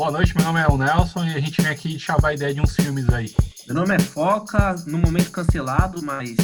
Boa 0.00 0.10
noite, 0.10 0.34
meu 0.34 0.46
nome 0.46 0.58
é 0.58 0.66
o 0.66 0.78
Nelson 0.78 1.26
e 1.26 1.34
a 1.34 1.40
gente 1.40 1.60
vem 1.60 1.70
aqui 1.70 1.98
chavar 1.98 2.30
a 2.30 2.34
ideia 2.34 2.54
de 2.54 2.60
uns 2.62 2.74
filmes 2.74 3.06
aí. 3.10 3.34
Meu 3.66 3.76
nome 3.76 3.94
é 3.94 3.98
Foca, 3.98 4.74
no 4.86 4.96
momento 4.96 5.30
cancelado, 5.30 6.02
mas 6.02 6.38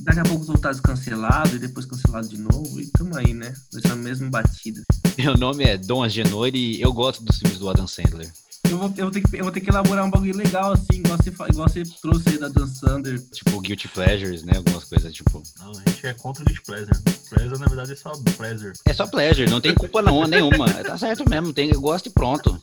daqui 0.00 0.18
a 0.18 0.24
pouco 0.24 0.44
voltar 0.46 0.74
cancelado 0.80 1.54
e 1.54 1.60
depois 1.60 1.86
cancelado 1.86 2.26
de 2.26 2.38
novo. 2.38 2.80
E 2.80 2.88
tamo 2.88 3.16
aí, 3.16 3.32
né? 3.32 3.54
Nessa 3.72 3.94
mesma 3.94 4.28
batida. 4.30 4.82
Meu 5.16 5.36
nome 5.36 5.62
é 5.62 5.78
Dom 5.78 6.02
Agenori 6.02 6.58
e 6.58 6.82
eu 6.82 6.92
gosto 6.92 7.22
dos 7.22 7.38
filmes 7.38 7.60
do 7.60 7.70
Adam 7.70 7.86
Sandler. 7.86 8.32
Eu 8.70 8.78
vou, 8.78 8.92
eu, 8.96 9.04
vou 9.04 9.10
ter 9.10 9.20
que, 9.20 9.36
eu 9.36 9.42
vou 9.44 9.52
ter 9.52 9.60
que 9.60 9.70
elaborar 9.70 10.04
um 10.04 10.10
bagulho 10.10 10.36
legal, 10.36 10.72
assim, 10.72 10.98
igual 10.98 11.16
você, 11.16 11.30
igual 11.30 11.68
você 11.68 11.82
trouxe 12.02 12.28
aí 12.30 12.38
da 12.38 12.48
Dan 12.48 12.66
Sander. 12.66 13.20
Tipo, 13.30 13.60
Guilty 13.60 13.88
Pleasures, 13.88 14.42
né? 14.42 14.54
Algumas 14.56 14.84
coisas, 14.84 15.12
tipo. 15.12 15.42
Não, 15.58 15.70
a 15.70 15.74
gente 15.74 16.06
é 16.06 16.14
contra 16.14 16.42
o 16.42 16.46
Guilty 16.46 16.62
Pleasure. 16.62 17.02
Pleasure, 17.30 17.60
na 17.60 17.66
verdade, 17.66 17.92
é 17.92 17.96
só 17.96 18.12
pleasure. 18.36 18.72
É 18.84 18.92
só 18.92 19.06
pleasure, 19.06 19.48
não 19.48 19.60
tem 19.60 19.74
culpa 19.74 20.02
não, 20.02 20.26
nenhuma. 20.26 20.68
Tá 20.82 20.98
certo 20.98 21.28
mesmo, 21.28 21.52
tem 21.52 21.70
gosto 21.72 22.06
e 22.06 22.10
pronto. 22.10 22.60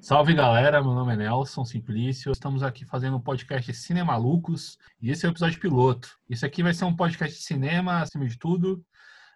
Salve 0.00 0.34
galera, 0.34 0.82
meu 0.82 0.92
nome 0.92 1.14
é 1.14 1.16
Nelson 1.16 1.64
Simplício. 1.64 2.30
Estamos 2.30 2.62
aqui 2.62 2.84
fazendo 2.84 3.16
um 3.16 3.20
podcast 3.20 3.72
Cinemalucos 3.72 4.78
e 5.00 5.10
esse 5.10 5.24
é 5.24 5.28
o 5.28 5.32
episódio 5.32 5.58
piloto. 5.58 6.10
Isso 6.28 6.44
aqui 6.44 6.62
vai 6.62 6.74
ser 6.74 6.84
um 6.84 6.94
podcast 6.94 7.34
de 7.34 7.42
cinema, 7.42 8.02
acima 8.02 8.26
de 8.26 8.38
tudo. 8.38 8.84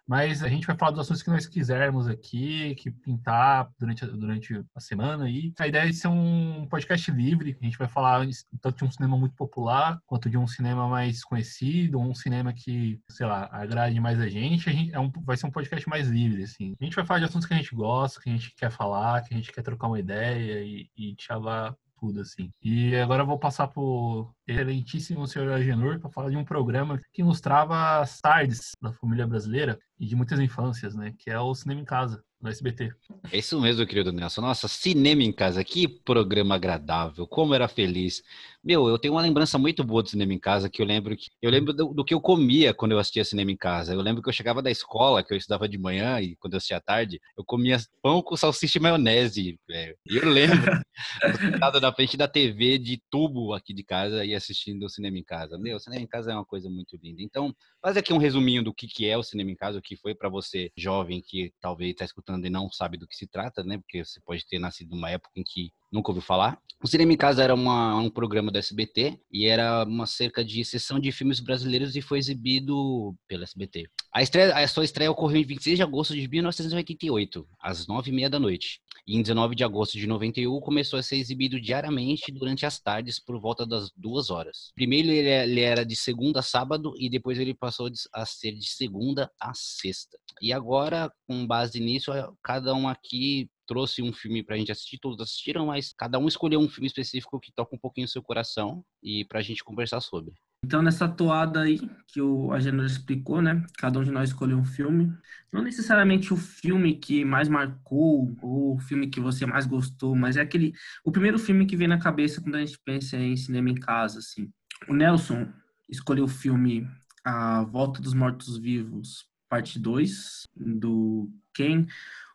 Mas 0.09 0.41
a 0.41 0.47
gente 0.49 0.65
vai 0.65 0.75
falar 0.75 0.89
dos 0.89 1.01
assuntos 1.01 1.21
que 1.21 1.29
nós 1.29 1.45
quisermos 1.45 2.07
aqui, 2.07 2.73
que 2.73 2.89
pintar 2.89 3.69
durante, 3.77 4.03
durante 4.07 4.65
a 4.73 4.79
semana 4.79 5.25
aí. 5.25 5.53
A 5.59 5.67
ideia 5.67 5.87
é 5.87 5.93
ser 5.93 6.07
um 6.07 6.65
podcast 6.67 7.11
livre. 7.11 7.55
A 7.61 7.63
gente 7.63 7.77
vai 7.77 7.87
falar 7.87 8.25
tanto 8.59 8.79
de 8.79 8.85
um 8.85 8.91
cinema 8.91 9.15
muito 9.15 9.35
popular, 9.35 10.01
quanto 10.07 10.27
de 10.27 10.35
um 10.35 10.47
cinema 10.47 10.87
mais 10.87 11.23
conhecido, 11.23 11.99
um 11.99 12.15
cinema 12.15 12.51
que, 12.51 12.99
sei 13.07 13.27
lá, 13.27 13.49
agrade 13.51 13.99
mais 13.99 14.19
a 14.19 14.27
gente. 14.27 14.67
A 14.67 14.73
gente 14.73 14.91
é 14.95 14.99
um, 14.99 15.11
vai 15.23 15.37
ser 15.37 15.45
um 15.45 15.51
podcast 15.51 15.87
mais 15.87 16.07
livre, 16.07 16.41
assim. 16.41 16.75
A 16.81 16.83
gente 16.83 16.95
vai 16.95 17.05
falar 17.05 17.19
de 17.19 17.25
assuntos 17.25 17.47
que 17.47 17.53
a 17.53 17.57
gente 17.57 17.75
gosta, 17.75 18.19
que 18.19 18.31
a 18.31 18.33
gente 18.33 18.55
quer 18.55 18.71
falar, 18.71 19.21
que 19.21 19.31
a 19.31 19.37
gente 19.37 19.51
quer 19.51 19.61
trocar 19.61 19.89
uma 19.89 19.99
ideia 19.99 20.63
e, 20.63 20.89
e 20.97 21.15
chavar 21.19 21.75
tudo, 21.99 22.21
assim. 22.21 22.51
E 22.63 22.95
agora 22.95 23.23
eu 23.23 23.27
vou 23.27 23.37
passar 23.37 23.67
pro 23.67 24.33
excelentíssimo 24.51 25.27
senhor 25.27 25.51
Agenor 25.51 25.99
para 25.99 26.09
falar 26.09 26.29
de 26.29 26.37
um 26.37 26.43
programa 26.43 26.99
que 27.13 27.23
mostrava 27.23 27.99
as 27.99 28.19
tardes 28.19 28.71
da 28.81 28.91
família 28.93 29.27
brasileira 29.27 29.79
e 29.99 30.05
de 30.05 30.15
muitas 30.15 30.39
infâncias, 30.39 30.95
né? 30.95 31.13
Que 31.17 31.29
é 31.29 31.39
o 31.39 31.53
Cinema 31.53 31.81
em 31.81 31.85
Casa 31.85 32.23
no 32.41 32.49
SBT. 32.49 32.91
É 33.31 33.37
isso 33.37 33.59
mesmo, 33.59 33.85
querido 33.85 34.11
Nelson. 34.11 34.41
Nossa, 34.41 34.67
cinema 34.67 35.21
em 35.23 35.31
casa, 35.31 35.63
que 35.63 35.87
programa 35.87 36.55
agradável, 36.55 37.27
como 37.27 37.53
era 37.53 37.67
feliz. 37.67 38.23
Meu, 38.63 38.87
eu 38.87 38.97
tenho 38.97 39.13
uma 39.13 39.21
lembrança 39.21 39.57
muito 39.57 39.83
boa 39.83 40.01
do 40.01 40.09
cinema 40.09 40.33
em 40.33 40.39
casa, 40.39 40.69
que 40.69 40.81
eu 40.81 40.85
lembro 40.85 41.15
que 41.17 41.27
eu 41.41 41.51
lembro 41.51 41.73
do, 41.73 41.93
do, 41.93 42.05
que 42.05 42.13
eu 42.13 42.21
comia 42.21 42.73
quando 42.73 42.93
eu 42.93 42.99
assistia 42.99 43.25
cinema 43.25 43.51
em 43.51 43.57
casa. 43.57 43.93
Eu 43.93 44.01
lembro 44.01 44.21
que 44.21 44.29
eu 44.29 44.33
chegava 44.33 44.61
da 44.61 44.71
escola, 44.71 45.23
que 45.23 45.33
eu 45.33 45.37
estudava 45.37 45.67
de 45.67 45.77
manhã 45.77 46.21
e 46.21 46.35
quando 46.37 46.53
eu 46.53 46.57
assistia 46.57 46.77
à 46.77 46.81
tarde, 46.81 47.19
eu 47.37 47.43
comia 47.43 47.77
pão 48.01 48.21
com 48.21 48.37
salsicha 48.37 48.77
e 48.77 48.81
maionese, 48.81 49.59
velho. 49.67 49.95
Eu 50.05 50.29
lembro, 50.29 50.71
sentado 51.39 51.81
na 51.81 51.91
frente 51.91 52.15
da 52.15 52.27
TV 52.27 52.77
de 52.77 53.01
tubo 53.09 53.53
aqui 53.53 53.73
de 53.73 53.83
casa 53.83 54.23
e 54.23 54.33
assistindo 54.39 54.83
o 54.83 54.89
cinema 54.89 55.17
em 55.17 55.23
casa. 55.23 55.57
Meu, 55.57 55.77
o 55.77 55.79
cinema 55.79 56.01
em 56.01 56.07
casa 56.07 56.31
é 56.31 56.35
uma 56.35 56.45
coisa 56.45 56.69
muito 56.69 56.97
linda. 57.01 57.21
Então, 57.21 57.55
faz 57.81 57.95
aqui 57.95 58.11
um 58.11 58.17
resuminho 58.17 58.63
do 58.63 58.73
que, 58.73 58.87
que 58.87 59.07
é 59.07 59.17
o 59.17 59.23
cinema 59.23 59.51
em 59.51 59.55
casa, 59.55 59.77
o 59.77 59.81
que 59.81 59.95
foi 59.95 60.15
para 60.15 60.29
você, 60.29 60.71
jovem, 60.75 61.21
que 61.21 61.53
talvez 61.61 61.91
está 61.91 62.05
escutando 62.05 62.45
e 62.45 62.49
não 62.49 62.71
sabe 62.71 62.97
do 62.97 63.07
que 63.07 63.15
se 63.15 63.27
trata, 63.27 63.63
né? 63.63 63.77
Porque 63.77 64.03
você 64.03 64.19
pode 64.21 64.45
ter 64.47 64.59
nascido 64.59 64.95
numa 64.95 65.09
época 65.09 65.31
em 65.35 65.43
que 65.43 65.71
nunca 65.91 66.11
ouviu 66.11 66.21
falar. 66.21 66.59
O 66.81 66.87
Cinema 66.87 67.11
em 67.11 67.17
Casa 67.17 67.43
era 67.43 67.53
uma, 67.53 67.97
um 67.97 68.09
programa 68.09 68.51
da 68.51 68.59
SBT 68.59 69.19
e 69.29 69.45
era 69.45 69.83
uma 69.83 70.05
cerca 70.05 70.45
de 70.45 70.63
sessão 70.63 70.97
de 70.97 71.11
filmes 71.11 71.41
brasileiros 71.41 71.95
e 71.95 72.01
foi 72.01 72.19
exibido 72.19 73.13
pela 73.27 73.43
SBT. 73.43 73.89
A, 74.13 74.21
estreia, 74.21 74.55
a 74.55 74.67
sua 74.67 74.85
estreia 74.85 75.11
ocorreu 75.11 75.41
em 75.41 75.45
26 75.45 75.77
de 75.77 75.83
agosto 75.83 76.15
de 76.15 76.25
1988, 76.27 77.45
às 77.59 77.85
nove 77.85 78.11
e 78.11 78.13
meia 78.13 78.29
da 78.29 78.39
noite. 78.39 78.79
E 79.09 79.15
em 79.17 79.23
19 79.23 79.55
de 79.55 79.63
agosto 79.63 79.97
de 79.97 80.05
91 80.05 80.59
começou 80.59 80.99
a 80.99 81.01
ser 81.01 81.15
exibido 81.15 81.59
diariamente 81.59 82.31
durante 82.31 82.63
as 82.63 82.79
tardes 82.79 83.19
por 83.19 83.41
volta 83.41 83.65
das 83.65 83.89
duas 83.97 84.29
horas. 84.29 84.71
Primeiro 84.75 85.09
ele 85.09 85.61
era 85.61 85.83
de 85.83 85.95
segunda 85.95 86.41
a 86.41 86.43
sábado 86.43 86.93
e 86.95 87.09
depois 87.09 87.39
ele 87.39 87.55
passou 87.55 87.89
a 88.13 88.23
ser 88.23 88.51
de 88.51 88.69
segunda 88.69 89.31
a 89.41 89.51
sexta. 89.55 90.15
E 90.39 90.53
agora, 90.53 91.11
com 91.27 91.47
base 91.47 91.79
nisso, 91.79 92.11
cada 92.43 92.75
um 92.75 92.87
aqui 92.87 93.49
trouxe 93.65 94.03
um 94.03 94.13
filme 94.13 94.43
pra 94.43 94.57
gente 94.57 94.71
assistir, 94.71 94.99
todos 94.99 95.19
assistiram, 95.19 95.65
mas 95.65 95.91
cada 95.91 96.19
um 96.19 96.27
escolheu 96.27 96.59
um 96.59 96.69
filme 96.69 96.85
específico 96.85 97.39
que 97.39 97.51
toca 97.51 97.75
um 97.75 97.79
pouquinho 97.79 98.05
o 98.05 98.09
seu 98.09 98.21
coração 98.21 98.85
e 99.01 99.25
pra 99.25 99.41
gente 99.41 99.63
conversar 99.63 100.01
sobre. 100.01 100.35
Então, 100.63 100.81
nessa 100.81 101.07
toada 101.07 101.61
aí 101.61 101.79
que 102.07 102.21
o 102.21 102.51
Agenor 102.51 102.85
explicou, 102.85 103.41
né? 103.41 103.65
Cada 103.77 103.99
um 103.99 104.03
de 104.03 104.11
nós 104.11 104.29
escolheu 104.29 104.57
um 104.57 104.65
filme. 104.65 105.11
Não 105.51 105.61
necessariamente 105.61 106.33
o 106.33 106.37
filme 106.37 106.95
que 106.95 107.23
mais 107.23 107.47
marcou 107.47 108.35
ou 108.41 108.75
o 108.75 108.79
filme 108.79 109.07
que 109.07 109.19
você 109.19 109.45
mais 109.45 109.65
gostou, 109.65 110.15
mas 110.15 110.37
é 110.37 110.41
aquele 110.41 110.73
o 111.03 111.11
primeiro 111.11 111.39
filme 111.39 111.65
que 111.65 111.77
vem 111.77 111.87
na 111.87 111.99
cabeça 111.99 112.41
quando 112.41 112.55
a 112.55 112.59
gente 112.59 112.79
pensa 112.83 113.17
em 113.17 113.35
cinema 113.35 113.69
em 113.69 113.75
casa, 113.75 114.19
assim. 114.19 114.51
O 114.87 114.93
Nelson 114.93 115.47
escolheu 115.89 116.25
o 116.25 116.27
filme 116.27 116.87
A 117.23 117.63
Volta 117.63 118.01
dos 118.01 118.13
Mortos 118.13 118.57
Vivos, 118.57 119.25
parte 119.49 119.79
2, 119.79 120.43
do 120.55 121.29
Ken 121.53 121.87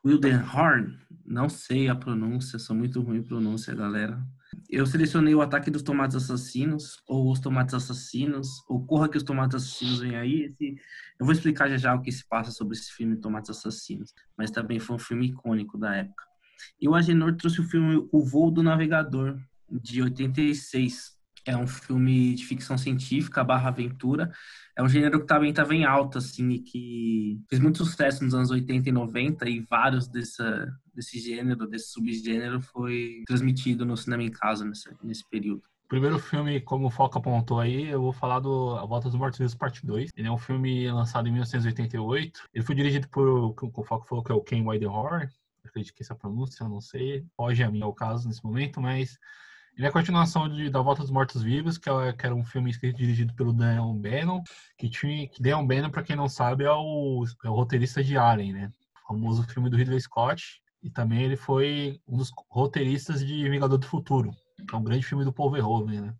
Wildenhorn, 0.04 0.98
não 1.24 1.48
sei 1.48 1.88
a 1.88 1.94
pronúncia, 1.94 2.58
sou 2.58 2.76
muito 2.76 3.00
ruim 3.00 3.18
em 3.18 3.22
pronúncia, 3.22 3.74
galera. 3.74 4.20
Eu 4.68 4.86
selecionei 4.86 5.34
o 5.34 5.40
Ataque 5.40 5.70
dos 5.70 5.82
Tomates 5.82 6.16
Assassinos, 6.16 7.02
ou 7.06 7.30
Os 7.30 7.40
Tomates 7.40 7.74
Assassinos, 7.74 8.48
ou 8.68 8.84
Corra 8.84 9.08
que 9.08 9.16
os 9.16 9.22
Tomates 9.22 9.56
Assassinos 9.56 10.00
vêm 10.00 10.16
aí. 10.16 10.54
Eu 11.18 11.26
vou 11.26 11.32
explicar 11.32 11.68
já 11.68 11.76
já 11.76 11.94
o 11.94 12.02
que 12.02 12.10
se 12.10 12.26
passa 12.26 12.50
sobre 12.50 12.76
esse 12.76 12.92
filme 12.92 13.16
Tomates 13.16 13.50
Assassinos, 13.50 14.14
mas 14.36 14.50
também 14.50 14.78
foi 14.78 14.96
um 14.96 14.98
filme 14.98 15.26
icônico 15.26 15.78
da 15.78 15.94
época. 15.94 16.24
E 16.80 16.88
o 16.88 16.94
Agenor 16.94 17.36
trouxe 17.36 17.60
o 17.60 17.68
filme 17.68 18.08
O 18.12 18.24
Voo 18.24 18.50
do 18.50 18.62
Navegador, 18.62 19.38
de 19.70 20.02
86, 20.02 21.13
é 21.44 21.56
um 21.56 21.66
filme 21.66 22.34
de 22.34 22.44
ficção 22.44 22.76
científica 22.78 23.44
barra 23.44 23.68
aventura. 23.68 24.32
É 24.76 24.82
um 24.82 24.88
gênero 24.88 25.20
que 25.20 25.26
também 25.26 25.50
estava 25.50 25.74
em 25.74 25.84
alta, 25.84 26.18
assim, 26.18 26.50
e 26.50 26.58
que 26.58 27.40
fez 27.48 27.60
muito 27.60 27.78
sucesso 27.84 28.24
nos 28.24 28.34
anos 28.34 28.50
80 28.50 28.88
e 28.88 28.92
90, 28.92 29.48
e 29.48 29.60
vários 29.60 30.08
dessa, 30.08 30.66
desse 30.92 31.20
gênero, 31.20 31.68
desse 31.68 31.92
subgênero, 31.92 32.60
foi 32.60 33.22
transmitido 33.26 33.84
no 33.84 33.96
cinema 33.96 34.22
em 34.22 34.30
casa 34.30 34.64
nesse, 34.64 34.90
nesse 35.02 35.28
período. 35.28 35.62
O 35.84 35.88
primeiro 35.88 36.18
filme, 36.18 36.60
como 36.62 36.86
o 36.86 36.90
Foca 36.90 37.18
apontou 37.18 37.60
aí, 37.60 37.88
eu 37.88 38.00
vou 38.00 38.12
falar 38.12 38.40
do 38.40 38.76
A 38.76 38.86
Volta 38.86 39.08
dos 39.08 39.18
Mortos 39.18 39.54
parte 39.54 39.86
2. 39.86 40.10
Ele 40.16 40.26
é 40.26 40.32
um 40.32 40.38
filme 40.38 40.90
lançado 40.90 41.28
em 41.28 41.32
1988. 41.32 42.40
Ele 42.52 42.64
foi 42.64 42.74
dirigido 42.74 43.06
por, 43.08 43.28
o 43.28 43.84
Foca 43.84 44.06
falou 44.08 44.24
que 44.24 44.32
é 44.32 44.34
o 44.34 44.40
Ken 44.40 44.66
Widenhorn. 44.66 45.28
Acredito 45.64 45.94
que 45.94 46.02
essa 46.02 46.14
pronúncia, 46.14 46.64
eu 46.64 46.68
não 46.68 46.80
sei. 46.80 47.24
Pode 47.36 47.62
a 47.62 47.70
mim 47.70 47.82
ao 47.82 47.92
caso 47.92 48.26
nesse 48.26 48.42
momento, 48.42 48.80
mas 48.80 49.18
ele 49.76 49.86
é 49.86 49.88
a 49.88 49.92
continuação 49.92 50.48
de, 50.48 50.70
da 50.70 50.80
Volta 50.80 51.02
dos 51.02 51.10
Mortos 51.10 51.42
Vivos, 51.42 51.78
que, 51.78 51.90
é, 51.90 52.12
que 52.12 52.24
era 52.24 52.34
um 52.34 52.44
filme 52.44 52.70
escrito 52.70 52.96
e 52.96 52.98
dirigido 52.98 53.34
pelo 53.34 53.52
Daniel 53.52 53.92
Bannon, 53.92 54.42
que 54.78 54.88
tinha 54.88 55.28
que 55.28 55.42
Bannon, 55.42 55.90
para 55.90 56.02
quem 56.02 56.14
não 56.14 56.28
sabe, 56.28 56.64
é 56.64 56.70
o, 56.70 57.24
é 57.44 57.48
o 57.48 57.54
roteirista 57.54 58.02
de 58.02 58.16
Alien, 58.16 58.52
né? 58.52 58.72
O 59.04 59.08
famoso 59.08 59.42
filme 59.42 59.68
do 59.68 59.76
Ridley 59.76 60.00
Scott, 60.00 60.62
e 60.80 60.90
também 60.90 61.22
ele 61.22 61.36
foi 61.36 62.00
um 62.06 62.16
dos 62.16 62.30
roteiristas 62.48 63.26
de 63.26 63.48
Vingador 63.48 63.76
do 63.76 63.86
Futuro, 63.86 64.30
que 64.56 64.74
é 64.74 64.78
um 64.78 64.84
grande 64.84 65.04
filme 65.04 65.24
do 65.24 65.32
Paul 65.32 65.50
Verhoeven, 65.50 66.02
né? 66.02 66.14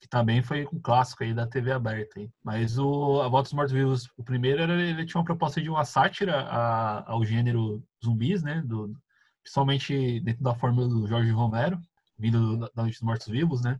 Que 0.00 0.08
também 0.08 0.42
foi 0.42 0.66
um 0.72 0.80
clássico 0.80 1.24
aí 1.24 1.34
da 1.34 1.46
TV 1.46 1.72
aberta. 1.72 2.20
Mas 2.42 2.78
o 2.78 3.20
A 3.20 3.28
Volta 3.28 3.48
dos 3.48 3.52
Mortos 3.52 3.74
Vivos, 3.74 4.08
o 4.16 4.24
primeiro, 4.24 4.62
era, 4.62 4.80
ele 4.80 5.04
tinha 5.04 5.20
uma 5.20 5.26
proposta 5.26 5.60
de 5.60 5.68
uma 5.68 5.84
sátira 5.84 6.40
a, 6.48 7.10
ao 7.10 7.22
gênero 7.22 7.82
zumbis, 8.02 8.42
né? 8.42 8.62
Do, 8.64 8.96
principalmente 9.42 10.20
dentro 10.20 10.42
da 10.42 10.54
fórmula 10.54 10.88
do 10.88 11.06
Jorge 11.06 11.30
Romero 11.30 11.78
vindo 12.18 12.56
da 12.58 12.70
Noite 12.76 12.94
dos 12.94 13.02
Mortos 13.02 13.28
Vivos, 13.28 13.62
né? 13.62 13.78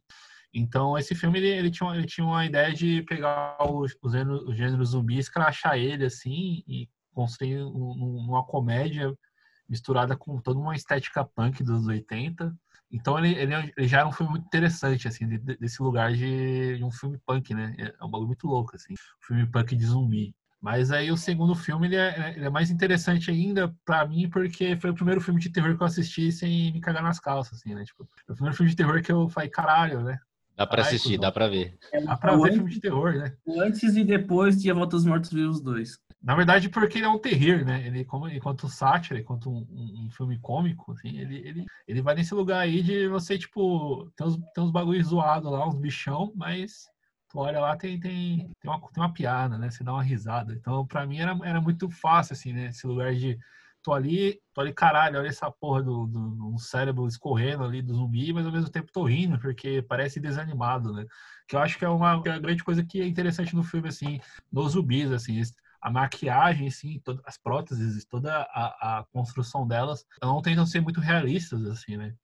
Então, 0.53 0.97
esse 0.97 1.15
filme, 1.17 1.39
ele, 1.39 1.49
ele, 1.49 1.71
tinha, 1.71 1.95
ele 1.97 2.07
tinha 2.07 2.25
uma 2.25 2.47
ideia 2.47 2.73
de 2.73 3.03
pegar 3.03 3.57
o, 3.61 3.85
o, 3.85 4.11
gênero, 4.11 4.49
o 4.49 4.55
gênero 4.55 4.85
zumbi, 4.85 5.19
escrachar 5.19 5.77
ele, 5.77 6.05
assim, 6.05 6.63
e 6.69 6.89
construir 7.13 7.63
um, 7.63 8.25
uma 8.29 8.45
comédia 8.45 9.13
misturada 9.69 10.17
com 10.17 10.41
toda 10.41 10.61
uma 10.61 10.77
estética 10.77 11.25
punk 11.25 11.65
dos 11.65 11.87
80. 11.87 12.55
Então, 12.91 13.19
ele, 13.19 13.35
ele, 13.35 13.73
ele 13.77 13.89
já 13.89 13.99
era 13.99 14.09
um 14.09 14.13
filme 14.13 14.31
muito 14.31 14.47
interessante, 14.47 15.09
assim, 15.09 15.27
de, 15.27 15.39
desse 15.39 15.83
lugar 15.83 16.13
de, 16.13 16.77
de, 16.77 16.85
um 16.85 16.91
filme 16.91 17.19
punk, 17.27 17.53
né? 17.53 17.75
É 17.79 18.05
um 18.05 18.11
bagulho 18.11 18.29
muito 18.29 18.47
louco, 18.47 18.77
assim. 18.77 18.93
Um 18.93 19.27
filme 19.27 19.47
punk 19.51 19.75
de 19.75 19.85
zumbi. 19.85 20.35
Mas 20.65 20.91
aí 20.91 21.13
o 21.13 21.17
segundo 21.17 21.55
filme 21.55 21.89
ele 21.89 21.97
é, 21.97 22.33
ele 22.35 22.47
é 22.47 22.49
mais 22.49 22.71
interessante 22.71 23.31
ainda 23.31 23.71
para 23.85 24.07
mim 24.09 24.31
porque 24.31 24.75
foi 24.77 24.89
o 24.89 24.95
primeiro 24.95 25.21
filme 25.21 25.39
de 25.39 25.51
terror 25.51 25.77
que 25.77 25.83
eu 25.83 25.87
assisti 25.87 26.33
sem 26.33 26.73
me 26.73 26.81
cagar 26.81 27.03
nas 27.03 27.21
calças, 27.21 27.59
assim, 27.59 27.75
né? 27.75 27.85
Tipo, 27.85 28.09
foi 28.25 28.33
o 28.33 28.35
primeiro 28.35 28.57
filme 28.57 28.71
de 28.71 28.77
terror 28.77 29.03
que 29.03 29.13
eu 29.13 29.29
falei, 29.29 29.51
caralho, 29.51 30.01
né? 30.01 30.19
Dá 30.57 30.67
pra 30.67 30.81
assistir, 30.81 31.19
dá 31.19 31.31
pra 31.31 31.49
ver. 31.49 31.77
Dá 32.07 32.17
pra 32.17 32.35
ver 32.39 32.55
filme 32.55 32.71
de 32.71 32.81
terror, 32.81 33.13
né? 33.13 33.37
Antes 33.47 33.95
e 33.95 34.03
depois 34.05 34.57
de 34.57 34.71
A 34.71 34.75
Volta 34.75 34.97
dos 34.97 35.05
Mortos 35.05 35.31
Vivos 35.31 35.61
2. 35.61 35.99
Na 36.23 36.35
verdade, 36.35 36.71
porque 36.71 36.97
ele 36.97 37.05
é 37.05 37.11
um 37.11 37.19
terror, 37.19 37.63
né? 37.63 37.87
Ele, 37.87 38.03
como, 38.03 38.27
enquanto 38.27 38.67
sátira, 38.67 39.21
enquanto 39.21 39.51
um, 39.51 39.67
um, 39.71 40.07
um, 40.07 40.11
filme 40.13 40.39
cômico, 40.39 40.93
assim, 40.93 41.19
ele, 41.19 41.47
ele, 41.47 41.65
ele 41.87 42.01
vai 42.01 42.15
nesse 42.15 42.33
lugar 42.33 42.61
aí 42.61 42.83
de 42.83 43.07
você, 43.07 43.37
tipo, 43.37 44.11
tem 44.17 44.27
uns, 44.27 44.39
tem 44.55 44.65
uns 44.65 44.71
bagulhos 44.71 45.09
zoados 45.09 45.53
lá, 45.53 45.69
uns 45.69 45.75
bichão, 45.75 46.33
mas 46.35 46.87
tu 47.35 47.41
olha 47.41 47.59
lá, 47.61 47.77
tem, 47.77 47.99
tem, 47.99 48.49
tem, 48.61 48.71
uma, 48.71 48.81
tem 48.81 49.03
uma 49.03 49.13
piada, 49.13 49.59
né? 49.59 49.69
Você 49.69 49.83
dá 49.83 49.93
uma 49.93 50.03
risada. 50.03 50.55
Então, 50.55 50.87
para 50.87 51.05
mim, 51.05 51.19
era, 51.19 51.37
era 51.45 51.61
muito 51.61 51.91
fácil, 51.91 52.35
assim, 52.35 52.53
né? 52.53 52.67
Esse 52.67 52.87
lugar 52.87 53.13
de 53.15 53.37
tô 53.83 53.93
ali, 53.93 54.41
tô 54.55 54.61
ali, 54.61 54.73
caralho, 54.73 55.19
olha 55.19 55.29
essa 55.29 55.51
porra 55.51 55.83
do, 55.83 56.07
do, 56.07 56.31
do 56.53 56.59
cérebro 56.59 57.07
escorrendo 57.09 57.65
ali 57.65 57.83
do 57.83 57.93
zumbi, 57.95 58.33
mas 58.33 58.47
ao 58.47 58.53
mesmo 58.53 58.71
tempo 58.71 58.93
tô 58.93 59.05
rindo, 59.05 59.39
porque 59.39 59.83
parece 59.83 60.21
desanimado, 60.21 60.93
né? 60.93 61.05
Que 61.49 61.57
eu 61.57 61.61
acho 61.61 61.77
que 61.77 61.85
é 61.85 61.89
uma, 61.89 62.23
que 62.23 62.29
é 62.29 62.33
uma 62.33 62.41
grande 62.41 62.63
coisa 62.65 62.85
que 62.85 63.01
é 63.01 63.07
interessante 63.07 63.55
no 63.55 63.65
filme, 63.65 63.89
assim, 63.89 64.21
nos 64.51 64.73
zumbis, 64.73 65.11
assim, 65.11 65.43
a 65.83 65.91
maquiagem, 65.91 66.69
assim, 66.69 67.01
todas 67.01 67.21
as 67.27 67.37
próteses, 67.37 68.05
toda 68.07 68.33
a, 68.43 69.01
a 69.01 69.05
construção 69.13 69.67
delas, 69.67 70.07
não 70.23 70.41
tentam 70.41 70.65
ser 70.65 70.81
muito 70.81 71.01
realistas, 71.01 71.65
assim, 71.67 71.97
né? 71.97 72.15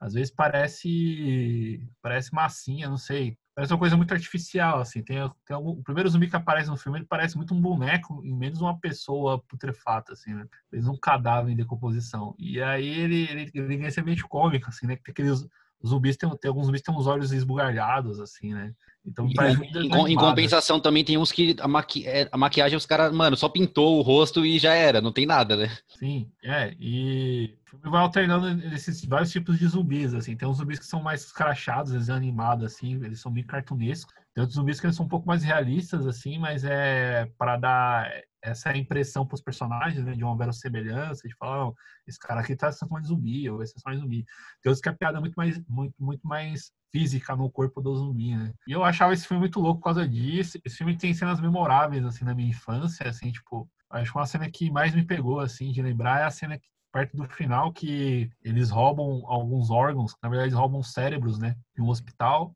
Às 0.00 0.14
vezes 0.14 0.32
parece 0.34 1.84
parece 2.00 2.32
massinha, 2.34 2.88
não 2.88 2.96
sei. 2.96 3.36
Parece 3.54 3.72
uma 3.72 3.78
coisa 3.78 3.96
muito 3.96 4.14
artificial, 4.14 4.80
assim. 4.80 5.02
Tem, 5.02 5.16
tem 5.46 5.54
algum, 5.54 5.70
o 5.70 5.82
primeiro 5.82 6.08
zumbi 6.08 6.28
que 6.28 6.36
aparece 6.36 6.70
no 6.70 6.76
filme, 6.76 6.98
ele 6.98 7.06
parece 7.06 7.36
muito 7.36 7.52
um 7.54 7.60
boneco, 7.60 8.22
em 8.24 8.34
menos 8.34 8.60
uma 8.62 8.78
pessoa 8.78 9.42
putrefata, 9.42 10.14
assim, 10.14 10.32
né? 10.32 10.46
Um 10.72 10.96
cadáver 10.96 11.52
em 11.52 11.56
decomposição. 11.56 12.34
E 12.38 12.62
aí 12.62 12.88
ele, 12.88 13.28
ele, 13.30 13.50
ele 13.52 13.76
ganha 13.76 13.88
esse 13.88 14.00
ambiente 14.00 14.22
cômico, 14.24 14.68
assim, 14.68 14.86
né? 14.86 14.96
Que 14.96 15.02
tem 15.02 15.12
aqueles 15.12 15.46
zumbis, 15.86 16.16
tem, 16.16 16.28
tem 16.38 16.48
alguns 16.48 16.66
zumbis 16.66 16.80
que 16.80 16.86
têm 16.90 16.94
uns 16.98 17.06
olhos 17.06 17.30
esbugalhados, 17.32 18.20
assim, 18.20 18.54
né? 18.54 18.72
Então, 19.04 19.26
em, 19.26 19.78
em, 19.78 20.12
em, 20.12 20.16
compensação, 20.16 20.78
também 20.78 21.04
tem 21.04 21.18
uns 21.18 21.32
que 21.32 21.56
a, 21.60 21.66
maqui, 21.66 22.06
é, 22.06 22.28
a 22.30 22.36
maquiagem, 22.36 22.76
os 22.76 22.86
caras, 22.86 23.12
mano, 23.12 23.36
só 23.36 23.48
pintou 23.48 23.98
o 23.98 24.02
rosto 24.02 24.46
e 24.46 24.58
já 24.58 24.74
era, 24.74 25.00
não 25.00 25.12
tem 25.12 25.26
nada, 25.26 25.56
né? 25.56 25.76
Sim, 25.88 26.30
é, 26.42 26.72
e 26.78 27.54
o 27.66 27.70
filme 27.70 27.90
vai 27.90 28.00
alternando 28.00 28.48
esses 28.72 29.04
vários 29.04 29.32
tipos 29.32 29.58
de 29.58 29.66
zumbis, 29.66 30.14
assim. 30.14 30.36
Tem 30.36 30.46
uns 30.46 30.58
zumbis 30.58 30.78
que 30.78 30.86
são 30.86 31.02
mais 31.02 31.24
escrachados, 31.24 31.92
eles 31.92 32.10
animados, 32.10 32.64
assim, 32.64 32.94
eles 33.04 33.20
são 33.20 33.32
bem 33.32 33.44
cartunescos. 33.44 34.14
Tem 34.34 34.40
outros 34.40 34.54
zumbis 34.54 34.80
que 34.80 34.86
eles 34.86 34.96
são 34.96 35.04
um 35.06 35.08
pouco 35.08 35.26
mais 35.26 35.42
realistas, 35.42 36.06
assim, 36.06 36.38
mas 36.38 36.64
é 36.64 37.28
para 37.36 37.56
dar 37.56 38.10
essa 38.42 38.76
impressão 38.76 39.24
para 39.24 39.36
os 39.36 39.40
personagens, 39.40 40.04
né, 40.04 40.12
de 40.12 40.24
uma 40.24 40.36
verossemelhança, 40.36 41.26
de 41.28 41.34
falar, 41.36 41.68
oh, 41.68 41.74
esse 42.06 42.18
cara 42.18 42.40
aqui 42.40 42.56
tá 42.56 42.70
sendo 42.72 42.90
zumbi, 43.04 43.48
ou 43.48 43.62
esse 43.62 43.74
é 43.76 43.80
só 43.80 43.94
zumbi. 43.96 44.24
Tem 44.60 44.70
outros 44.70 44.80
que 44.80 44.88
a 44.88 44.92
piada 44.92 45.18
é 45.18 45.20
muito 45.20 45.34
mais, 45.34 45.58
muito, 45.68 45.94
muito 45.98 46.26
mais 46.26 46.72
física 46.90 47.36
no 47.36 47.50
corpo 47.50 47.80
do 47.80 47.94
zumbi, 47.96 48.36
né? 48.36 48.52
E 48.66 48.72
eu 48.72 48.84
achava 48.84 49.12
esse 49.12 49.26
filme 49.26 49.40
muito 49.40 49.60
louco 49.60 49.80
por 49.80 49.84
causa 49.84 50.06
disso. 50.06 50.58
Esse 50.64 50.76
filme 50.76 50.96
tem 50.96 51.14
cenas 51.14 51.40
memoráveis, 51.40 52.04
assim, 52.04 52.24
na 52.24 52.34
minha 52.34 52.50
infância, 52.50 53.08
assim, 53.08 53.30
tipo, 53.30 53.68
acho 53.88 54.12
que 54.12 54.18
uma 54.18 54.26
cena 54.26 54.50
que 54.50 54.70
mais 54.70 54.94
me 54.94 55.04
pegou, 55.04 55.40
assim, 55.40 55.70
de 55.70 55.80
lembrar 55.80 56.20
é 56.20 56.24
a 56.24 56.30
cena 56.30 56.58
que 56.58 56.66
perto 56.92 57.16
do 57.16 57.24
final 57.24 57.72
que 57.72 58.30
eles 58.42 58.68
roubam 58.68 59.22
alguns 59.26 59.70
órgãos, 59.70 60.14
na 60.22 60.28
verdade 60.28 60.50
eles 60.50 60.58
roubam 60.58 60.82
cérebros, 60.82 61.38
né, 61.38 61.56
em 61.76 61.80
um 61.80 61.88
hospital 61.88 62.54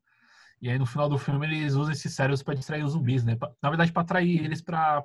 e 0.61 0.69
aí 0.69 0.77
no 0.77 0.85
final 0.85 1.07
do 1.07 1.17
filme 1.17 1.45
eles 1.45 1.73
usam 1.73 1.91
esses 1.91 2.13
cérebros 2.13 2.43
para 2.43 2.55
distrair 2.55 2.83
os 2.83 2.91
zumbis, 2.93 3.23
né? 3.23 3.37
Na 3.61 3.69
verdade, 3.69 3.91
para 3.91 4.01
atrair 4.01 4.43
eles 4.43 4.61
para 4.61 5.03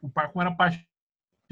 o 0.00 0.10
parque, 0.10 0.32
como 0.32 0.42
era 0.42 0.54
parte 0.54 0.86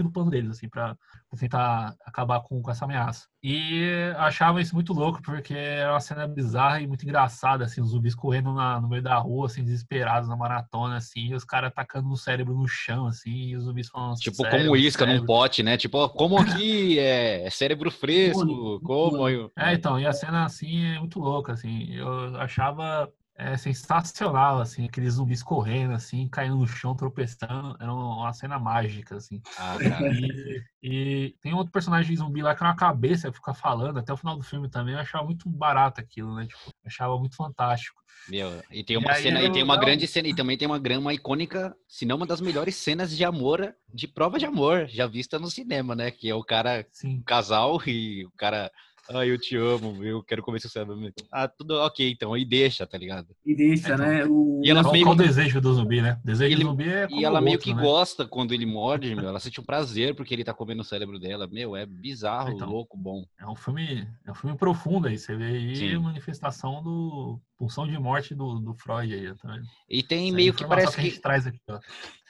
do 0.00 0.10
plano 0.10 0.30
deles, 0.30 0.50
assim, 0.50 0.68
para 0.68 0.96
tentar 1.38 1.94
acabar 2.04 2.40
com, 2.40 2.62
com 2.62 2.70
essa 2.70 2.84
ameaça. 2.84 3.26
E 3.42 4.12
achava 4.16 4.60
isso 4.60 4.74
muito 4.74 4.92
louco, 4.92 5.20
porque 5.22 5.54
era 5.54 5.92
uma 5.92 6.00
cena 6.00 6.26
bizarra 6.26 6.80
e 6.80 6.86
muito 6.86 7.04
engraçada, 7.04 7.64
assim, 7.64 7.80
os 7.80 7.90
zumbis 7.90 8.14
correndo 8.14 8.54
na, 8.54 8.80
no 8.80 8.88
meio 8.88 9.02
da 9.02 9.16
rua, 9.16 9.46
assim, 9.46 9.62
desesperados 9.62 10.28
na 10.28 10.36
maratona, 10.36 10.96
assim, 10.96 11.26
e 11.28 11.34
os 11.34 11.44
caras 11.44 11.68
atacando 11.68 12.08
o 12.10 12.16
cérebro 12.16 12.54
no 12.54 12.66
chão, 12.66 13.06
assim, 13.06 13.30
e 13.30 13.56
os 13.56 13.64
zumbis 13.64 13.88
falando 13.88 14.16
Tipo, 14.16 14.36
cérebro, 14.36 14.64
como 14.64 14.76
isca 14.76 15.04
cérebro. 15.04 15.20
num 15.20 15.26
pote, 15.26 15.62
né? 15.62 15.76
Tipo, 15.76 16.08
como 16.10 16.38
aqui 16.40 16.98
é 16.98 17.48
cérebro 17.50 17.90
fresco, 17.90 18.80
como... 18.80 19.28
É, 19.56 19.74
então, 19.74 19.98
e 19.98 20.06
a 20.06 20.12
cena, 20.12 20.44
assim, 20.44 20.84
é 20.86 20.98
muito 20.98 21.18
louca, 21.18 21.52
assim, 21.52 21.92
eu 21.92 22.36
achava 22.36 23.12
é 23.34 23.56
sensacional, 23.56 24.60
assim, 24.60 24.84
aqueles 24.84 25.14
zumbis 25.14 25.42
correndo, 25.42 25.94
assim, 25.94 26.28
caindo 26.28 26.56
no 26.56 26.66
chão, 26.66 26.94
tropeçando. 26.94 27.76
Era 27.80 27.92
uma 27.92 28.32
cena 28.32 28.58
mágica, 28.58 29.16
assim. 29.16 29.40
Ah, 29.58 29.76
e, 30.12 30.62
e, 30.82 31.34
tem 31.40 31.54
outro 31.54 31.72
personagem 31.72 32.14
zumbi 32.14 32.42
lá 32.42 32.54
que 32.54 32.62
é 32.62 32.66
uma 32.66 32.76
cabeça, 32.76 33.32
fica 33.32 33.54
falando 33.54 33.98
até 33.98 34.12
o 34.12 34.16
final 34.16 34.36
do 34.36 34.42
filme 34.42 34.68
também. 34.68 34.94
Eu 34.94 35.00
achava 35.00 35.24
muito 35.24 35.48
barato 35.48 36.00
aquilo, 36.00 36.34
né? 36.34 36.46
Tipo, 36.46 36.70
achava 36.84 37.18
muito 37.18 37.34
fantástico. 37.34 38.02
Meu, 38.28 38.62
e 38.70 38.84
tem 38.84 38.96
uma 38.96 39.12
e 39.12 39.22
cena, 39.22 39.42
e 39.42 39.50
tem 39.50 39.62
uma 39.62 39.76
grande 39.76 40.06
cena, 40.06 40.28
e 40.28 40.34
também 40.34 40.56
tem 40.56 40.68
uma 40.68 40.78
grama 40.78 41.12
icônica, 41.12 41.74
se 41.88 42.04
não 42.04 42.16
uma 42.16 42.26
das 42.26 42.40
melhores 42.40 42.76
cenas 42.76 43.16
de 43.16 43.24
amor, 43.24 43.74
de 43.92 44.06
prova 44.06 44.38
de 44.38 44.46
amor, 44.46 44.86
já 44.88 45.06
vista 45.06 45.38
no 45.38 45.50
cinema, 45.50 45.96
né? 45.96 46.10
Que 46.10 46.28
é 46.28 46.34
o 46.34 46.44
cara, 46.44 46.86
Sim. 46.92 47.18
o 47.18 47.24
casal 47.24 47.80
e 47.86 48.24
o 48.26 48.30
cara 48.32 48.70
ah, 49.10 49.26
eu 49.26 49.38
te 49.38 49.56
amo, 49.56 50.02
eu 50.04 50.22
quero 50.22 50.42
comer 50.42 50.60
seu 50.60 50.70
cérebro. 50.70 50.98
Ah, 51.30 51.48
tudo 51.48 51.74
ok, 51.80 52.10
então, 52.10 52.36
e 52.36 52.44
deixa, 52.44 52.86
tá 52.86 52.96
ligado? 52.96 53.28
E 53.44 53.54
deixa, 53.54 53.94
então, 53.94 53.98
né? 53.98 54.24
O... 54.24 54.60
E 54.64 54.70
ela 54.70 54.82
meio... 54.90 55.04
Qual 55.04 55.14
o 55.14 55.18
desejo 55.18 55.60
do 55.60 55.74
zumbi, 55.74 56.00
né? 56.00 56.20
Desejo 56.24 56.54
ele... 56.54 56.62
do 56.62 56.70
zumbi 56.70 56.88
é 56.88 57.08
E 57.10 57.24
ela 57.24 57.40
meio 57.40 57.54
outro, 57.54 57.64
que 57.64 57.74
né? 57.74 57.82
gosta 57.82 58.26
quando 58.26 58.52
ele 58.52 58.64
morde, 58.64 59.14
meu. 59.14 59.28
Ela 59.28 59.40
sente 59.40 59.60
um 59.60 59.64
prazer 59.64 60.14
porque 60.14 60.32
ele 60.32 60.44
tá 60.44 60.54
comendo 60.54 60.82
o 60.82 60.84
cérebro 60.84 61.18
dela. 61.18 61.48
Meu, 61.50 61.76
é 61.76 61.84
bizarro, 61.84 62.50
então, 62.50 62.68
louco, 62.68 62.96
bom. 62.96 63.24
É 63.38 63.46
um 63.46 63.56
filme, 63.56 64.06
é 64.24 64.30
um 64.30 64.34
filme 64.34 64.56
profundo 64.56 65.08
aí. 65.08 65.18
Você 65.18 65.34
vê 65.36 65.46
aí 65.46 65.76
Sim. 65.76 65.94
a 65.96 66.00
manifestação 66.00 66.82
do 66.82 67.40
pulsão 67.58 67.86
de 67.86 67.98
morte 67.98 68.34
do, 68.34 68.60
do 68.60 68.74
Freud 68.74 69.12
aí, 69.12 69.34
tá 69.34 69.48
vendo? 69.52 69.64
E 69.88 70.02
tem 70.02 70.28
Essa 70.28 70.36
meio 70.36 70.54
que 70.54 70.64
parece 70.64 70.96
que... 70.96 71.10
que... 71.10 71.20
traz 71.20 71.46
aqui, 71.46 71.60
ó. 71.68 71.80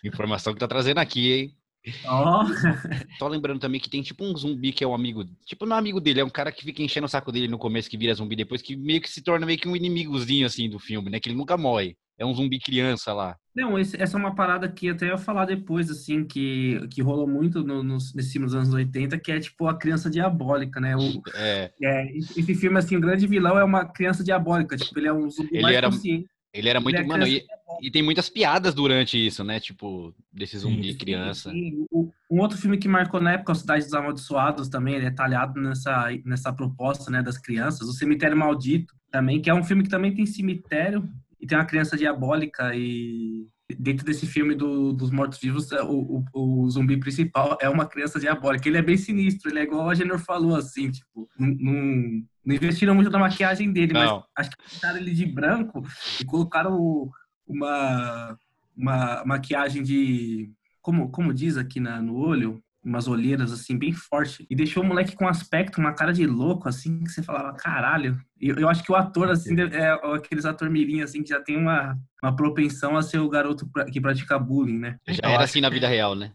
Informação 0.04 0.52
que 0.52 0.60
tá 0.60 0.66
trazendo 0.66 0.98
aqui, 0.98 1.32
hein? 1.32 1.56
Oh. 2.08 2.44
Tô 3.19 3.29
lembrando 3.29 3.61
também 3.61 3.81
que 3.81 3.90
tem 3.90 4.02
tipo 4.02 4.25
um 4.25 4.37
zumbi 4.37 4.73
que 4.73 4.84
é 4.84 4.87
um 4.87 4.94
amigo. 4.94 5.25
Tipo, 5.44 5.67
não 5.67 5.76
é 5.76 5.79
amigo 5.79 6.00
dele, 6.00 6.20
é 6.20 6.25
um 6.25 6.31
cara 6.31 6.52
que 6.52 6.64
fica 6.64 6.82
enchendo 6.82 7.06
o 7.06 7.08
saco 7.08 7.32
dele 7.32 7.49
no 7.49 7.58
começo, 7.58 7.90
que 7.90 7.99
vira 7.99 8.14
zumbi 8.14 8.37
depois, 8.37 8.62
que 8.62 8.76
meio 8.76 9.00
que 9.00 9.11
se 9.11 9.23
torna 9.23 9.46
meio 9.46 9.58
que 9.58 9.69
um 9.69 9.76
inimigozinho 9.76 10.46
assim 10.46 10.69
do 10.69 10.79
filme, 10.79 11.11
né? 11.11 11.19
Que 11.19 11.29
ele 11.29 11.37
nunca 11.37 11.56
morre. 11.56 11.96
É 12.19 12.25
um 12.25 12.34
zumbi 12.34 12.61
criança 12.61 13.12
lá. 13.12 13.37
Não, 13.55 13.79
esse, 13.79 14.00
essa 14.00 14.17
é 14.17 14.20
uma 14.20 14.34
parada 14.34 14.70
que 14.70 14.88
até 14.88 15.06
eu 15.06 15.11
ia 15.11 15.19
falar 15.19 15.44
depois, 15.44 15.90
assim, 15.90 16.25
que, 16.25 16.87
que 16.88 17.02
rolou 17.02 17.26
muito 17.26 17.64
no, 17.64 17.82
nos, 17.82 18.14
nesse 18.14 18.32
filme 18.32 18.46
dos 18.46 18.55
anos 18.55 18.73
80, 18.73 19.19
que 19.19 19.32
é 19.32 19.40
tipo 19.40 19.67
a 19.67 19.76
criança 19.76 20.08
diabólica, 20.08 20.81
né? 20.81 20.96
O, 20.96 21.20
é. 21.34 21.73
é. 21.82 22.17
Esse 22.17 22.55
filme, 22.55 22.79
assim, 22.79 22.96
o 22.96 23.00
grande 23.00 23.26
vilão 23.26 23.58
é 23.58 23.64
uma 23.64 23.84
criança 23.84 24.23
diabólica, 24.23 24.76
tipo, 24.76 24.99
ele 24.99 25.08
é 25.08 25.12
um 25.12 25.29
zumbi 25.29 25.49
ele 25.52 25.62
mais 25.62 25.76
era... 25.76 25.90
consciente. 25.90 26.26
Ele 26.52 26.69
era 26.69 26.81
muito. 26.81 26.99
Ele 26.99 27.06
mano, 27.08 27.26
e, 27.26 27.44
e, 27.81 27.90
tem 27.90 28.02
muitas 28.02 28.28
piadas 28.28 28.75
durante 28.75 29.16
isso, 29.26 29.43
né? 29.43 29.58
Tipo, 29.58 30.14
desse 30.32 30.58
zumbi 30.58 30.93
sim, 30.93 30.99
criança. 30.99 31.50
Sim. 31.50 31.87
Um 32.31 32.40
outro 32.40 32.58
filme 32.58 32.76
que 32.76 32.88
marcou 32.88 33.20
na 33.20 33.32
época, 33.32 33.52
A 33.52 33.54
Cidade 33.54 33.84
dos 33.84 33.94
Amaldiçoados, 33.94 34.69
também, 34.69 34.94
ele 34.94 35.06
é 35.06 35.10
talhado 35.10 35.60
nessa, 35.60 36.08
nessa 36.25 36.52
proposta, 36.52 37.10
né, 37.10 37.22
das 37.22 37.38
crianças. 37.38 37.88
O 37.88 37.93
Cemitério 37.93 38.37
Maldito, 38.37 38.94
também, 39.10 39.40
que 39.40 39.50
é 39.50 39.54
um 39.54 39.64
filme 39.64 39.82
que 39.82 39.90
também 39.90 40.14
tem 40.14 40.26
cemitério 40.26 41.08
e 41.40 41.46
tem 41.46 41.56
uma 41.56 41.66
criança 41.66 41.96
diabólica 41.96 42.75
e 42.75 43.46
dentro 43.78 44.04
desse 44.04 44.26
filme 44.26 44.54
do, 44.54 44.92
dos 44.92 45.10
mortos-vivos, 45.10 45.70
o, 45.72 46.24
o, 46.32 46.64
o, 46.64 46.70
zumbi 46.70 46.96
principal 46.96 47.56
é 47.60 47.69
uma 47.69 47.86
criança 47.86 48.19
diabólica. 48.19 48.69
Ele 48.69 48.78
é 48.78 48.82
bem 48.82 48.96
sinistro, 48.96 49.50
ele 49.50 49.60
é 49.60 49.62
igual 49.62 49.88
a 49.88 49.94
Jenner 49.94 50.19
falou, 50.19 50.56
assim, 50.56 50.90
tipo, 50.90 51.28
não, 51.38 52.24
não 52.44 52.54
investiram 52.54 52.94
muito 52.94 53.10
na 53.10 53.19
maquiagem 53.19 53.72
dele, 53.72 53.93
não. 53.93 54.00
mas 54.00 54.24
acho 54.36 54.50
que 54.50 54.70
pintaram 54.70 54.98
ele 54.98 55.12
de 55.12 55.26
branco 55.26 55.82
e 56.20 56.24
colocaram 56.24 57.10
uma, 57.46 58.38
uma 58.76 59.24
maquiagem 59.24 59.82
de, 59.82 60.50
como, 60.81 61.10
como 61.10 61.32
diz 61.32 61.56
aqui 61.56 61.81
na, 61.81 62.00
no 62.00 62.17
olho, 62.17 62.62
umas 62.84 63.06
olheiras 63.06 63.53
assim 63.53 63.79
bem 63.79 63.93
forte 63.93 64.46
e 64.51 64.56
deixou 64.56 64.82
o 64.82 64.86
moleque 64.86 65.15
com 65.15 65.24
um 65.24 65.29
aspecto, 65.29 65.81
uma 65.81 65.93
cara 65.93 66.12
de 66.12 66.27
louco 66.27 66.69
assim 66.69 67.05
que 67.05 67.10
você 67.10 67.22
falava, 67.22 67.53
caralho. 67.55 68.20
Eu, 68.41 68.56
eu 68.56 68.69
acho 68.69 68.82
que 68.82 68.91
o 68.91 68.96
ator 68.96 69.31
assim 69.31 69.55
é 69.60 69.93
aqueles 70.15 70.44
ator 70.44 70.69
mirim 70.69 71.01
assim 71.01 71.22
que 71.22 71.29
já 71.29 71.41
tem 71.41 71.56
uma, 71.56 71.96
uma 72.22 72.34
propensão 72.34 72.96
a 72.96 73.03
ser 73.03 73.19
o 73.19 73.29
garoto 73.29 73.70
que 73.93 74.01
pratica 74.01 74.39
bullying, 74.39 74.79
né? 74.79 74.98
Já 75.08 75.29
era 75.29 75.44
assim 75.44 75.60
na 75.60 75.70
vida 75.70 75.86
real, 75.86 76.15
né? 76.15 76.32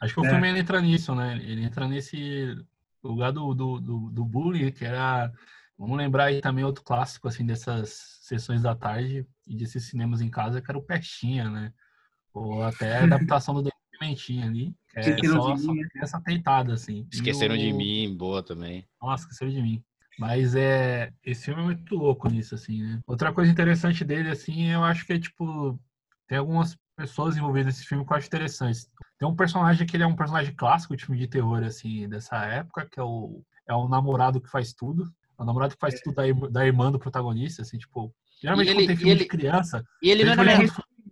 Acho 0.00 0.14
que 0.14 0.20
o 0.20 0.24
é. 0.24 0.30
filme 0.30 0.48
entra 0.58 0.80
nisso, 0.80 1.14
né? 1.14 1.38
Ele 1.42 1.62
entra 1.62 1.86
nesse 1.86 2.56
lugar 3.04 3.32
do, 3.32 3.54
do, 3.54 3.80
do, 3.80 4.10
do 4.10 4.24
bullying, 4.24 4.70
que 4.70 4.84
era 4.84 5.30
Vamos 5.80 5.96
lembrar 5.96 6.24
aí 6.24 6.42
também 6.42 6.62
outro 6.62 6.84
clássico 6.84 7.26
assim 7.26 7.46
dessas 7.46 8.18
sessões 8.20 8.60
da 8.60 8.74
tarde 8.74 9.26
e 9.46 9.56
desses 9.56 9.84
cinemas 9.84 10.20
em 10.20 10.28
casa, 10.28 10.60
que 10.60 10.70
era 10.70 10.76
o 10.76 10.82
Pestinha, 10.82 11.48
né? 11.48 11.72
Ou 12.34 12.62
até 12.62 12.98
a 12.98 13.04
adaptação 13.04 13.54
do 13.54 13.72
Pimentinha 13.90 14.44
ali. 14.44 14.76
Que 14.92 14.98
é 14.98 15.28
só, 15.28 15.56
só 15.56 15.72
né? 15.72 15.82
criança 15.88 16.20
tentada, 16.24 16.74
assim. 16.74 17.06
Esqueceram 17.12 17.54
o... 17.54 17.58
de 17.58 17.72
mim, 17.72 18.16
boa 18.16 18.42
também. 18.42 18.86
Nossa, 19.00 19.24
esqueceram 19.24 19.52
de 19.52 19.62
mim. 19.62 19.82
Mas 20.18 20.54
é, 20.54 21.12
esse 21.24 21.46
filme 21.46 21.62
é 21.62 21.64
muito 21.64 21.94
louco 21.94 22.28
nisso, 22.28 22.54
assim, 22.54 22.82
né? 22.82 23.00
Outra 23.06 23.32
coisa 23.32 23.50
interessante 23.50 24.04
dele, 24.04 24.28
assim, 24.28 24.70
eu 24.70 24.84
acho 24.84 25.06
que 25.06 25.14
é, 25.14 25.18
tipo, 25.18 25.80
tem 26.28 26.36
algumas 26.36 26.76
pessoas 26.94 27.36
envolvidas 27.36 27.74
nesse 27.74 27.86
filme 27.86 28.04
que 28.04 28.12
eu 28.12 28.16
acho 28.16 28.26
interessantes. 28.26 28.86
Tem 29.18 29.26
um 29.26 29.34
personagem 29.34 29.86
que 29.86 29.96
ele 29.96 30.02
é 30.02 30.06
um 30.06 30.16
personagem 30.16 30.54
clássico 30.54 30.94
de 30.94 31.06
filme 31.06 31.18
de 31.18 31.26
terror, 31.26 31.62
assim, 31.62 32.06
dessa 32.08 32.36
época, 32.44 32.86
que 32.90 33.00
é 33.00 33.02
o, 33.02 33.42
é 33.66 33.74
o 33.74 33.88
namorado 33.88 34.40
que 34.40 34.50
faz 34.50 34.74
tudo. 34.74 35.04
É 35.38 35.42
o 35.42 35.46
namorado 35.46 35.74
que 35.74 35.80
faz 35.80 35.98
tudo 36.00 36.14
da, 36.14 36.48
da 36.48 36.66
irmã 36.66 36.92
do 36.92 36.98
protagonista, 36.98 37.62
assim, 37.62 37.78
tipo... 37.78 38.14
Geralmente 38.42 38.68
ele, 38.68 38.78
quando 38.80 38.86
tem 38.88 38.96
filme 38.96 39.10
ele, 39.12 39.20
de 39.20 39.26
criança... 39.26 39.84
E 40.02 40.10
ele 40.10 40.24
não 40.24 40.32
era 40.32 40.42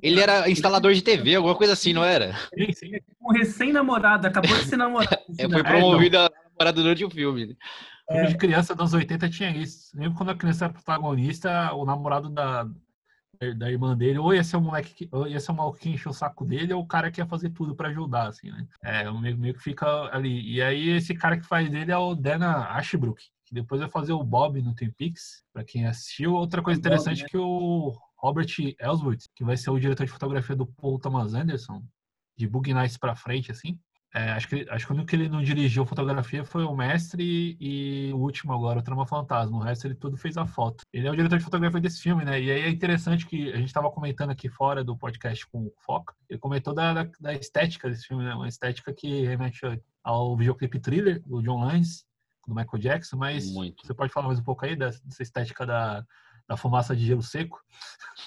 ele 0.02 0.21
era 0.21 0.49
instalador 0.49 0.93
de 0.95 1.02
TV, 1.02 1.35
alguma 1.35 1.55
coisa 1.55 1.73
assim, 1.73 1.93
não 1.93 2.05
era? 2.05 2.35
Sim, 2.55 2.73
sim. 2.73 2.90
Um 3.21 3.33
recém-namorado, 3.33 4.26
acabou 4.26 4.57
de 4.57 4.64
ser 4.64 4.76
namorado. 4.76 5.19
é, 5.38 5.49
foi 5.49 5.62
promovido 5.62 6.17
é, 6.17 6.26
a 6.26 6.31
namorada 6.31 6.83
durante 6.83 7.05
o 7.05 7.11
filme. 7.11 7.57
Filme 8.11 8.28
de 8.28 8.37
criança 8.37 8.75
dos 8.75 8.95
80 8.95 9.28
tinha 9.28 9.50
isso. 9.50 9.90
Lembro 9.95 10.17
quando 10.17 10.31
a 10.31 10.35
criança 10.35 10.67
era 10.67 10.73
protagonista, 10.73 11.75
o 11.75 11.85
namorado 11.85 12.31
da, 12.31 12.67
da 13.57 13.71
irmã 13.71 13.97
dele, 13.97 14.19
ou 14.19 14.35
ia 14.35 14.43
ser 14.43 14.57
o 14.57 14.61
moleque 14.61 14.95
que, 14.95 15.09
ou 15.12 15.26
ia 15.26 15.38
ser 15.38 15.52
o 15.52 15.55
maluco 15.55 15.78
que 15.78 15.90
enche 15.90 16.09
o 16.09 16.12
saco 16.12 16.45
dele, 16.45 16.73
ou 16.73 16.83
o 16.83 16.87
cara 16.87 17.11
que 17.11 17.21
ia 17.21 17.26
fazer 17.26 17.50
tudo 17.50 17.75
para 17.75 17.88
ajudar, 17.88 18.28
assim, 18.28 18.50
né? 18.50 18.67
É, 18.83 19.11
o 19.11 19.19
meio, 19.19 19.37
meio 19.37 19.55
que 19.55 19.62
fica 19.62 19.87
ali. 20.14 20.55
E 20.55 20.62
aí 20.62 20.90
esse 20.90 21.14
cara 21.14 21.38
que 21.38 21.47
faz 21.47 21.69
dele 21.71 21.93
é 21.93 21.99
o 21.99 22.14
Dana 22.14 22.69
Ashbrook, 22.71 23.23
que 23.45 23.55
depois 23.55 23.81
vai 23.81 23.90
fazer 23.90 24.12
o 24.12 24.25
Bob 24.25 24.61
no 24.62 24.75
Twin 24.75 24.90
Peaks, 24.90 25.45
para 25.52 25.64
quem 25.64 25.87
assistiu. 25.87 26.35
Outra 26.35 26.62
coisa 26.62 26.81
interessante 26.81 27.25
é 27.25 27.28
que 27.28 27.37
o 27.37 27.95
Robert 28.18 28.48
Ellsworth, 28.80 29.25
que 29.34 29.44
vai 29.44 29.56
ser 29.56 29.70
o 29.70 29.78
diretor 29.78 30.04
de 30.04 30.12
fotografia 30.12 30.56
do 30.56 30.66
Paul 30.66 30.98
Thomas 30.98 31.34
Anderson, 31.34 31.82
de 32.37 32.46
Bug 32.46 32.72
Nights 32.72 32.96
pra 32.96 33.16
frente, 33.16 33.50
assim, 33.50 33.78
é, 34.14 34.30
acho, 34.30 34.48
que, 34.48 34.66
acho 34.70 34.87
que 34.87 34.92
o 34.92 34.94
único 34.94 35.10
que 35.10 35.16
ele 35.16 35.28
não 35.28 35.42
dirigiu 35.42 35.84
fotografia 35.84 36.42
foi 36.42 36.64
o 36.64 36.75
mestre 36.75 37.56
e 37.60 38.10
o 38.14 38.16
último 38.16 38.54
agora, 38.54 38.78
o 38.78 38.82
Trama 38.82 39.06
Fantasma. 39.06 39.58
O 39.58 39.60
resto 39.60 39.87
ele 39.87 39.94
tudo 39.94 40.16
fez 40.16 40.38
a 40.38 40.46
foto. 40.46 40.82
Ele 40.92 41.06
é 41.06 41.10
o 41.10 41.16
diretor 41.16 41.38
de 41.38 41.44
fotografia 41.44 41.80
desse 41.80 42.00
filme, 42.00 42.25
né? 42.25 42.40
E 42.40 42.50
aí 42.50 42.60
é 42.62 42.70
interessante 42.70 43.26
que 43.26 43.52
a 43.52 43.56
gente 43.56 43.66
estava 43.66 43.90
comentando 43.90 44.30
aqui 44.30 44.48
fora 44.48 44.82
do 44.82 44.96
podcast 44.96 45.46
com 45.48 45.66
o 45.66 45.72
Foca. 45.84 46.14
Ele 46.28 46.38
comentou 46.38 46.72
da, 46.72 46.94
da, 46.94 47.10
da, 47.20 47.34
estética 47.34 47.90
desse 47.90 48.06
filme, 48.06 48.25
né? 48.25 48.34
Uma 48.34 48.48
estética 48.48 48.94
que 48.94 49.26
remete 49.26 49.60
ao 50.02 50.34
videoclipe 50.37 50.80
thriller 50.80 51.22
do 51.26 51.42
John 51.42 51.62
Lance, 51.62 52.04
do 52.46 52.54
Michael 52.54 52.82
Jackson, 52.82 53.18
mas 53.18 53.52
Muito. 53.52 53.87
você 53.87 53.92
pode 53.92 54.10
falar 54.10 54.28
mais 54.28 54.38
um 54.38 54.44
pouco 54.44 54.64
aí 54.64 54.75
dessa, 54.75 55.00
dessa 55.04 55.22
estética 55.22 55.66
da, 55.66 56.02
da 56.49 56.57
fumaça 56.57 56.97
de 56.97 57.05
gelo 57.05 57.23
seco. 57.23 57.61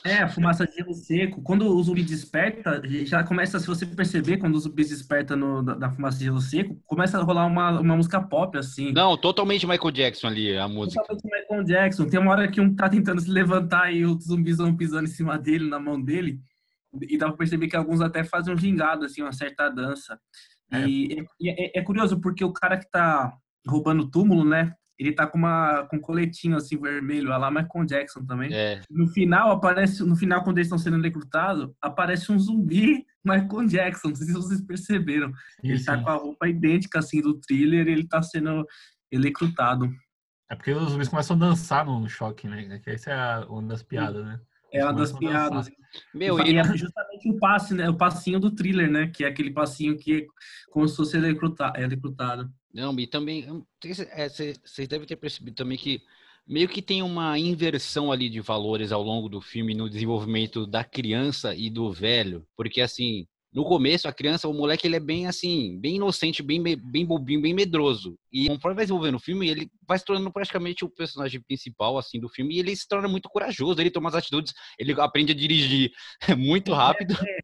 É, 0.05 0.17
a 0.17 0.29
fumaça 0.29 0.65
de 0.65 0.73
gelo 0.75 0.93
seco. 0.93 1.41
Quando 1.41 1.67
o 1.67 1.83
zumbi 1.83 2.03
desperta, 2.03 2.81
já 3.05 3.23
começa, 3.23 3.59
se 3.59 3.67
você 3.67 3.85
perceber, 3.85 4.37
quando 4.37 4.55
o 4.55 4.59
zumbi 4.59 4.83
desperta 4.83 5.35
no, 5.35 5.63
da, 5.63 5.89
fumaça 5.89 6.19
de 6.19 6.25
gelo 6.25 6.39
seco, 6.39 6.79
começa 6.85 7.17
a 7.17 7.23
rolar 7.23 7.45
uma, 7.45 7.79
uma 7.79 7.95
música 7.97 8.21
pop, 8.21 8.57
assim. 8.57 8.91
Não, 8.93 9.17
totalmente 9.17 9.67
Michael 9.67 9.91
Jackson 9.91 10.27
ali, 10.27 10.57
a 10.57 10.67
música. 10.67 11.01
Totalmente 11.01 11.41
Michael 11.41 11.63
Jackson. 11.63 12.05
Tem 12.05 12.19
uma 12.19 12.31
hora 12.31 12.47
que 12.47 12.61
um 12.61 12.73
tá 12.75 12.87
tentando 12.87 13.19
se 13.19 13.29
levantar 13.29 13.91
e 13.91 14.05
os 14.05 14.25
zumbis 14.25 14.57
vão 14.57 14.75
pisando 14.75 15.05
em 15.05 15.11
cima 15.11 15.37
dele, 15.37 15.67
na 15.67 15.79
mão 15.79 16.01
dele. 16.01 16.39
E 17.01 17.17
dá 17.17 17.27
pra 17.27 17.37
perceber 17.37 17.67
que 17.67 17.75
alguns 17.75 18.01
até 18.01 18.23
fazem 18.23 18.53
um 18.53 18.57
gingado, 18.57 19.05
assim, 19.05 19.21
uma 19.21 19.33
certa 19.33 19.69
dança. 19.69 20.19
É. 20.71 20.87
E, 20.87 21.25
e 21.39 21.49
é, 21.49 21.79
é 21.79 21.81
curioso, 21.81 22.19
porque 22.21 22.43
o 22.43 22.53
cara 22.53 22.77
que 22.77 22.89
tá 22.89 23.33
roubando 23.67 24.03
o 24.03 24.09
túmulo, 24.09 24.43
né? 24.43 24.73
Ele 25.01 25.13
tá 25.13 25.25
com 25.25 25.37
uma 25.37 25.87
com 25.89 25.97
um 25.97 25.99
coletinho 25.99 26.55
assim 26.55 26.77
vermelho, 26.77 27.29
lá 27.29 27.49
Michael 27.49 27.85
Jackson 27.85 28.23
também. 28.23 28.53
É. 28.53 28.81
No 28.89 29.07
final 29.07 29.51
aparece, 29.51 30.03
no 30.03 30.15
final 30.15 30.43
quando 30.43 30.59
eles 30.59 30.67
estão 30.67 30.77
sendo 30.77 31.01
recrutados, 31.01 31.71
aparece 31.81 32.31
um 32.31 32.37
zumbi 32.37 33.03
Michael 33.25 33.67
Jackson, 33.67 34.09
não 34.09 34.15
sei 34.15 34.27
se 34.27 34.33
vocês 34.33 34.61
perceberam. 34.61 35.31
Ele 35.63 35.83
tá 35.83 35.97
com 35.97 36.09
a 36.09 36.15
roupa 36.15 36.47
idêntica 36.47 36.99
assim 36.99 37.19
do 37.19 37.39
thriller, 37.39 37.87
ele 37.87 38.07
tá 38.07 38.21
sendo 38.21 38.63
recrutado. 39.11 39.91
É 40.49 40.55
porque 40.55 40.71
os 40.71 40.91
zumbis 40.91 41.07
começam 41.07 41.35
a 41.35 41.39
dançar 41.39 41.85
no 41.85 42.07
choque, 42.07 42.47
né? 42.47 42.79
Que 42.79 42.91
essa 42.91 43.11
é 43.11 43.45
uma 43.45 43.63
das 43.63 43.81
piadas, 43.81 44.23
né? 44.23 44.39
É 44.71 44.83
uma 44.83 44.93
das 44.93 45.11
piadas. 45.11 45.69
Meu, 46.13 46.39
e 46.45 46.57
é 46.57 46.63
justamente 46.63 47.00
o 47.29 47.37
passe, 47.37 47.73
né? 47.73 47.89
O 47.89 47.97
passinho 47.97 48.39
do 48.39 48.51
thriller, 48.51 48.89
né? 48.89 49.07
Que 49.07 49.23
é 49.23 49.27
aquele 49.27 49.51
passinho 49.51 49.97
que 49.97 50.27
como 50.69 50.87
se 50.87 51.19
recrutado. 51.19 51.77
É 51.77 51.85
recrutado. 51.85 52.51
Não, 52.73 52.97
e 52.99 53.05
também, 53.05 53.45
vocês 53.81 53.99
é, 53.99 54.87
devem 54.87 55.07
ter 55.07 55.17
percebido 55.17 55.55
também 55.55 55.77
que 55.77 56.01
meio 56.47 56.67
que 56.67 56.81
tem 56.81 57.01
uma 57.01 57.37
inversão 57.37 58.11
ali 58.11 58.29
de 58.29 58.39
valores 58.39 58.91
ao 58.91 59.03
longo 59.03 59.29
do 59.29 59.41
filme 59.41 59.73
no 59.73 59.89
desenvolvimento 59.89 60.65
da 60.65 60.83
criança 60.83 61.53
e 61.55 61.69
do 61.69 61.91
velho, 61.91 62.45
porque 62.55 62.81
assim, 62.81 63.27
no 63.53 63.65
começo, 63.65 64.07
a 64.07 64.13
criança, 64.13 64.47
o 64.47 64.53
moleque, 64.53 64.87
ele 64.87 64.95
é 64.95 64.99
bem 64.99 65.27
assim, 65.27 65.77
bem 65.79 65.97
inocente, 65.97 66.41
bem, 66.41 66.61
bem 66.61 67.05
bobinho, 67.05 67.41
bem 67.41 67.53
medroso. 67.53 68.17
E 68.31 68.47
conforme 68.47 68.75
vai 68.75 68.85
desenvolvendo 68.85 69.15
o 69.15 69.19
filme, 69.19 69.49
ele 69.49 69.69
vai 69.87 69.99
se 69.99 70.05
tornando 70.05 70.31
praticamente 70.31 70.85
o 70.85 70.89
personagem 70.89 71.41
principal, 71.41 71.97
assim, 71.97 72.19
do 72.19 72.29
filme. 72.29 72.55
E 72.55 72.59
ele 72.59 72.75
se 72.75 72.87
torna 72.87 73.07
muito 73.07 73.27
corajoso, 73.29 73.81
ele 73.81 73.91
toma 73.91 74.09
as 74.09 74.15
atitudes, 74.15 74.53
ele 74.79 74.93
aprende 74.99 75.33
a 75.33 75.35
dirigir 75.35 75.91
muito 76.37 76.73
rápido. 76.73 77.15
É, 77.21 77.39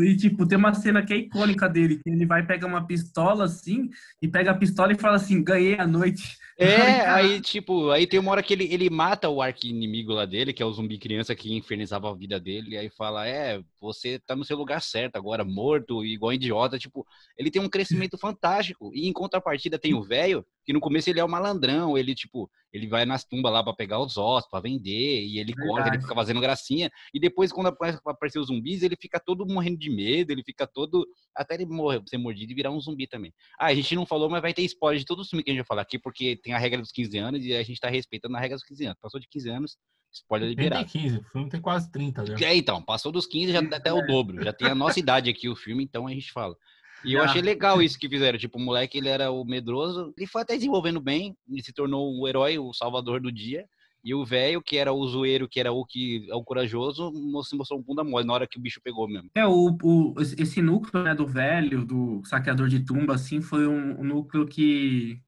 é, 0.00 0.04
e, 0.04 0.16
tipo, 0.16 0.46
tem 0.46 0.56
uma 0.56 0.72
cena 0.74 1.04
que 1.04 1.12
é 1.12 1.16
icônica 1.18 1.68
dele, 1.68 2.00
que 2.02 2.10
ele 2.10 2.24
vai 2.26 2.46
pegar 2.46 2.66
uma 2.66 2.86
pistola, 2.86 3.44
assim, 3.44 3.90
e 4.20 4.28
pega 4.28 4.50
a 4.50 4.56
pistola 4.56 4.92
e 4.92 4.98
fala 4.98 5.16
assim, 5.16 5.42
ganhei 5.42 5.78
a 5.78 5.86
noite. 5.86 6.36
É, 6.58 6.66
aí, 7.10 7.40
tipo, 7.40 7.90
aí 7.90 8.06
tem 8.06 8.20
uma 8.20 8.30
hora 8.30 8.42
que 8.42 8.52
ele, 8.54 8.72
ele 8.72 8.88
mata 8.88 9.28
o 9.28 9.42
arqui-inimigo 9.42 10.12
lá 10.12 10.24
dele, 10.24 10.52
que 10.52 10.62
é 10.62 10.66
o 10.66 10.72
zumbi 10.72 10.98
criança 10.98 11.34
que 11.34 11.54
infernizava 11.54 12.10
a 12.10 12.14
vida 12.14 12.38
dele, 12.38 12.70
e 12.70 12.78
aí 12.78 12.90
fala, 12.90 13.26
é, 13.26 13.60
você 13.80 14.18
tá 14.18 14.36
no 14.36 14.44
seu 14.44 14.56
lugar 14.56 14.80
certo 14.80 15.16
agora, 15.16 15.44
morto, 15.44 16.04
igual 16.04 16.32
idiota, 16.32 16.78
tipo, 16.78 17.06
ele 17.36 17.50
tem 17.50 17.60
um 17.60 17.68
crescimento 17.68 18.16
fantástico, 18.16 18.90
e 18.94 19.08
em 19.08 19.12
contrapartida 19.12 19.78
tem 19.78 19.94
o 19.94 20.02
velho, 20.02 20.21
que 20.64 20.72
no 20.72 20.80
começo 20.80 21.10
ele 21.10 21.20
é 21.20 21.24
o 21.24 21.28
malandrão, 21.28 21.98
ele, 21.98 22.14
tipo, 22.14 22.50
ele 22.72 22.86
vai 22.86 23.04
nas 23.04 23.24
tumbas 23.24 23.52
lá 23.52 23.62
para 23.62 23.74
pegar 23.74 23.98
os 24.00 24.16
ossos, 24.16 24.48
para 24.48 24.60
vender, 24.60 25.24
e 25.24 25.38
ele 25.38 25.54
corre, 25.54 25.88
ele 25.88 26.00
fica 26.00 26.14
fazendo 26.14 26.40
gracinha, 26.40 26.90
e 27.12 27.20
depois 27.20 27.52
quando 27.52 27.66
aparecer 27.66 28.38
os 28.38 28.46
zumbis, 28.46 28.82
ele 28.82 28.96
fica 28.96 29.20
todo 29.20 29.46
morrendo 29.46 29.78
de 29.78 29.90
medo, 29.90 30.30
ele 30.30 30.42
fica 30.42 30.66
todo, 30.66 31.06
até 31.34 31.54
ele 31.54 31.66
morrer, 31.66 32.02
ser 32.06 32.18
mordido 32.18 32.52
e 32.52 32.54
virar 32.54 32.70
um 32.70 32.80
zumbi 32.80 33.06
também. 33.06 33.32
Ah, 33.58 33.66
a 33.66 33.74
gente 33.74 33.94
não 33.94 34.06
falou, 34.06 34.30
mas 34.30 34.40
vai 34.40 34.54
ter 34.54 34.62
spoiler 34.62 34.98
de 34.98 35.04
todo 35.06 35.20
o 35.20 35.24
filme 35.24 35.42
que 35.42 35.50
a 35.50 35.52
gente 35.52 35.62
vai 35.62 35.66
falar 35.66 35.82
aqui, 35.82 35.98
porque 35.98 36.36
tem 36.36 36.54
a 36.54 36.58
regra 36.58 36.80
dos 36.80 36.92
15 36.92 37.18
anos, 37.18 37.44
e 37.44 37.54
a 37.54 37.62
gente 37.62 37.80
tá 37.80 37.88
respeitando 37.88 38.36
a 38.36 38.40
regra 38.40 38.56
dos 38.56 38.64
15 38.64 38.84
anos. 38.86 38.98
Passou 39.00 39.20
de 39.20 39.28
15 39.28 39.50
anos, 39.50 39.76
spoiler 40.12 40.48
liberado. 40.48 40.90
Tem 40.90 41.02
15, 41.02 41.18
o 41.18 41.24
filme 41.24 41.50
tem 41.50 41.60
quase 41.60 41.90
30 41.90 42.26
já. 42.26 42.46
É, 42.46 42.54
então, 42.54 42.82
passou 42.82 43.10
dos 43.10 43.26
15, 43.26 43.52
já 43.52 43.60
até 43.60 43.92
o 43.92 43.98
é. 43.98 44.06
dobro, 44.06 44.42
já 44.42 44.52
tem 44.52 44.68
a 44.68 44.74
nossa 44.74 44.98
idade 45.00 45.28
aqui 45.28 45.48
o 45.48 45.56
filme, 45.56 45.82
então 45.82 46.06
a 46.06 46.10
gente 46.10 46.30
fala. 46.32 46.56
E 47.04 47.14
eu 47.14 47.22
achei 47.22 47.42
legal 47.42 47.82
isso 47.82 47.98
que 47.98 48.08
fizeram. 48.08 48.38
Tipo, 48.38 48.58
o 48.58 48.60
moleque, 48.60 48.98
ele 48.98 49.08
era 49.08 49.30
o 49.30 49.44
medroso. 49.44 50.12
Ele 50.16 50.26
foi 50.26 50.42
até 50.42 50.54
desenvolvendo 50.54 51.00
bem. 51.00 51.36
Ele 51.50 51.62
se 51.62 51.72
tornou 51.72 52.18
o 52.18 52.28
herói, 52.28 52.58
o 52.58 52.72
salvador 52.72 53.20
do 53.20 53.32
dia. 53.32 53.64
E 54.04 54.14
o 54.14 54.24
velho, 54.24 54.60
que 54.60 54.76
era 54.76 54.92
o 54.92 55.06
zoeiro, 55.06 55.48
que 55.48 55.60
era 55.60 55.70
o 55.70 55.84
que 55.84 56.26
é 56.28 56.34
o 56.34 56.42
corajoso, 56.42 57.12
se 57.44 57.56
mostrou 57.56 57.78
um 57.78 57.82
bunda 57.82 58.02
mole 58.02 58.26
na 58.26 58.32
hora 58.32 58.48
que 58.48 58.58
o 58.58 58.60
bicho 58.60 58.80
pegou 58.82 59.06
mesmo. 59.06 59.30
É, 59.32 59.46
o, 59.46 59.76
o 59.80 60.14
esse 60.20 60.60
núcleo 60.60 61.04
né, 61.04 61.14
do 61.14 61.24
velho, 61.24 61.84
do 61.84 62.20
saqueador 62.24 62.68
de 62.68 62.80
tumba, 62.80 63.14
assim, 63.14 63.40
foi 63.40 63.64
um, 63.66 64.00
um 64.00 64.04
núcleo 64.04 64.44
que 64.44 65.20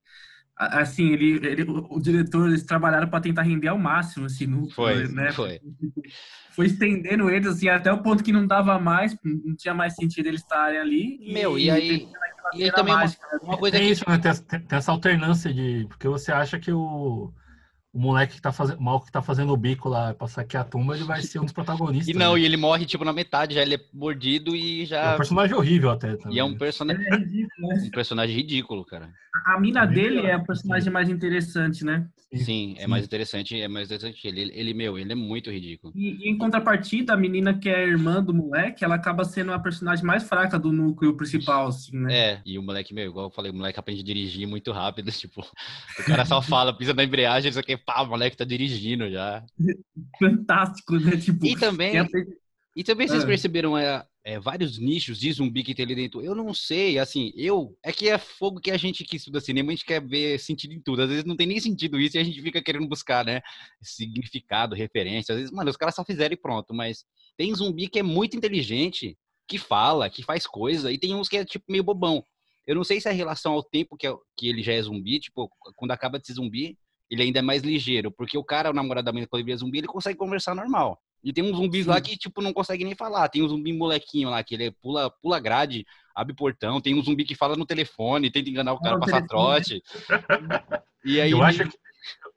assim, 0.57 1.13
ele, 1.13 1.47
ele, 1.47 1.65
o 1.69 2.01
diretor, 2.01 2.49
eles 2.49 2.65
trabalharam 2.65 3.09
para 3.09 3.21
tentar 3.21 3.43
render 3.43 3.69
ao 3.69 3.79
máximo 3.79 4.27
esse 4.27 4.47
núcleo, 4.47 4.75
foi, 4.75 5.09
né? 5.09 5.33
Foi. 5.33 5.61
Foi 6.55 6.67
estendendo 6.67 7.29
eles 7.29 7.49
assim 7.49 7.69
até 7.69 7.93
o 7.93 8.03
ponto 8.03 8.23
que 8.23 8.33
não 8.33 8.47
dava 8.47 8.79
mais, 8.79 9.17
não 9.25 9.55
tinha 9.57 9.75
mais 9.75 9.95
sentido 9.95 10.27
eles 10.27 10.41
estarem 10.41 10.79
ali. 10.79 11.33
Meu, 11.33 11.59
e, 11.59 11.65
e 11.65 11.71
aí 11.71 12.09
e 12.55 12.65
aí 12.65 12.73
também 12.73 12.95
mágica, 12.95 13.27
uma, 13.43 13.53
uma, 13.53 13.59
coisa 13.59 13.77
é 13.79 13.83
isso, 13.83 14.05
né? 14.09 14.19
Tem, 14.19 14.61
tem, 14.61 14.79
essa 14.79 14.93
alternância 14.93 15.53
de 15.53 15.87
porque 15.89 16.07
você 16.07 16.31
acha 16.31 16.59
que 16.59 16.71
o 16.71 17.33
o 17.95 17.99
moleque 18.01 18.35
que 18.35 18.43
tá 18.43 18.51
fazendo, 18.51 18.81
mal 18.81 19.01
que 19.01 19.13
tá 19.13 19.23
fazendo 19.23 19.53
o 19.53 19.57
bico 19.57 19.89
lá 19.89 20.13
pra 20.13 20.27
saquear 20.27 20.65
a 20.65 20.67
tumba, 20.67 20.97
ele 20.97 21.05
vai 21.05 21.23
ser 21.23 21.39
um 21.39 21.45
dos 21.45 21.53
protagonistas. 21.53 22.09
E 22.15 22.19
não, 22.19 22.35
né? 22.35 22.41
e 22.41 22.45
ele 22.45 22.57
morre, 22.57 22.85
tipo, 22.85 23.05
na 23.05 23.13
metade, 23.13 23.55
já 23.55 23.63
ele 23.63 23.77
é 23.77 23.81
mordido 23.93 24.57
e 24.57 24.85
já. 24.85 25.13
É 25.13 25.15
um 25.15 25.17
personagem 25.17 25.57
horrível 25.57 25.91
até. 25.91 26.17
Também. 26.17 26.37
E 26.37 26.41
é 26.41 26.45
um 26.45 26.57
personagem. 26.57 27.07
É 27.07 27.17
ridículo, 27.17 27.69
né? 27.69 27.83
Um 27.87 27.91
personagem 27.91 28.37
ridículo, 28.37 28.85
cara. 28.85 29.11
A 29.47 29.61
mina 29.61 29.87
dele 29.87 30.27
é 30.27 30.33
a 30.33 30.41
personagem 30.41 30.93
mais 30.93 31.09
interessante, 31.09 31.85
né? 31.85 32.07
Sim, 32.33 32.75
é 32.79 32.87
mais 32.87 33.05
interessante, 33.05 33.61
é 33.61 33.69
mais 33.69 33.87
interessante 33.87 34.27
ele. 34.27 34.51
Ele, 34.55 34.75
meu, 34.75 34.99
ele 34.99 35.13
é 35.13 35.15
muito 35.15 35.51
ridículo. 35.51 35.93
E, 35.95 36.27
e, 36.27 36.31
em 36.31 36.37
contrapartida, 36.37 37.13
a 37.13 37.17
menina 37.17 37.55
que 37.55 37.69
é 37.69 37.87
irmã 37.87 38.23
do 38.23 38.35
moleque, 38.35 38.85
ela 38.85 38.97
acaba 38.97 39.25
sendo 39.25 39.53
a 39.53 39.59
personagem 39.59 40.05
mais 40.05 40.25
fraca 40.25 40.59
do 40.59 40.73
núcleo 40.73 41.17
principal, 41.17 41.69
assim, 41.69 41.97
né? 41.97 42.15
É, 42.15 42.43
e 42.45 42.59
o 42.59 42.63
moleque, 42.63 42.93
meu, 42.93 43.07
igual 43.07 43.27
eu 43.27 43.31
falei, 43.31 43.51
o 43.51 43.55
moleque 43.55 43.79
aprende 43.79 44.01
a 44.01 44.05
dirigir 44.05 44.47
muito 44.47 44.73
rápido, 44.73 45.11
tipo, 45.13 45.47
o 45.99 46.05
cara 46.05 46.25
só 46.25 46.43
fala, 46.43 46.73
pisa 46.73 46.93
na 46.93 47.05
embreagem, 47.05 47.51
isso 47.51 47.61
aqui, 47.61 47.77
pá, 47.85 48.03
o 48.03 48.07
moleque 48.07 48.37
tá 48.37 48.45
dirigindo 48.45 49.11
já. 49.11 49.45
Fantástico, 50.19 50.97
né? 50.99 51.17
Tipo, 51.17 51.45
e 51.47 51.57
também, 51.57 51.95
e 52.77 52.83
também 52.83 53.07
vocês 53.07 53.23
é. 53.23 53.27
perceberam 53.27 53.79
é, 53.79 54.05
é, 54.25 54.41
vários 54.41 54.79
nichos 54.79 55.21
de 55.21 55.33
zumbi 55.33 55.63
que 55.63 55.75
tem 55.75 55.85
ali 55.85 55.95
dentro. 55.95 56.21
Eu 56.23 56.35
não 56.35 56.53
sei, 56.53 56.99
assim, 56.99 57.33
eu. 57.37 57.77
É 57.83 57.93
que 57.93 58.09
é 58.09 58.19
fogo 58.19 58.61
que 58.61 58.71
a 58.71 58.77
gente 58.77 59.05
que 59.05 59.17
estuda 59.17 59.41
cinema, 59.41 59.71
a 59.71 59.75
gente 59.75 59.85
quer 59.85 60.05
ver 60.05 60.39
sentido 60.41 60.75
em 60.75 60.81
tudo. 60.81 61.03
Às 61.03 61.09
vezes 61.09 61.25
não 61.25 61.37
tem 61.37 61.47
nem 61.47 61.61
sentido 61.61 62.01
isso 62.01 62.17
e 62.17 62.21
a 62.21 62.25
gente 62.25 62.43
fica 62.43 62.63
querendo 62.63 62.89
buscar, 62.89 63.25
né? 63.25 63.43
Significado, 63.81 64.75
referência. 64.75 65.33
Às 65.33 65.39
vezes, 65.39 65.53
mano, 65.53 65.71
os 65.71 65.77
caras 65.77 65.95
só 65.95 66.05
fizeram 66.05 66.33
e 66.33 66.39
pronto. 66.39 66.75
Mas 66.75 67.05
tem 67.37 67.55
zumbi 67.55 67.89
que 67.89 68.01
é 68.01 68.03
muito 68.03 68.37
inteligente, 68.37 69.17
que 69.47 69.59
fala, 69.59 70.11
que 70.11 70.23
faz 70.23 70.47
coisa, 70.47 70.91
e 70.91 70.99
tem 70.99 71.15
uns 71.15 71.29
que 71.29 71.37
é 71.37 71.45
tipo 71.45 71.67
meio 71.69 71.85
bobão. 71.85 72.25
Eu 72.67 72.75
não 72.75 72.85
sei 72.85 73.01
se 73.01 73.09
é 73.09 73.13
relação 73.13 73.53
ao 73.53 73.63
tempo 73.63 73.97
que, 73.97 74.07
é, 74.07 74.15
que 74.37 74.49
ele 74.49 74.63
já 74.63 74.73
é 74.73 74.81
zumbi, 74.81 75.21
tipo, 75.21 75.51
quando 75.77 75.91
acaba 75.91 76.19
de 76.19 76.27
ser 76.27 76.35
zumbi, 76.35 76.79
ele 77.11 77.23
ainda 77.23 77.39
é 77.39 77.43
mais 77.43 77.63
ligeiro, 77.63 78.11
porque 78.11 78.37
o 78.37 78.45
cara, 78.45 78.71
o 78.71 78.75
namorado 78.75 79.05
da 79.05 79.13
menina, 79.13 79.29
quando 79.29 79.43
ele 79.43 79.53
é 79.53 79.57
zumbi, 79.57 79.79
ele 79.79 79.87
consegue 79.87 80.19
conversar 80.19 80.55
normal. 80.55 81.01
E 81.23 81.33
tem 81.33 81.43
uns 81.43 81.57
zumbis 81.57 81.85
Sim. 81.85 81.91
lá 81.91 82.01
que, 82.01 82.17
tipo, 82.17 82.43
não 82.43 82.53
consegue 82.53 82.85
nem 82.85 82.95
falar. 82.95 83.29
Tem 83.31 83.43
um 83.43 83.49
zumbi 83.49 83.73
molequinho 83.73 84.29
lá, 84.29 84.43
que 84.43 84.55
ele 84.55 84.71
pula, 84.71 85.11
pula 85.11 85.41
grade, 85.41 85.87
abre 86.15 86.35
portão. 86.35 86.83
Tem 86.83 86.95
um 86.95 87.03
zumbi 87.03 87.25
que 87.25 87.35
fala 87.35 87.57
no 87.57 87.65
telefone, 87.65 88.31
tenta 88.31 88.51
enganar 88.51 88.75
o 88.75 88.81
cara, 88.81 88.99
passar 88.99 89.27
trote. 89.27 89.83
e 91.03 91.19
aí... 91.21 91.31
Eu 91.31 91.43
acho 91.43 91.67
que 91.67 91.79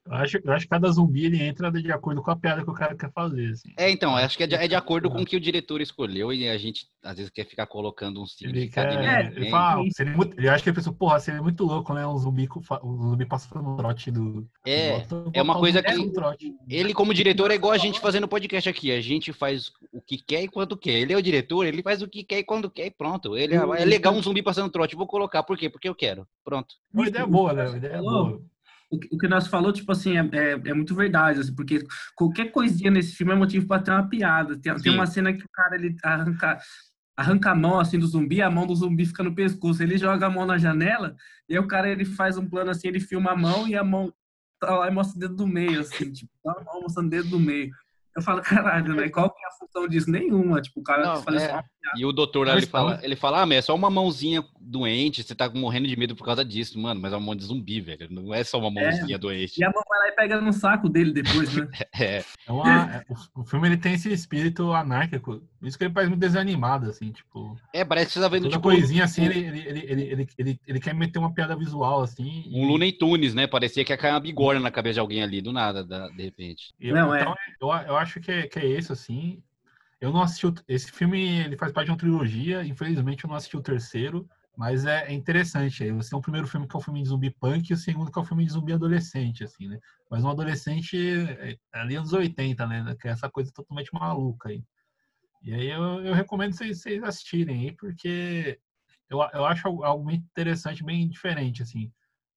Eu 0.05 0.13
acho, 0.13 0.39
eu 0.41 0.53
acho 0.53 0.65
que 0.65 0.69
cada 0.69 0.89
zumbi 0.89 1.25
ele 1.25 1.43
entra 1.43 1.69
de 1.69 1.91
acordo 1.91 2.21
com 2.21 2.31
a 2.31 2.35
piada 2.35 2.63
que 2.63 2.69
o 2.69 2.73
cara 2.73 2.95
quer 2.95 3.11
fazer. 3.11 3.51
Assim. 3.51 3.73
É, 3.77 3.91
então, 3.91 4.15
acho 4.15 4.37
que 4.37 4.43
é 4.43 4.47
de, 4.47 4.55
é 4.55 4.67
de 4.67 4.75
acordo 4.75 5.09
com 5.09 5.21
o 5.21 5.25
que 5.25 5.35
o 5.35 5.39
diretor 5.39 5.81
escolheu 5.81 6.31
e 6.31 6.47
a 6.47 6.57
gente 6.57 6.87
às 7.03 7.17
vezes 7.17 7.29
quer 7.29 7.45
ficar 7.45 7.67
colocando 7.67 8.21
um 8.21 8.25
ele, 8.41 8.67
quer, 8.69 9.31
ele, 9.35 9.49
fala, 9.49 9.83
seria 9.91 10.15
muito, 10.15 10.37
ele 10.37 10.47
acha 10.47 10.63
que 10.63 10.69
ele 10.69 10.75
pensou, 10.75 10.93
porra, 10.93 11.19
seria 11.19 11.41
muito 11.41 11.65
louco, 11.65 11.93
né? 11.93 12.07
Um 12.07 12.17
zumbi, 12.17 12.47
um 12.83 13.09
zumbi 13.09 13.25
passando 13.25 13.63
no 13.63 13.77
trote 13.77 14.11
do. 14.11 14.47
É, 14.65 15.01
do, 15.01 15.29
é 15.33 15.41
uma 15.41 15.55
coisa 15.55 15.83
que. 15.83 15.91
Ele, 16.69 16.93
como 16.93 17.13
diretor, 17.13 17.51
é 17.51 17.55
igual 17.55 17.73
a 17.73 17.77
gente 17.77 17.99
fazendo 17.99 18.27
podcast 18.27 18.69
aqui. 18.69 18.91
A 18.91 19.01
gente 19.01 19.33
faz 19.33 19.71
o 19.91 20.01
que 20.01 20.17
quer 20.17 20.43
e 20.43 20.47
quando 20.47 20.77
quer. 20.77 20.99
Ele 20.99 21.13
é 21.13 21.17
o 21.17 21.21
diretor, 21.21 21.65
ele 21.65 21.83
faz 21.83 22.01
o 22.01 22.07
que 22.07 22.23
quer 22.23 22.39
e 22.39 22.43
quando 22.43 22.69
quer 22.69 22.85
e 22.85 22.91
pronto. 22.91 23.35
Ele 23.37 23.55
é, 23.55 23.81
é 23.81 23.85
legal 23.85 24.13
um 24.13 24.21
zumbi 24.21 24.41
passando 24.41 24.71
trote. 24.71 24.95
Vou 24.95 25.07
colocar. 25.07 25.43
Por 25.43 25.57
quê? 25.57 25.69
Porque 25.69 25.89
eu 25.89 25.95
quero. 25.95 26.25
Pronto. 26.43 26.75
Uma 26.93 27.07
ideia 27.07 27.25
boa, 27.25 27.53
né? 27.53 27.67
Uma 27.67 27.77
ideia 27.77 27.99
boa 27.99 28.41
o 28.89 29.17
que 29.17 29.27
nós 29.27 29.47
falou, 29.47 29.73
tipo 29.73 29.91
assim, 29.91 30.17
é, 30.17 30.29
é, 30.31 30.51
é, 30.51 30.73
muito 30.73 30.95
verdade, 30.95 31.41
assim, 31.41 31.53
porque 31.53 31.83
qualquer 32.15 32.51
coisinha 32.51 32.89
nesse 32.89 33.15
filme 33.15 33.33
é 33.33 33.35
motivo 33.35 33.67
para 33.67 33.81
ter 33.81 33.91
uma 33.91 34.07
piada. 34.07 34.57
Tem, 34.57 34.73
tem, 34.75 34.93
uma 34.93 35.05
cena 35.05 35.33
que 35.33 35.43
o 35.43 35.49
cara 35.51 35.75
ele 35.75 35.95
arranca, 36.01 36.57
arranca 37.15 37.51
a 37.51 37.55
mão 37.55 37.79
assim 37.79 37.99
do 37.99 38.07
zumbi, 38.07 38.41
a 38.41 38.49
mão 38.49 38.65
do 38.65 38.75
zumbi 38.75 39.05
fica 39.05 39.23
no 39.23 39.35
pescoço, 39.35 39.83
ele 39.83 39.97
joga 39.97 40.27
a 40.27 40.29
mão 40.29 40.45
na 40.45 40.57
janela, 40.57 41.15
e 41.49 41.53
aí 41.53 41.59
o 41.59 41.67
cara 41.67 41.89
ele 41.89 42.05
faz 42.05 42.37
um 42.37 42.47
plano 42.47 42.71
assim, 42.71 42.87
ele 42.87 42.99
filma 42.99 43.31
a 43.31 43.35
mão 43.35 43.67
e 43.67 43.75
a 43.75 43.83
mão 43.83 44.13
tá 44.59 44.73
lá 44.75 44.87
e 44.87 44.91
mostra 44.91 45.17
o 45.17 45.19
dedo 45.19 45.35
do 45.35 45.47
meio, 45.47 45.81
assim, 45.81 46.11
tipo, 46.11 46.31
tá 46.43 46.55
a 46.57 46.63
mão 46.63 46.81
mostrando 46.81 47.07
o 47.07 47.09
dedo 47.09 47.29
do 47.29 47.39
meio. 47.39 47.71
Eu 48.17 48.23
falo, 48.23 48.41
caralho, 48.41 48.95
né? 48.95 49.09
Qual 49.09 49.29
que 49.29 49.45
é 49.45 49.47
a 49.47 49.51
função 49.51 49.87
disso? 49.87 50.09
Nenhuma. 50.09 50.59
Tipo, 50.59 50.79
o 50.79 50.83
cara 50.83 51.05
não, 51.05 51.21
faz 51.21 51.43
é. 51.43 51.63
E 51.95 52.03
o 52.03 52.11
doutor 52.11 52.47
ele 52.47 52.65
fala, 52.65 52.99
ele 53.03 53.15
fala, 53.15 53.43
ah, 53.43 53.45
mas 53.45 53.59
é 53.59 53.61
só 53.61 53.75
uma 53.75 53.91
mãozinha 53.91 54.43
doente, 54.59 55.21
você 55.21 55.35
tá 55.35 55.47
morrendo 55.49 55.87
de 55.87 55.95
medo 55.95 56.15
por 56.15 56.25
causa 56.25 56.43
disso, 56.43 56.79
mano, 56.79 56.99
mas 56.99 57.13
é 57.13 57.15
uma 57.15 57.27
mão 57.27 57.35
de 57.35 57.45
zumbi, 57.45 57.79
velho. 57.79 58.07
Não 58.09 58.33
é 58.33 58.43
só 58.43 58.57
uma 58.57 58.81
é. 58.81 58.83
mãozinha 58.83 59.15
é. 59.15 59.19
doente. 59.19 59.61
E 59.61 59.63
a 59.63 59.69
mão 59.69 59.83
vai 59.87 59.99
lá 59.99 60.07
e 60.07 60.11
pega 60.13 60.41
no 60.41 60.51
saco 60.51 60.89
dele 60.89 61.13
depois, 61.13 61.53
né? 61.53 61.67
é. 61.93 62.23
é 62.47 62.51
uma, 62.51 62.95
é, 62.95 63.05
o 63.35 63.45
filme 63.45 63.67
ele 63.67 63.77
tem 63.77 63.93
esse 63.93 64.11
espírito 64.11 64.73
anárquico. 64.73 65.39
Isso 65.61 65.77
que 65.77 65.83
ele 65.83 65.93
faz 65.93 66.07
muito 66.07 66.19
desanimado, 66.19 66.89
assim, 66.89 67.11
tipo. 67.11 67.57
É, 67.73 67.83
parece 67.83 68.07
que 68.07 68.13
você 68.13 68.19
tá 68.19 68.27
vendo, 68.27 68.49
tipo. 68.49 68.61
coisinha 68.61 69.05
assim, 69.05 69.25
ele, 69.25 69.39
ele, 69.39 69.59
ele, 69.59 69.79
ele, 69.89 70.29
ele, 70.37 70.59
ele, 70.67 70.79
quer 70.79 70.93
meter 70.93 71.17
uma 71.17 71.33
piada 71.33 71.55
visual, 71.55 72.01
assim. 72.01 72.43
Um 72.47 72.65
e... 72.65 72.67
Looney 72.67 72.91
Tunes, 72.91 73.33
né? 73.33 73.47
Parecia 73.47 73.83
que 73.83 73.91
ia 73.91 73.97
cair 73.97 74.11
uma 74.11 74.19
bigorna 74.19 74.59
na 74.59 74.71
cabeça 74.71 74.95
de 74.95 74.99
alguém 74.99 75.23
ali, 75.23 75.41
do 75.41 75.51
nada, 75.51 75.83
de 75.83 76.23
repente. 76.23 76.73
Eu, 76.79 76.95
não, 76.95 77.15
então, 77.15 77.33
é. 77.33 77.37
Eu, 77.59 77.87
eu 77.87 77.97
acho 77.97 78.19
que 78.19 78.31
é, 78.31 78.47
que 78.47 78.59
é 78.59 78.67
esse, 78.67 78.91
assim. 78.91 79.41
Eu 79.99 80.11
não 80.11 80.21
assisti. 80.21 80.45
O, 80.45 80.53
esse 80.67 80.91
filme 80.91 81.39
ele 81.39 81.57
faz 81.57 81.71
parte 81.71 81.87
de 81.87 81.91
uma 81.91 81.97
trilogia. 81.97 82.63
Infelizmente, 82.63 83.23
eu 83.23 83.29
não 83.29 83.35
assisti 83.35 83.57
o 83.57 83.61
terceiro. 83.61 84.27
Mas 84.55 84.85
é, 84.85 85.05
é 85.07 85.13
interessante. 85.13 85.91
Você 85.91 86.09
tem 86.09 86.17
o 86.17 86.21
primeiro 86.21 86.47
filme 86.47 86.67
que 86.67 86.75
é 86.75 86.79
o 86.79 86.81
filme 86.81 87.01
de 87.03 87.09
zumbi 87.09 87.29
punk 87.29 87.69
e 87.69 87.73
o 87.73 87.77
segundo 87.77 88.11
que 88.11 88.17
é 88.17 88.21
o 88.21 88.25
filme 88.25 88.43
de 88.43 88.51
zumbi 88.51 88.73
adolescente, 88.73 89.43
assim, 89.43 89.67
né? 89.67 89.79
Mas 90.09 90.23
um 90.23 90.29
adolescente 90.29 90.97
é, 90.97 91.55
ali 91.71 91.95
anos 91.95 92.11
80, 92.11 92.65
né? 92.65 92.95
Que 92.99 93.07
é 93.07 93.11
essa 93.11 93.29
coisa 93.29 93.51
totalmente 93.51 93.93
maluca 93.93 94.49
aí. 94.49 94.63
E 95.41 95.53
aí 95.53 95.67
eu, 95.69 96.01
eu 96.01 96.13
recomendo 96.13 96.53
vocês, 96.53 96.81
vocês 96.81 97.03
assistirem 97.03 97.67
aí, 97.67 97.71
porque 97.73 98.59
eu, 99.09 99.19
eu 99.33 99.45
acho 99.45 99.67
algo 99.83 100.03
muito 100.03 100.23
interessante, 100.23 100.83
bem 100.83 101.07
diferente, 101.07 101.61
assim, 101.63 101.91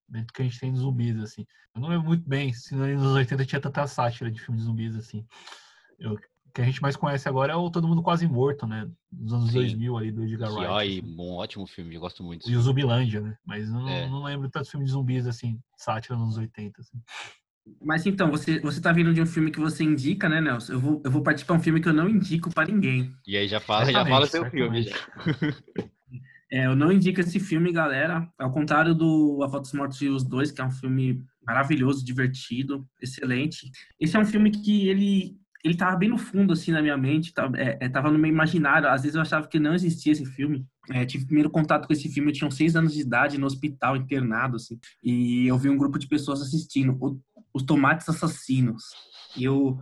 dentro 0.08 0.28
do 0.28 0.32
que 0.32 0.42
a 0.42 0.44
gente 0.44 0.60
tem 0.60 0.72
de 0.72 0.78
zumbis, 0.78 1.18
assim. 1.18 1.46
Eu 1.74 1.80
não 1.80 1.88
lembro 1.88 2.08
muito 2.08 2.28
bem 2.28 2.52
se 2.52 2.74
nos 2.74 2.86
anos 2.86 3.14
80 3.14 3.46
tinha 3.46 3.60
tanta 3.60 3.86
sátira 3.86 4.30
de 4.30 4.40
filmes 4.40 4.62
de 4.62 4.66
zumbis, 4.66 4.96
assim. 4.96 5.26
Eu, 5.98 6.18
o 6.50 6.52
que 6.52 6.60
a 6.60 6.64
gente 6.64 6.82
mais 6.82 6.96
conhece 6.96 7.28
agora 7.28 7.52
é 7.52 7.56
o 7.56 7.70
Todo 7.70 7.86
Mundo 7.86 8.02
Quase 8.02 8.26
Morto, 8.26 8.66
né? 8.66 8.90
Dos 9.10 9.32
anos 9.32 9.52
Sim. 9.52 9.60
2000 9.60 9.96
ali, 9.96 10.10
do 10.10 10.24
Edgar 10.24 10.52
Wright. 10.52 10.66
Ai, 10.66 10.98
assim. 10.98 11.16
um 11.16 11.34
ótimo 11.34 11.64
filme, 11.64 11.94
eu 11.94 12.00
gosto 12.00 12.24
muito. 12.24 12.50
E 12.50 12.56
o 12.56 12.60
Zumbilândia, 12.60 13.20
né? 13.20 13.38
Mas 13.46 13.70
não, 13.70 13.88
é. 13.88 14.08
não 14.08 14.24
lembro 14.24 14.50
tantos 14.50 14.68
filmes 14.68 14.88
de 14.88 14.92
zumbis, 14.92 15.28
assim, 15.28 15.60
sátira 15.76 16.16
nos 16.16 16.24
anos 16.24 16.38
80, 16.38 16.80
assim. 16.80 17.00
Mas 17.82 18.06
então, 18.06 18.30
você, 18.30 18.58
você 18.60 18.80
tá 18.80 18.92
vindo 18.92 19.12
de 19.12 19.20
um 19.20 19.26
filme 19.26 19.50
que 19.50 19.60
você 19.60 19.84
indica, 19.84 20.28
né, 20.28 20.40
Nelson? 20.40 20.72
Eu 20.72 20.80
vou, 20.80 21.02
eu 21.04 21.10
vou 21.10 21.22
participar 21.22 21.54
de 21.54 21.60
um 21.60 21.62
filme 21.62 21.80
que 21.80 21.88
eu 21.88 21.92
não 21.92 22.08
indico 22.08 22.52
para 22.52 22.70
ninguém. 22.70 23.12
E 23.26 23.36
aí 23.36 23.46
já 23.46 23.60
fala, 23.60 23.90
já 23.90 24.04
fala 24.04 24.26
seu 24.26 24.44
filme. 24.50 24.88
É, 26.52 26.66
eu 26.66 26.74
não 26.74 26.90
indico 26.90 27.20
esse 27.20 27.38
filme, 27.38 27.72
galera. 27.72 28.28
Ao 28.36 28.50
contrário 28.50 28.92
do 28.92 29.40
A 29.44 29.48
Fotos 29.48 29.72
Mortos 29.72 30.02
e 30.02 30.08
os 30.08 30.24
Dois, 30.24 30.50
que 30.50 30.60
é 30.60 30.64
um 30.64 30.70
filme 30.70 31.22
maravilhoso, 31.46 32.04
divertido, 32.04 32.84
excelente. 33.00 33.70
Esse 34.00 34.16
é 34.16 34.18
um 34.18 34.26
filme 34.26 34.50
que 34.50 34.88
ele 34.88 35.38
ele 35.62 35.76
tava 35.76 35.96
bem 35.96 36.08
no 36.08 36.16
fundo, 36.16 36.54
assim, 36.54 36.72
na 36.72 36.80
minha 36.80 36.96
mente, 36.96 37.34
tava, 37.34 37.58
é, 37.58 37.76
é, 37.80 37.88
tava 37.88 38.10
no 38.10 38.18
meu 38.18 38.30
imaginário. 38.30 38.88
Às 38.88 39.02
vezes 39.02 39.14
eu 39.14 39.20
achava 39.20 39.46
que 39.46 39.58
não 39.58 39.74
existia 39.74 40.12
esse 40.12 40.24
filme. 40.24 40.66
É, 40.90 41.04
tive 41.04 41.26
primeiro 41.26 41.50
contato 41.50 41.86
com 41.86 41.92
esse 41.92 42.08
filme, 42.08 42.30
eu 42.30 42.34
tinha 42.34 42.48
uns 42.48 42.56
seis 42.56 42.74
anos 42.74 42.94
de 42.94 43.00
idade, 43.00 43.38
no 43.38 43.46
hospital, 43.46 43.96
internado, 43.96 44.56
assim. 44.56 44.78
E 45.04 45.46
eu 45.46 45.58
vi 45.58 45.68
um 45.68 45.76
grupo 45.76 45.98
de 45.98 46.08
pessoas 46.08 46.40
assistindo, 46.40 46.96
o, 46.98 47.20
Os 47.52 47.62
Tomates 47.62 48.08
Assassinos. 48.08 48.82
E 49.36 49.44
eu, 49.44 49.78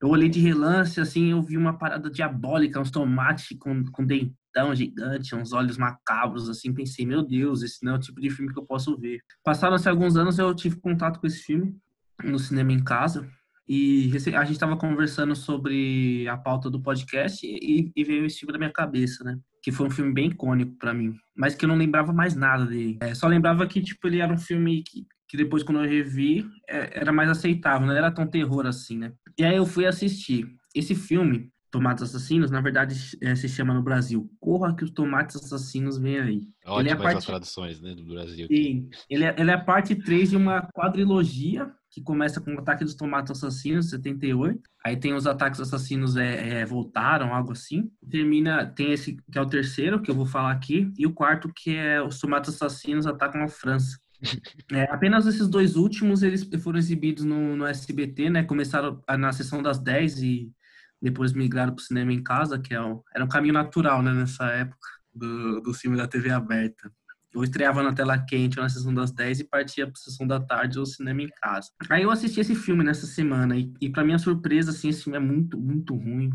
eu 0.00 0.08
olhei 0.08 0.28
de 0.28 0.40
relance, 0.40 1.00
assim, 1.00 1.30
eu 1.30 1.42
vi 1.42 1.56
uma 1.56 1.76
parada 1.76 2.10
diabólica, 2.10 2.80
uns 2.80 2.90
tomates 2.90 3.56
com, 3.58 3.84
com 3.86 4.04
dentão 4.04 4.74
gigante, 4.74 5.34
uns 5.34 5.52
olhos 5.52 5.76
macabros, 5.76 6.48
assim. 6.48 6.72
Pensei, 6.72 7.06
meu 7.06 7.22
Deus, 7.22 7.62
esse 7.62 7.84
não 7.84 7.92
é 7.92 7.96
o 7.96 8.00
tipo 8.00 8.20
de 8.20 8.30
filme 8.30 8.52
que 8.52 8.58
eu 8.58 8.66
posso 8.66 8.96
ver. 8.98 9.20
Passaram-se 9.44 9.88
alguns 9.88 10.16
anos, 10.16 10.38
eu 10.38 10.54
tive 10.54 10.76
contato 10.76 11.20
com 11.20 11.26
esse 11.26 11.42
filme 11.42 11.76
no 12.24 12.38
cinema 12.38 12.72
em 12.72 12.82
casa 12.82 13.28
e 13.68 14.10
a 14.34 14.44
gente 14.44 14.52
estava 14.52 14.78
conversando 14.78 15.36
sobre 15.36 16.26
a 16.26 16.38
pauta 16.38 16.70
do 16.70 16.80
podcast 16.80 17.46
e, 17.46 17.92
e, 17.94 18.04
veio 18.04 18.24
esse 18.24 18.38
filme 18.38 18.52
da 18.52 18.58
minha 18.58 18.72
cabeça, 18.72 19.22
né? 19.22 19.38
Que 19.62 19.70
foi 19.70 19.86
um 19.86 19.90
filme 19.90 20.10
bem 20.10 20.28
icônico 20.28 20.74
para 20.78 20.94
mim, 20.94 21.14
mas 21.36 21.54
que 21.54 21.66
eu 21.66 21.68
não 21.68 21.76
lembrava 21.76 22.10
mais 22.10 22.34
nada 22.34 22.64
dele. 22.64 22.96
É, 23.02 23.14
só 23.14 23.26
lembrava 23.26 23.66
que, 23.66 23.82
tipo, 23.82 24.06
ele 24.06 24.20
era 24.20 24.32
um 24.32 24.38
filme 24.38 24.82
que, 24.82 25.06
que 25.28 25.36
depois, 25.36 25.62
quando 25.62 25.84
eu 25.84 25.88
revi, 25.88 26.46
é, 26.68 27.00
era 27.00 27.12
mais 27.12 27.28
aceitável, 27.28 27.86
não 27.86 27.94
era 27.94 28.10
tão 28.10 28.26
terror 28.26 28.66
assim, 28.66 28.96
né? 28.96 29.12
E 29.38 29.44
aí 29.44 29.56
eu 29.56 29.66
fui 29.66 29.86
assistir. 29.86 30.48
Esse 30.74 30.94
filme, 30.94 31.52
Tomates 31.70 32.02
Assassinos, 32.02 32.50
na 32.50 32.60
verdade 32.60 32.94
é, 33.20 33.34
se 33.34 33.48
chama 33.48 33.74
no 33.74 33.82
Brasil 33.82 34.30
Corra 34.40 34.74
que 34.74 34.84
os 34.84 34.90
Tomates 34.90 35.36
Assassinos 35.36 35.98
vêm 35.98 36.18
aí. 36.18 36.48
Ótimas 36.64 36.80
ele 36.80 36.90
é 36.90 36.96
parte... 36.96 37.18
as 37.18 37.24
traduções 37.26 37.80
né, 37.80 37.94
do 37.94 38.04
Brasil. 38.04 38.46
Sim, 38.48 38.88
ele 39.10 39.24
é, 39.24 39.34
ele 39.38 39.50
é 39.50 39.54
a 39.54 39.60
parte 39.60 39.94
3 39.94 40.30
de 40.30 40.36
uma 40.36 40.62
quadrilogia 40.72 41.70
que 41.90 42.02
começa 42.02 42.40
com 42.40 42.54
o 42.54 42.58
Ataque 42.58 42.84
dos 42.84 42.94
Tomates 42.94 43.32
Assassinos, 43.32 43.90
78. 43.90 44.60
Aí 44.84 44.96
tem 44.96 45.14
os 45.14 45.26
Ataques 45.26 45.60
Assassinos 45.60 46.16
é, 46.16 46.60
é, 46.60 46.64
Voltaram, 46.64 47.34
algo 47.34 47.52
assim. 47.52 47.90
Termina, 48.08 48.66
tem 48.66 48.92
esse 48.92 49.16
que 49.30 49.38
é 49.38 49.40
o 49.40 49.46
terceiro, 49.46 50.00
que 50.00 50.10
eu 50.10 50.14
vou 50.14 50.26
falar 50.26 50.52
aqui, 50.52 50.90
e 50.98 51.06
o 51.06 51.12
quarto 51.12 51.50
que 51.54 51.74
é 51.74 52.02
os 52.02 52.18
Tomates 52.18 52.54
Assassinos 52.54 53.06
Atacam 53.06 53.42
a 53.42 53.48
França. 53.48 53.98
É, 54.72 54.82
apenas 54.84 55.26
esses 55.26 55.48
dois 55.48 55.76
últimos 55.76 56.22
eles 56.22 56.48
foram 56.62 56.78
exibidos 56.78 57.24
no, 57.24 57.56
no 57.56 57.66
SBT, 57.66 58.30
né? 58.30 58.42
Começaram 58.42 59.02
na 59.18 59.32
sessão 59.32 59.62
das 59.62 59.78
10 59.78 60.22
e 60.22 60.52
depois 61.00 61.32
migraram 61.32 61.74
para 61.74 61.80
o 61.80 61.84
cinema 61.84 62.12
em 62.12 62.22
casa, 62.22 62.58
que 62.58 62.74
é 62.74 62.80
o, 62.80 63.02
era 63.14 63.24
um 63.24 63.28
caminho 63.28 63.54
natural, 63.54 64.02
né? 64.02 64.12
Nessa 64.12 64.46
época 64.46 64.88
do, 65.14 65.60
do 65.60 65.74
filme 65.74 65.96
da 65.96 66.06
TV 66.06 66.30
aberta. 66.30 66.90
Eu 67.32 67.44
estreava 67.44 67.82
na 67.82 67.94
tela 67.94 68.18
quente 68.18 68.56
na 68.56 68.68
sessão 68.68 68.92
das 68.92 69.12
10 69.12 69.40
e 69.40 69.44
partia 69.44 69.86
para 69.86 69.96
sessão 69.96 70.26
da 70.26 70.40
tarde 70.40 70.78
ou 70.78 70.86
cinema 70.86 71.22
em 71.22 71.28
casa. 71.28 71.70
Aí 71.90 72.02
eu 72.02 72.10
assisti 72.10 72.40
esse 72.40 72.54
filme 72.54 72.82
nessa 72.82 73.06
semana 73.06 73.56
e, 73.56 73.72
e 73.80 73.90
para 73.90 74.04
minha 74.04 74.18
surpresa, 74.18 74.70
assim, 74.70 74.88
esse 74.88 75.04
filme 75.04 75.18
é 75.18 75.20
muito, 75.20 75.58
muito 75.58 75.94
ruim. 75.94 76.30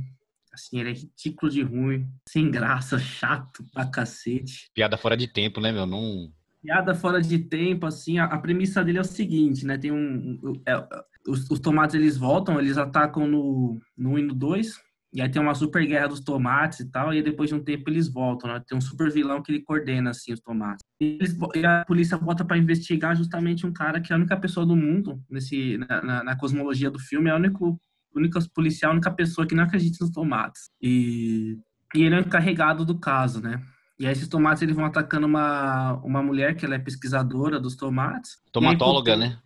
Assim, 0.54 0.80
ele 0.80 0.92
é 0.92 0.94
ridículo 0.94 1.52
de 1.52 1.64
ruim, 1.64 2.08
sem 2.30 2.52
graça, 2.52 3.00
chato 3.00 3.66
pra 3.74 3.88
cacete. 3.88 4.70
Piada 4.74 4.98
fora 4.98 5.18
de 5.18 5.28
tempo, 5.28 5.60
né, 5.60 5.72
meu? 5.72 5.88
Não... 5.88 6.32
Piada 6.64 6.96
fora 6.96 7.22
de 7.22 7.40
tempo, 7.40 7.86
assim, 7.86 8.20
a, 8.20 8.24
a 8.24 8.38
premissa 8.38 8.82
dele 8.84 8.98
é 8.98 9.02
o 9.02 9.06
seguinte, 9.06 9.66
né? 9.66 9.78
Tem 9.78 9.92
um... 9.92 10.40
um 10.42 10.62
é, 10.66 10.88
os, 11.28 11.50
os, 11.50 11.60
tomates, 11.60 11.94
eles 11.94 12.18
voltam, 12.18 12.58
eles 12.60 12.78
atacam 12.78 13.28
no, 13.28 13.80
no 13.98 14.12
1 14.12 14.20
e 14.20 14.22
no 14.24 14.34
2, 14.34 14.80
e 15.14 15.22
aí 15.22 15.30
tem 15.30 15.42
uma 15.42 15.54
super 15.54 15.86
guerra 15.86 16.08
dos 16.08 16.22
tomates 16.22 16.80
e 16.80 16.90
tal, 16.90 17.14
e 17.14 17.22
depois 17.22 17.50
de 17.50 17.56
um 17.56 17.64
tempo 17.64 17.90
eles 17.90 18.08
voltam, 18.08 18.52
né? 18.52 18.64
Tem 18.66 18.78
um 18.78 18.82
super 18.82 19.12
vilão 19.12 19.44
que 19.44 19.52
ele 19.52 19.62
coordena, 19.62 20.12
assim, 20.12 20.32
os 20.32 20.40
tomates. 20.40 20.84
E, 21.02 21.18
eles, 21.20 21.38
e 21.54 21.66
a 21.66 21.84
polícia 21.86 22.18
volta 22.18 22.46
para 22.46 22.58
investigar 22.58 23.16
justamente 23.16 23.66
um 23.66 23.74
cara 23.74 24.00
que 24.00 24.14
é 24.14 24.16
a 24.16 24.20
única 24.20 24.38
pessoa 24.38 24.66
do 24.66 24.76
mundo, 24.76 25.22
nesse, 25.30 25.78
na, 25.78 26.02
na, 26.02 26.24
na 26.24 26.36
cosmologia 26.38 26.90
do 26.90 26.98
filme, 26.98 27.30
é 27.30 27.34
o 27.34 27.38
único, 27.38 27.78
única 28.16 28.40
policial, 28.56 28.92
a 28.92 28.96
única 28.96 29.12
pessoa 29.12 29.46
que 29.46 29.54
não 29.54 29.66
acredita 29.66 29.98
nos 30.02 30.12
tomates. 30.12 30.70
E, 30.82 31.58
e 31.94 32.04
ele 32.04 32.16
é 32.16 32.20
o 32.20 32.22
encarregado 32.22 32.86
do 32.86 32.98
caso, 32.98 33.42
né? 33.42 33.62
E 34.00 34.06
aí 34.06 34.12
esses 34.12 34.28
tomates 34.28 34.62
eles 34.62 34.76
vão 34.76 34.86
atacando 34.86 35.28
uma, 35.28 35.94
uma 36.04 36.22
mulher 36.24 36.56
que 36.56 36.66
ela 36.66 36.76
é 36.76 36.80
pesquisadora 36.80 37.60
dos 37.60 37.76
tomates. 37.76 38.38
Tomatóloga, 38.52 39.14
aí, 39.14 39.20
né? 39.20 39.40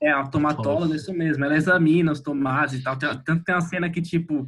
É, 0.00 0.10
a 0.10 0.26
tomatóloga, 0.26 0.96
isso 0.96 1.12
mesmo. 1.12 1.44
Ela 1.44 1.56
examina 1.56 2.10
os 2.10 2.20
tomates 2.20 2.80
e 2.80 2.82
tal. 2.82 2.96
Tanto 2.96 3.44
tem 3.44 3.54
uma 3.54 3.60
cena 3.60 3.90
que, 3.90 4.02
tipo, 4.02 4.44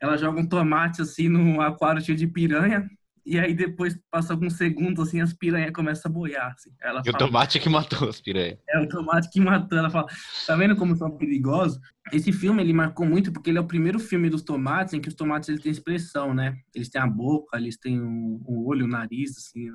ela 0.00 0.16
joga 0.16 0.40
um 0.40 0.48
tomate 0.48 1.02
assim 1.02 1.28
no 1.28 1.60
aquário 1.60 2.00
cheio 2.00 2.16
de 2.16 2.26
piranha. 2.26 2.88
E 3.24 3.38
aí 3.38 3.54
depois 3.54 3.96
passa 4.10 4.32
alguns 4.32 4.54
segundos 4.54 5.06
assim, 5.06 5.20
as 5.20 5.32
piranhas 5.32 5.70
começam 5.72 6.10
a 6.10 6.12
boiar. 6.12 6.52
Assim. 6.52 6.70
Ela 6.80 7.02
e 7.06 7.10
fala, 7.10 7.24
o 7.24 7.26
tomate 7.26 7.60
que 7.60 7.68
matou 7.68 8.08
as 8.08 8.20
piranhas. 8.20 8.58
É 8.68 8.80
o 8.80 8.88
tomate 8.88 9.30
que 9.30 9.40
matou. 9.40 9.78
Ela 9.78 9.90
fala, 9.90 10.08
tá 10.46 10.56
vendo 10.56 10.74
como 10.74 10.96
são 10.96 11.10
perigosos? 11.16 11.78
Esse 12.12 12.32
filme 12.32 12.62
ele 12.62 12.72
marcou 12.72 13.06
muito 13.06 13.32
porque 13.32 13.50
ele 13.50 13.58
é 13.58 13.60
o 13.60 13.66
primeiro 13.66 14.00
filme 14.00 14.28
dos 14.28 14.42
tomates 14.42 14.92
em 14.92 15.00
que 15.00 15.08
os 15.08 15.14
tomates 15.14 15.48
eles 15.48 15.62
têm 15.62 15.70
expressão, 15.70 16.34
né? 16.34 16.56
Eles 16.74 16.88
têm 16.88 17.00
a 17.00 17.06
boca, 17.06 17.56
eles 17.56 17.76
têm 17.76 18.00
um, 18.02 18.42
um 18.46 18.66
olho, 18.66 18.86
um 18.86 18.88
nariz, 18.88 19.36
assim. 19.38 19.70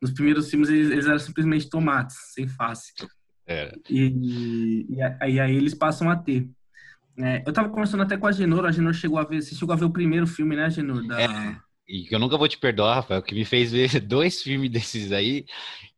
Nos 0.00 0.10
primeiros 0.12 0.50
filmes 0.50 0.68
eles, 0.68 0.90
eles, 0.90 1.06
eram 1.06 1.18
simplesmente 1.18 1.70
tomates, 1.70 2.16
sem 2.34 2.46
face. 2.46 2.92
É. 3.46 3.72
E, 3.88 4.86
e, 4.90 5.02
a- 5.02 5.28
e 5.28 5.40
aí 5.40 5.56
eles 5.56 5.72
passam 5.72 6.10
a 6.10 6.16
ter. 6.16 6.50
É, 7.18 7.42
eu 7.46 7.52
tava 7.54 7.70
conversando 7.70 8.02
até 8.02 8.18
com 8.18 8.26
a 8.26 8.32
Genor, 8.32 8.66
a 8.66 8.70
Genor 8.70 8.92
chegou 8.92 9.18
a 9.18 9.24
ver, 9.24 9.40
você 9.40 9.54
chegou 9.54 9.72
a 9.72 9.76
ver 9.78 9.86
o 9.86 9.90
primeiro 9.90 10.26
filme, 10.26 10.54
né, 10.54 10.68
Genor? 10.68 11.06
Da... 11.06 11.22
É. 11.22 11.56
E 11.88 12.04
que 12.04 12.14
eu 12.14 12.18
nunca 12.18 12.36
vou 12.36 12.48
te 12.48 12.58
perdoar, 12.58 12.96
Rafael, 12.96 13.22
que 13.22 13.34
me 13.34 13.44
fez 13.44 13.70
ver 13.70 13.88
dois 14.00 14.42
filmes 14.42 14.70
desses 14.70 15.12
aí. 15.12 15.44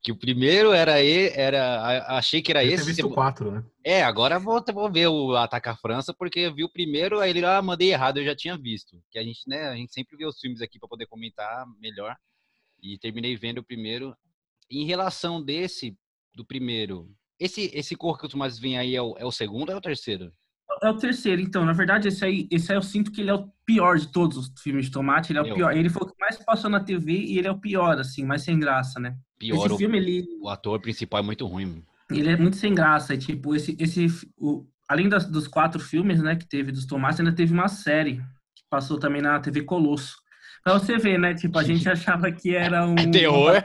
Que 0.03 0.13
o 0.13 0.17
primeiro 0.17 0.73
era 0.73 1.03
era 1.03 2.07
achei 2.17 2.41
que 2.43 2.53
era 2.53 2.65
Eu 2.65 2.73
esse. 2.73 2.85
visto 2.85 3.07
o 3.07 3.11
4, 3.15 3.51
né? 3.51 3.65
É, 3.83 4.03
agora 4.03 4.39
vou, 4.39 4.63
vou 4.73 4.93
ver 4.93 5.09
o 5.09 5.35
Ataca 5.35 5.73
a 5.73 5.77
França, 5.77 6.15
porque 6.15 6.41
eu 6.41 6.55
vi 6.55 6.63
o 6.63 6.71
primeiro, 6.71 7.21
aí 7.21 7.31
ele, 7.31 7.45
ah, 7.45 7.61
mandei 7.63 7.91
errado, 7.91 8.19
eu 8.19 8.25
já 8.25 8.37
tinha 8.37 8.57
visto. 8.57 9.03
Que 9.11 9.19
a 9.19 9.23
gente, 9.23 9.41
né, 9.47 9.69
a 9.69 9.75
gente 9.75 9.93
sempre 9.93 10.17
vê 10.17 10.27
os 10.27 10.39
filmes 10.39 10.61
aqui 10.61 10.79
para 10.79 10.89
poder 10.89 11.07
comentar 11.07 11.67
melhor. 11.81 12.17
E 12.83 12.99
terminei 12.99 13.37
vendo 13.37 13.59
o 13.59 13.65
primeiro. 13.65 14.15
Em 14.71 14.85
relação 14.85 15.43
desse, 15.43 15.97
do 16.35 16.45
primeiro, 16.45 17.11
esse, 17.41 17.71
esse 17.73 17.97
Corra 17.97 18.29
que 18.29 18.37
mais 18.37 18.59
vem 18.59 18.77
aí 18.77 18.95
é 18.95 19.03
o, 19.03 19.17
é 19.17 19.25
o 19.25 19.33
segundo 19.33 19.71
ou 19.71 19.75
é 19.75 19.79
o 19.79 19.83
terceiro? 19.83 20.33
É 20.83 20.91
o 20.91 20.97
terceiro, 20.97 21.41
então. 21.41 21.65
Na 21.65 21.73
verdade, 21.73 22.09
esse 22.09 22.25
aí, 22.25 22.49
esse 22.51 22.71
aí 22.71 22.79
eu 22.79 22.83
sinto 22.83 23.11
que 23.11 23.21
ele 23.21 23.31
é 23.31 23.35
o 23.35 23.49
pior 23.65 23.99
de 23.99 24.09
todos 24.09 24.37
os 24.37 24.53
filmes 24.61 24.87
de 24.87 24.93
tomate. 24.93 25.33
Ele 25.33 25.39
é 25.39 25.43
o 25.43 25.55
pior. 25.55 25.77
Ele 25.77 25.89
foi 25.89 26.03
o 26.03 26.07
que 26.07 26.19
mais 26.21 26.37
passou 26.37 26.71
na 26.71 26.81
TV 26.81 27.13
e 27.13 27.39
ele 27.39 27.49
é 27.49 27.51
o 27.51 27.59
pior, 27.59 27.99
assim, 27.99 28.25
mais 28.25 28.43
sem 28.43 28.59
graça, 28.59 28.99
né? 29.01 29.17
Pior, 29.39 29.67
esse 29.67 29.75
o, 29.75 29.79
filme, 29.79 29.99
ele, 29.99 30.27
o 30.41 30.49
ator 30.49 30.81
principal 30.81 31.21
é 31.21 31.23
muito 31.23 31.47
ruim. 31.47 31.83
ele 32.11 32.31
é 32.31 32.37
muito 32.37 32.57
sem 32.57 32.75
graça. 32.75 33.15
E, 33.15 33.19
tipo, 33.19 33.55
esse, 33.55 33.77
esse, 33.79 34.09
o, 34.37 34.67
além 34.89 35.09
das, 35.09 35.25
dos 35.25 35.47
quatro 35.47 35.81
filmes, 35.81 36.23
né, 36.23 36.35
que 36.37 36.47
teve 36.47 36.73
dos 36.73 36.87
tomates, 36.87 37.21
ainda 37.21 37.33
teve 37.33 37.53
uma 37.53 37.69
série 37.69 38.17
que 38.55 38.63
passou 38.71 38.99
também 38.99 39.23
na 39.23 39.39
TV 39.39 39.63
Colosso. 39.63 40.17
Pra 40.65 40.75
você 40.75 40.99
ver, 40.99 41.19
né? 41.19 41.35
Tipo, 41.35 41.59
a 41.59 41.63
gente 41.63 41.89
achava 41.89 42.31
que 42.33 42.55
era 42.55 42.85
um. 42.87 43.11
Terror. 43.11 43.63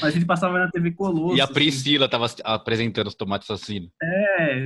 Mas 0.00 0.14
ele 0.14 0.24
passava 0.24 0.58
na 0.58 0.70
TV 0.70 0.92
Colosso. 0.92 1.36
E 1.36 1.40
a 1.40 1.44
assim. 1.44 1.52
Priscila 1.52 2.08
tava 2.08 2.26
apresentando 2.44 3.06
os 3.06 3.14
tomates 3.14 3.50
assassinos. 3.50 3.90
É, 4.02 4.60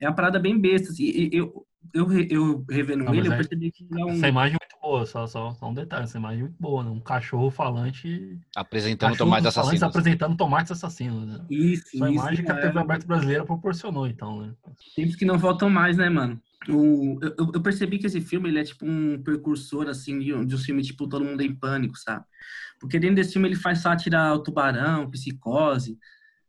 é 0.00 0.08
uma 0.08 0.14
parada 0.14 0.38
bem 0.38 0.58
besta. 0.58 0.90
Assim. 0.90 1.28
Eu, 1.32 1.66
eu, 1.94 2.12
eu 2.30 2.64
revendo 2.68 3.04
Não, 3.04 3.14
ele, 3.14 3.28
eu 3.28 3.32
é- 3.32 3.36
percebi 3.36 3.70
que 3.72 3.84
ele 3.90 4.00
é 4.00 4.04
um. 4.04 4.10
Essa 4.10 4.28
imagem 4.28 4.56
é 4.60 4.64
muito 4.64 4.80
boa, 4.82 5.04
só, 5.06 5.26
só, 5.26 5.52
só 5.54 5.68
um 5.68 5.74
detalhe, 5.74 6.04
essa 6.04 6.18
imagem 6.18 6.40
é 6.40 6.42
muito 6.44 6.56
boa, 6.60 6.82
né? 6.84 6.90
Um 6.90 7.00
cachorro 7.00 7.50
falante. 7.50 8.38
Apresentando 8.54 9.10
Cachorro 9.12 9.30
tomates 9.30 9.54
falantes 9.54 9.82
assassinos. 9.82 9.82
apresentando 9.96 10.36
tomates 10.36 10.72
assassinos, 10.72 11.26
né? 11.26 11.44
Isso, 11.50 11.84
Essa 11.94 11.96
isso. 11.96 12.06
imagem 12.06 12.44
que 12.44 12.52
a 12.52 12.56
é, 12.56 12.60
TV 12.60 12.78
aberta 12.78 13.06
brasileira 13.06 13.44
proporcionou, 13.44 14.06
então, 14.06 14.42
né? 14.42 14.52
Tempos 14.94 15.16
que 15.16 15.24
não 15.24 15.38
voltam 15.38 15.68
mais, 15.70 15.96
né, 15.96 16.08
mano? 16.08 16.40
O, 16.68 17.18
eu, 17.22 17.34
eu- 17.38 17.50
eu 17.54 17.60
percebi 17.62 17.98
que 17.98 18.06
esse 18.06 18.20
filme 18.20 18.48
ele 18.48 18.58
é 18.58 18.64
tipo 18.64 18.84
um 18.86 19.22
precursor, 19.22 19.88
assim, 19.88 20.18
de 20.18 20.34
um, 20.34 20.44
de 20.44 20.54
um 20.54 20.58
filme 20.58 20.82
tipo 20.82 21.06
Todo 21.08 21.24
Mundo 21.24 21.40
em 21.42 21.54
Pânico, 21.54 21.96
sabe? 21.96 22.24
Porque 22.80 22.98
dentro 22.98 23.16
desse 23.16 23.32
filme 23.34 23.48
ele 23.48 23.56
faz 23.56 23.78
sátira 23.80 24.20
ao 24.20 24.42
Tubarão, 24.42 25.08
Psicose, 25.10 25.98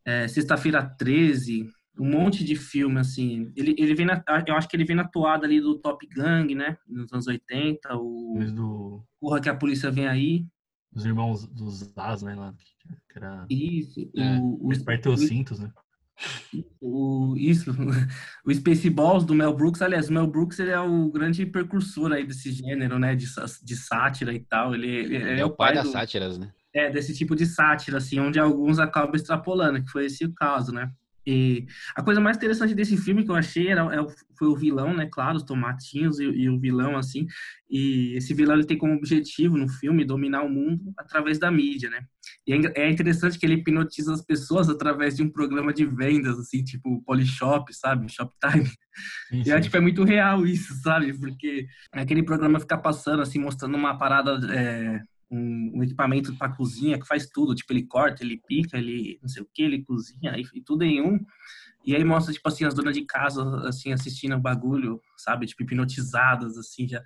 é, 0.04 0.26
Sexta-feira 0.26 0.82
13, 0.82 1.68
um 1.98 2.08
monte 2.10 2.44
de 2.44 2.54
filme, 2.56 2.98
assim. 3.00 3.52
Ele, 3.56 3.74
ele 3.78 3.94
vem 3.94 4.06
na, 4.06 4.22
eu 4.46 4.54
acho 4.54 4.68
que 4.68 4.76
ele 4.76 4.84
vem 4.84 4.96
na 4.96 5.06
toada 5.08 5.46
ali 5.46 5.60
do 5.60 5.78
Top 5.78 6.06
Gang, 6.06 6.54
né? 6.54 6.76
Nos 6.86 7.12
anos 7.12 7.26
80, 7.26 7.96
o 7.96 8.38
do, 8.54 9.04
Porra 9.20 9.40
que 9.40 9.48
a 9.48 9.54
Polícia 9.54 9.90
Vem 9.90 10.06
Aí. 10.06 10.46
dos 10.92 11.04
irmãos 11.04 11.46
dos 11.46 11.92
As, 11.96 12.22
né? 12.22 12.34
Lá, 12.34 12.54
que, 13.12 13.18
era. 13.18 13.46
Isso, 13.50 14.00
É, 14.16 14.38
o, 14.38 14.58
o, 14.60 14.68
os 14.68 15.20
cintos, 15.26 15.58
né? 15.58 15.70
o, 16.80 17.34
isso, 17.36 17.70
o 18.44 18.52
Spaceballs 18.54 19.24
do 19.24 19.34
Mel 19.34 19.54
Brooks, 19.54 19.82
aliás, 19.82 20.08
o 20.08 20.12
Mel 20.12 20.26
Brooks 20.26 20.58
ele 20.58 20.70
é 20.70 20.80
o 20.80 21.10
grande 21.10 21.44
precursor 21.46 22.12
aí 22.12 22.26
desse 22.26 22.50
gênero, 22.50 22.98
né, 22.98 23.14
de, 23.14 23.26
de 23.62 23.76
sátira 23.76 24.32
e 24.32 24.40
tal, 24.40 24.74
ele, 24.74 24.88
ele 24.88 25.16
É, 25.16 25.40
é, 25.40 25.44
o 25.44 25.50
pai 25.50 25.74
das 25.74 25.84
do- 25.84 25.92
sátiras, 25.92 26.38
né? 26.38 26.52
é, 26.74 26.90
desse 26.90 27.14
tipo 27.16 27.34
de 27.36 27.46
sátira, 27.46 27.98
assim, 27.98 28.18
onde 28.20 28.38
alguns 28.38 28.78
acabam 28.78 29.14
extrapolando, 29.14 29.82
que 29.82 29.90
foi 29.90 30.06
esse 30.06 30.24
o 30.24 30.32
caso, 30.34 30.72
né. 30.72 30.90
E 31.30 31.66
a 31.94 32.02
coisa 32.02 32.20
mais 32.20 32.36
interessante 32.36 32.74
desse 32.74 32.96
filme 32.96 33.24
que 33.24 33.30
eu 33.30 33.34
achei 33.34 33.68
era, 33.68 33.82
é 33.94 34.00
o- 34.00 34.08
foi 34.38 34.48
o 34.48 34.56
vilão, 34.56 34.94
né, 34.96 35.08
claro, 35.12 35.36
os 35.36 35.42
tomatinhos 35.42 36.18
e, 36.20 36.24
e 36.24 36.48
o 36.48 36.58
vilão, 36.58 36.96
assim, 36.96 37.26
e 37.70 38.14
esse 38.16 38.32
vilão 38.32 38.54
ele 38.56 38.66
tem 38.66 38.78
como 38.78 38.94
objetivo 38.94 39.56
no 39.56 39.68
filme 39.68 40.04
dominar 40.04 40.42
o 40.42 40.48
mundo 40.48 40.92
através 40.96 41.38
da 41.38 41.50
mídia, 41.50 41.90
né. 41.90 42.00
E 42.46 42.52
é 42.54 42.58
é 42.86 42.90
interessante 42.90 43.38
que 43.38 43.44
ele 43.46 43.54
hipnotiza 43.54 44.12
as 44.14 44.22
pessoas 44.24 44.68
através 44.68 45.16
de 45.16 45.22
um 45.22 45.30
programa 45.30 45.72
de 45.72 45.84
vendas, 45.86 46.38
assim, 46.38 46.62
tipo 46.64 47.02
Polishop, 47.04 47.72
sabe? 47.74 48.08
Shoptime. 48.10 48.70
Sim, 49.30 49.44
E 49.44 49.50
é, 49.50 49.60
sim. 49.60 49.60
tipo, 49.60 49.76
é 49.76 49.80
muito 49.80 50.04
real 50.04 50.46
isso, 50.46 50.74
sabe? 50.82 51.16
Porque 51.18 51.66
aquele 51.92 52.22
programa 52.22 52.60
fica 52.60 52.76
passando, 52.78 53.22
assim, 53.22 53.38
mostrando 53.38 53.76
uma 53.76 53.96
parada, 53.98 54.38
é, 54.54 55.00
um, 55.30 55.72
um 55.74 55.82
equipamento 55.82 56.34
para 56.36 56.52
cozinha 56.54 56.98
que 56.98 57.06
faz 57.06 57.26
tudo. 57.26 57.54
Tipo, 57.54 57.72
ele 57.72 57.84
corta, 57.84 58.22
ele 58.22 58.40
pica, 58.46 58.78
ele 58.78 59.18
não 59.22 59.28
sei 59.28 59.42
o 59.42 59.48
que, 59.52 59.62
ele 59.62 59.84
cozinha, 59.84 60.34
e, 60.36 60.60
tudo 60.62 60.84
em 60.84 61.00
um. 61.02 61.18
E 61.84 61.94
aí 61.94 62.04
mostra, 62.04 62.32
tipo 62.32 62.46
assim, 62.48 62.64
as 62.64 62.74
donas 62.74 62.94
de 62.94 63.04
casa, 63.04 63.42
assim, 63.68 63.92
assistindo 63.92 64.34
o 64.36 64.40
bagulho, 64.40 65.00
sabe? 65.16 65.46
Tipo, 65.46 65.62
hipnotizadas, 65.62 66.56
assim, 66.58 66.88
já, 66.88 67.02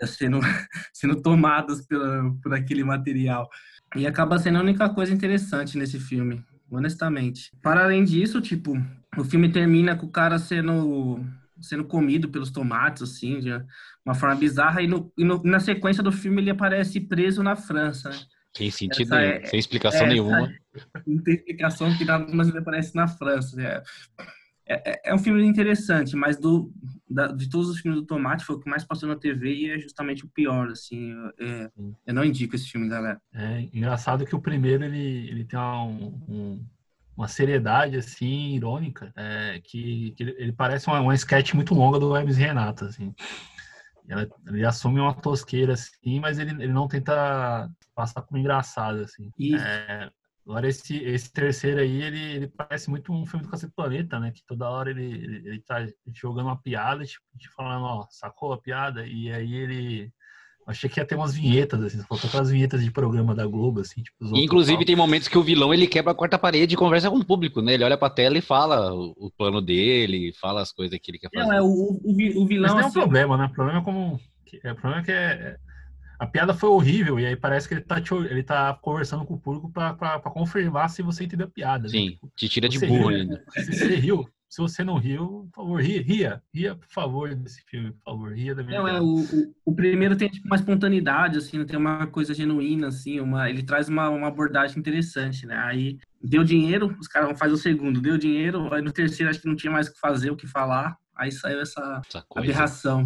já 0.00 0.06
sendo, 0.06 0.38
sendo 0.92 1.20
tomadas 1.20 1.84
pela, 1.86 2.32
por 2.42 2.54
aquele 2.54 2.84
material. 2.84 3.48
E 3.96 4.06
acaba 4.06 4.38
sendo 4.38 4.58
a 4.58 4.62
única 4.62 4.88
coisa 4.88 5.12
interessante 5.12 5.76
nesse 5.76 5.98
filme, 5.98 6.44
honestamente. 6.70 7.50
Para 7.62 7.84
além 7.84 8.04
disso, 8.04 8.40
tipo, 8.40 8.74
o 9.16 9.24
filme 9.24 9.50
termina 9.50 9.96
com 9.96 10.06
o 10.06 10.10
cara 10.10 10.38
sendo 10.38 11.24
sendo 11.60 11.84
comido 11.84 12.28
pelos 12.28 12.50
tomates, 12.50 13.02
assim, 13.02 13.40
de 13.40 13.50
uma 14.04 14.14
forma 14.14 14.34
bizarra, 14.36 14.82
e, 14.82 14.86
no, 14.86 15.12
e 15.16 15.24
no- 15.24 15.42
na 15.42 15.60
sequência 15.60 16.02
do 16.02 16.12
filme 16.12 16.40
ele 16.40 16.50
aparece 16.50 17.00
preso 17.00 17.42
na 17.42 17.56
França, 17.56 18.10
né? 18.10 18.18
Sem 18.56 18.70
sentido 18.70 19.14
é- 19.14 19.44
sem 19.46 19.58
explicação 19.60 20.00
essa- 20.00 20.08
nenhuma. 20.08 20.52
Não 21.06 21.22
tem 21.22 21.34
explicação 21.34 21.96
que 21.96 22.04
nada, 22.04 22.26
mas 22.34 22.48
ele 22.48 22.58
aparece 22.58 22.94
na 22.96 23.06
França. 23.06 23.56
né? 23.56 23.82
É, 24.66 24.90
é, 24.92 25.00
é 25.10 25.14
um 25.14 25.18
filme 25.18 25.44
interessante, 25.44 26.14
mas 26.14 26.36
do, 26.38 26.72
da- 27.08 27.28
de 27.32 27.48
todos 27.50 27.68
os 27.68 27.80
filmes 27.80 28.00
do 28.00 28.06
Tomate 28.06 28.44
foi 28.44 28.54
o 28.56 28.60
que 28.60 28.70
mais 28.70 28.84
passou 28.84 29.08
na 29.08 29.16
TV 29.16 29.52
e 29.54 29.70
é 29.70 29.78
justamente 29.80 30.24
o 30.24 30.28
pior, 30.28 30.68
assim. 30.68 31.12
é- 31.40 31.70
eu 32.06 32.14
não 32.14 32.24
indico 32.24 32.54
esse 32.54 32.68
filme, 32.68 32.88
galera. 32.88 33.20
É 33.34 33.62
engraçado 33.72 34.24
que 34.24 34.34
o 34.34 34.40
primeiro 34.40 34.84
ele, 34.84 35.28
ele 35.28 35.44
tem 35.44 35.58
uma, 35.58 35.84
um- 35.84 36.64
uma 37.16 37.28
seriedade 37.28 37.96
assim 37.96 38.54
irônica, 38.54 39.12
é, 39.16 39.60
que, 39.62 40.12
que 40.12 40.22
ele, 40.22 40.52
parece 40.52 40.86
uma, 40.86 41.00
uma 41.00 41.14
sketch 41.14 41.54
muito 41.54 41.74
longa 41.74 41.98
do 41.98 42.16
Hermes 42.16 42.38
e 42.38 42.40
Renata, 42.40 42.86
assim. 42.86 43.14
Ela- 44.08 44.28
ele 44.48 44.64
assume 44.64 45.00
uma 45.00 45.14
tosqueira 45.14 45.74
assim, 45.74 46.18
mas 46.20 46.38
ele, 46.38 46.50
ele 46.50 46.72
não 46.72 46.88
tenta 46.88 47.70
passar 47.94 48.22
como 48.22 48.40
engraçado 48.40 49.00
assim. 49.02 49.30
É, 49.56 50.10
agora 50.46 50.66
esse, 50.68 50.96
esse 50.96 51.32
terceiro 51.32 51.80
aí 51.80 52.02
ele, 52.02 52.18
ele 52.18 52.48
parece 52.48 52.90
muito 52.90 53.12
um 53.12 53.24
filme 53.26 53.44
do 53.44 53.50
Cacete 53.50 53.72
Planeta, 53.74 54.18
né? 54.18 54.32
Que 54.32 54.42
toda 54.46 54.68
hora 54.68 54.90
ele, 54.90 55.04
ele, 55.04 55.48
ele 55.48 55.60
tá 55.60 55.86
jogando 56.14 56.46
uma 56.46 56.60
piada, 56.60 57.04
tipo, 57.04 57.24
te 57.38 57.48
falando, 57.50 57.84
ó, 57.84 58.06
sacou 58.10 58.52
a 58.52 58.58
piada? 58.60 59.06
E 59.06 59.30
aí 59.32 59.54
ele 59.54 60.12
Achei 60.70 60.88
que 60.88 61.00
ia 61.00 61.04
ter 61.04 61.16
umas 61.16 61.34
vinhetas, 61.34 61.82
assim, 61.82 61.98
faltou 62.08 62.28
aquelas 62.28 62.50
vinhetas 62.50 62.82
de 62.82 62.90
programa 62.92 63.34
da 63.34 63.44
Globo, 63.46 63.80
assim, 63.80 64.02
tipo. 64.02 64.36
Inclusive, 64.36 64.84
tem 64.84 64.94
momentos 64.94 65.26
que 65.26 65.36
o 65.36 65.42
vilão 65.42 65.74
ele 65.74 65.88
quebra 65.88 66.12
a 66.12 66.14
quarta 66.14 66.38
parede 66.38 66.74
e 66.74 66.76
conversa 66.76 67.10
com 67.10 67.16
o 67.16 67.24
público, 67.24 67.60
né? 67.60 67.74
Ele 67.74 67.82
olha 67.84 67.98
pra 67.98 68.08
tela 68.08 68.38
e 68.38 68.40
fala 68.40 68.94
o, 68.94 69.12
o 69.18 69.30
plano 69.36 69.60
dele, 69.60 70.32
fala 70.40 70.62
as 70.62 70.70
coisas 70.72 70.96
que 71.02 71.10
ele 71.10 71.18
quer 71.18 71.30
fazer. 71.34 71.48
não, 71.48 71.52
é 71.52 71.60
o, 71.60 71.66
o, 71.66 72.00
o 72.02 72.14
Mas 72.40 72.48
vilão, 72.48 72.68
não 72.74 72.78
é 72.80 72.82
um 72.84 72.86
assim, 72.86 73.00
problema, 73.00 73.36
né? 73.36 73.44
O 73.46 73.50
problema 73.52 73.80
é 73.80 73.82
como. 73.84 74.20
que- 74.46 74.60
é, 74.62 74.72
O 74.72 74.76
problema 74.76 75.02
é 75.02 75.04
que 75.04 75.10
é- 75.12 75.56
a 76.20 76.26
piada 76.26 76.52
foi 76.52 76.68
horrível, 76.68 77.18
e 77.18 77.26
aí 77.26 77.34
parece 77.34 77.66
que 77.66 77.74
ele 77.74 77.80
tá, 77.80 77.98
te- 78.00 78.14
ele 78.14 78.42
tá 78.42 78.78
conversando 78.82 79.24
com 79.24 79.34
o 79.34 79.40
público 79.40 79.72
pra, 79.72 79.94
pra, 79.94 80.18
pra 80.20 80.30
confirmar 80.30 80.90
se 80.90 81.02
você 81.02 81.24
entendeu 81.24 81.46
a 81.46 81.50
piada. 81.50 81.84
né? 81.88 81.88
Sim, 81.88 82.18
te 82.36 82.48
tira 82.48 82.68
de 82.68 82.78
burro 82.78 83.08
ainda. 83.08 83.42
Se 83.56 83.72
você 83.72 83.96
riu, 83.96 84.28
se 84.50 84.60
você 84.60 84.82
não 84.82 84.96
riu, 84.96 85.48
por 85.52 85.62
favor, 85.62 85.80
ria, 85.80 86.02
ria, 86.02 86.42
ria, 86.52 86.74
por 86.74 86.88
favor, 86.88 87.32
desse 87.36 87.62
filme, 87.66 87.92
por 87.92 88.02
favor, 88.02 88.32
ria 88.32 88.52
da 88.52 88.64
minha 88.64 88.80
Não, 88.80 88.88
é, 88.88 89.00
o, 89.00 89.20
o, 89.20 89.54
o 89.66 89.72
primeiro 89.72 90.16
tem 90.16 90.28
tipo, 90.28 90.44
uma 90.48 90.56
espontaneidade, 90.56 91.38
assim, 91.38 91.64
tem 91.64 91.78
uma 91.78 92.08
coisa 92.08 92.34
genuína, 92.34 92.88
assim, 92.88 93.20
uma, 93.20 93.48
ele 93.48 93.62
traz 93.62 93.88
uma, 93.88 94.08
uma 94.08 94.26
abordagem 94.26 94.76
interessante, 94.76 95.46
né? 95.46 95.54
Aí 95.56 96.00
deu 96.20 96.42
dinheiro, 96.42 96.96
os 96.98 97.06
caras 97.06 97.28
vão 97.28 97.38
fazer 97.38 97.54
o 97.54 97.56
segundo, 97.56 98.00
deu 98.00 98.18
dinheiro, 98.18 98.74
aí 98.74 98.82
no 98.82 98.90
terceiro 98.90 99.30
acho 99.30 99.40
que 99.40 99.46
não 99.46 99.54
tinha 99.54 99.72
mais 99.72 99.86
o 99.86 99.92
que 99.92 100.00
fazer, 100.00 100.32
o 100.32 100.36
que 100.36 100.48
falar, 100.48 100.98
aí 101.14 101.30
saiu 101.30 101.60
essa 101.60 102.02
Essa 102.04 102.22
coisa. 102.22 102.50
aberração. 102.50 103.04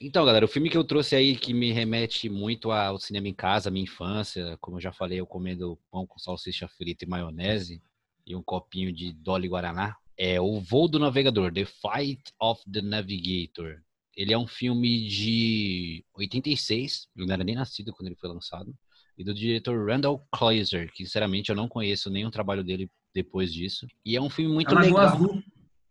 Então, 0.00 0.26
galera, 0.26 0.44
o 0.44 0.48
filme 0.48 0.68
que 0.68 0.76
eu 0.76 0.82
trouxe 0.82 1.14
aí 1.14 1.36
que 1.36 1.54
me 1.54 1.70
remete 1.70 2.28
muito 2.28 2.72
ao 2.72 2.98
cinema 2.98 3.28
em 3.28 3.34
casa, 3.34 3.68
à 3.68 3.72
minha 3.72 3.84
infância, 3.84 4.58
como 4.60 4.78
eu 4.78 4.80
já 4.80 4.92
falei, 4.92 5.20
eu 5.20 5.26
comendo 5.26 5.78
pão 5.88 6.04
com 6.04 6.18
salsicha 6.18 6.66
frita 6.66 7.04
e 7.04 7.08
maionese 7.08 7.80
e 8.26 8.34
um 8.36 8.42
copinho 8.42 8.92
de 8.92 9.12
Dolly 9.12 9.48
Guaraná, 9.48 9.96
é 10.16 10.40
O 10.40 10.60
Voo 10.60 10.88
do 10.88 10.98
Navegador, 10.98 11.52
The 11.52 11.64
Fight 11.64 12.22
of 12.40 12.62
the 12.70 12.80
Navigator. 12.82 13.80
Ele 14.16 14.32
é 14.32 14.38
um 14.38 14.46
filme 14.46 15.08
de 15.08 16.04
86, 16.14 17.08
eu 17.16 17.26
não 17.26 17.34
era 17.34 17.42
nem 17.44 17.54
nascido 17.54 17.92
quando 17.92 18.08
ele 18.08 18.16
foi 18.16 18.28
lançado, 18.28 18.74
e 19.16 19.24
do 19.24 19.34
diretor 19.34 19.86
Randall 19.88 20.26
Kleiser, 20.30 20.90
que 20.92 21.04
sinceramente 21.04 21.50
eu 21.50 21.56
não 21.56 21.68
conheço 21.68 22.10
nenhum 22.10 22.30
trabalho 22.30 22.62
dele 22.62 22.90
depois 23.14 23.52
disso. 23.52 23.86
E 24.04 24.16
é 24.16 24.20
um 24.20 24.30
filme 24.30 24.52
muito 24.54 24.70
A 24.70 24.74
Lagoa 24.74 24.86
legal. 24.86 25.06
Azul, 25.14 25.42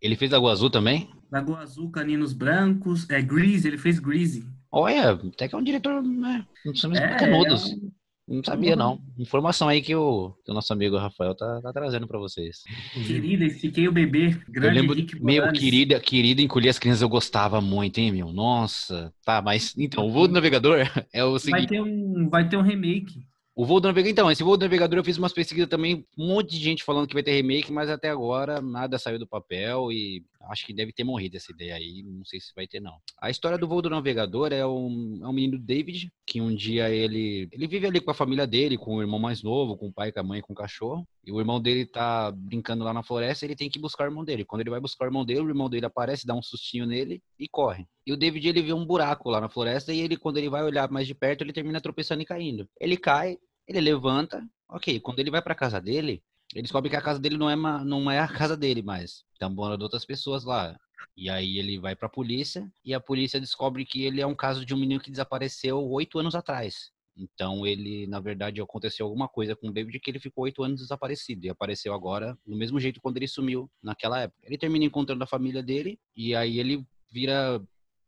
Ele 0.01 0.15
fez 0.15 0.31
Lagoa 0.31 0.51
Azul 0.51 0.69
também? 0.69 1.09
Lagoa 1.31 1.59
Azul, 1.59 1.91
Caninos 1.91 2.33
Brancos, 2.33 3.07
é 3.09 3.21
Grease, 3.21 3.67
ele 3.67 3.77
fez 3.77 3.99
Grease. 3.99 4.43
Olha, 4.71 5.11
até 5.11 5.47
que 5.47 5.53
é 5.53 5.57
um 5.57 5.63
diretor, 5.63 6.01
né? 6.01 6.45
Não 6.65 6.73
somos 6.75 6.97
É, 6.97 7.15
canudos. 7.17 7.71
é 7.71 7.75
um- 7.75 7.91
Não 8.31 8.43
sabia, 8.43 8.77
não. 8.77 9.01
Informação 9.19 9.67
aí 9.67 9.81
que 9.81 9.93
o, 9.93 10.31
que 10.45 10.51
o 10.51 10.53
nosso 10.53 10.71
amigo 10.71 10.97
Rafael 10.97 11.35
tá, 11.35 11.59
tá 11.61 11.73
trazendo 11.73 12.07
para 12.07 12.17
vocês. 12.17 12.63
Querida, 13.05 13.49
fiquei 13.49 13.89
o 13.89 13.91
bebê. 13.91 14.37
Grande 14.47 14.77
eu 14.77 14.81
lembro, 14.81 15.21
meu, 15.21 15.51
querida, 15.51 15.99
querida, 15.99 16.41
encolher 16.41 16.69
as 16.69 16.79
crianças 16.79 17.01
eu 17.01 17.09
gostava 17.09 17.59
muito, 17.59 17.97
hein, 17.97 18.11
meu? 18.11 18.31
Nossa. 18.31 19.13
Tá, 19.25 19.41
mas 19.41 19.75
então, 19.77 20.07
o 20.07 20.11
voo 20.11 20.29
do 20.29 20.33
navegador 20.33 20.79
é 21.11 21.23
o 21.25 21.37
seguinte. 21.37 21.59
Vai 21.59 21.67
ter 21.67 21.81
um, 21.81 22.29
vai 22.29 22.47
ter 22.47 22.55
um 22.55 22.61
remake. 22.61 23.21
O 23.53 23.65
voo 23.65 23.81
do 23.81 23.87
navegador, 23.89 24.11
então, 24.11 24.31
esse 24.31 24.43
voo 24.43 24.55
do 24.55 24.63
navegador 24.63 24.97
eu 24.97 25.03
fiz 25.03 25.17
umas 25.17 25.33
pesquisas 25.33 25.67
também, 25.67 26.05
um 26.17 26.27
monte 26.27 26.51
de 26.51 26.57
gente 26.63 26.85
falando 26.85 27.07
que 27.07 27.13
vai 27.13 27.23
ter 27.23 27.33
remake, 27.33 27.71
mas 27.71 27.89
até 27.89 28.09
agora 28.09 28.61
nada 28.61 28.97
saiu 28.97 29.19
do 29.19 29.27
papel 29.27 29.91
e 29.91 30.23
acho 30.49 30.65
que 30.65 30.73
deve 30.73 30.91
ter 30.91 31.03
morrido 31.03 31.37
essa 31.37 31.51
ideia 31.51 31.75
aí, 31.75 32.03
não 32.03 32.25
sei 32.25 32.39
se 32.39 32.51
vai 32.55 32.67
ter 32.67 32.79
não. 32.79 32.97
A 33.21 33.29
história 33.29 33.57
do 33.57 33.67
voo 33.67 33.81
do 33.81 33.89
navegador 33.89 34.51
é 34.51 34.65
um, 34.65 35.19
é 35.21 35.27
um 35.27 35.33
menino 35.33 35.57
David, 35.57 36.11
que 36.25 36.41
um 36.41 36.53
dia 36.53 36.89
ele, 36.89 37.47
ele 37.51 37.67
vive 37.67 37.87
ali 37.87 37.99
com 37.99 38.11
a 38.11 38.15
família 38.15 38.47
dele, 38.47 38.77
com 38.77 38.95
o 38.95 39.01
irmão 39.01 39.19
mais 39.19 39.43
novo, 39.43 39.77
com 39.77 39.87
o 39.87 39.93
pai, 39.93 40.11
com 40.11 40.19
a 40.19 40.23
mãe, 40.23 40.41
com 40.41 40.53
o 40.53 40.55
cachorro, 40.55 41.07
e 41.25 41.31
o 41.31 41.39
irmão 41.39 41.61
dele 41.61 41.85
tá 41.85 42.31
brincando 42.31 42.83
lá 42.83 42.93
na 42.93 43.03
floresta, 43.03 43.45
ele 43.45 43.55
tem 43.55 43.69
que 43.69 43.79
buscar 43.79 44.05
o 44.05 44.07
irmão 44.07 44.23
dele. 44.23 44.45
Quando 44.45 44.61
ele 44.61 44.69
vai 44.69 44.79
buscar 44.79 45.05
o 45.05 45.07
irmão 45.07 45.25
dele, 45.25 45.41
o 45.41 45.49
irmão 45.49 45.69
dele 45.69 45.85
aparece, 45.85 46.25
dá 46.25 46.33
um 46.33 46.41
sustinho 46.41 46.85
nele 46.85 47.21
e 47.37 47.47
corre. 47.47 47.85
E 48.05 48.11
o 48.11 48.17
David 48.17 48.47
ele 48.47 48.61
vê 48.61 48.73
um 48.73 48.85
buraco 48.85 49.29
lá 49.29 49.39
na 49.39 49.49
floresta 49.49 49.93
e 49.93 49.99
ele 49.99 50.17
quando 50.17 50.37
ele 50.37 50.49
vai 50.49 50.63
olhar 50.63 50.89
mais 50.89 51.07
de 51.07 51.13
perto, 51.13 51.43
ele 51.43 51.53
termina 51.53 51.79
tropeçando 51.79 52.21
e 52.21 52.25
caindo. 52.25 52.67
Ele 52.79 52.97
cai, 52.97 53.37
ele 53.67 53.79
levanta, 53.79 54.43
ok. 54.69 54.99
Quando 54.99 55.19
ele 55.19 55.31
vai 55.31 55.41
para 55.41 55.55
casa 55.55 55.79
dele, 55.79 56.23
ele 56.53 56.63
descobre 56.63 56.89
que 56.89 56.95
a 56.95 57.01
casa 57.01 57.19
dele 57.19 57.37
não 57.37 57.49
é, 57.49 57.55
não 57.55 58.11
é 58.11 58.19
a 58.19 58.27
casa 58.27 58.57
dele 58.57 58.81
mais. 58.81 59.23
Tá 59.39 59.49
morando 59.49 59.83
outras 59.83 60.05
pessoas 60.05 60.43
lá. 60.43 60.77
E 61.15 61.29
aí 61.29 61.57
ele 61.57 61.79
vai 61.79 61.95
para 61.95 62.07
a 62.07 62.11
polícia 62.11 62.71
e 62.85 62.93
a 62.93 62.99
polícia 62.99 63.39
descobre 63.39 63.85
que 63.85 64.03
ele 64.03 64.21
é 64.21 64.27
um 64.27 64.35
caso 64.35 64.65
de 64.65 64.73
um 64.73 64.77
menino 64.77 65.01
que 65.01 65.11
desapareceu 65.11 65.81
oito 65.89 66.19
anos 66.19 66.35
atrás. 66.35 66.91
Então 67.15 67.65
ele, 67.65 68.07
na 68.07 68.19
verdade, 68.19 68.61
aconteceu 68.61 69.05
alguma 69.05 69.27
coisa 69.27 69.55
com 69.55 69.67
o 69.67 69.71
David 69.71 69.99
que 69.99 70.09
ele 70.09 70.19
ficou 70.19 70.45
oito 70.45 70.63
anos 70.63 70.81
desaparecido 70.81 71.45
e 71.45 71.49
apareceu 71.49 71.93
agora 71.93 72.37
do 72.45 72.55
mesmo 72.55 72.79
jeito 72.79 73.01
quando 73.01 73.17
ele 73.17 73.27
sumiu 73.27 73.69
naquela 73.81 74.21
época. 74.21 74.39
Ele 74.43 74.57
termina 74.57 74.85
encontrando 74.85 75.23
a 75.23 75.27
família 75.27 75.61
dele 75.61 75.99
e 76.15 76.35
aí 76.35 76.59
ele 76.59 76.85
vira 77.11 77.61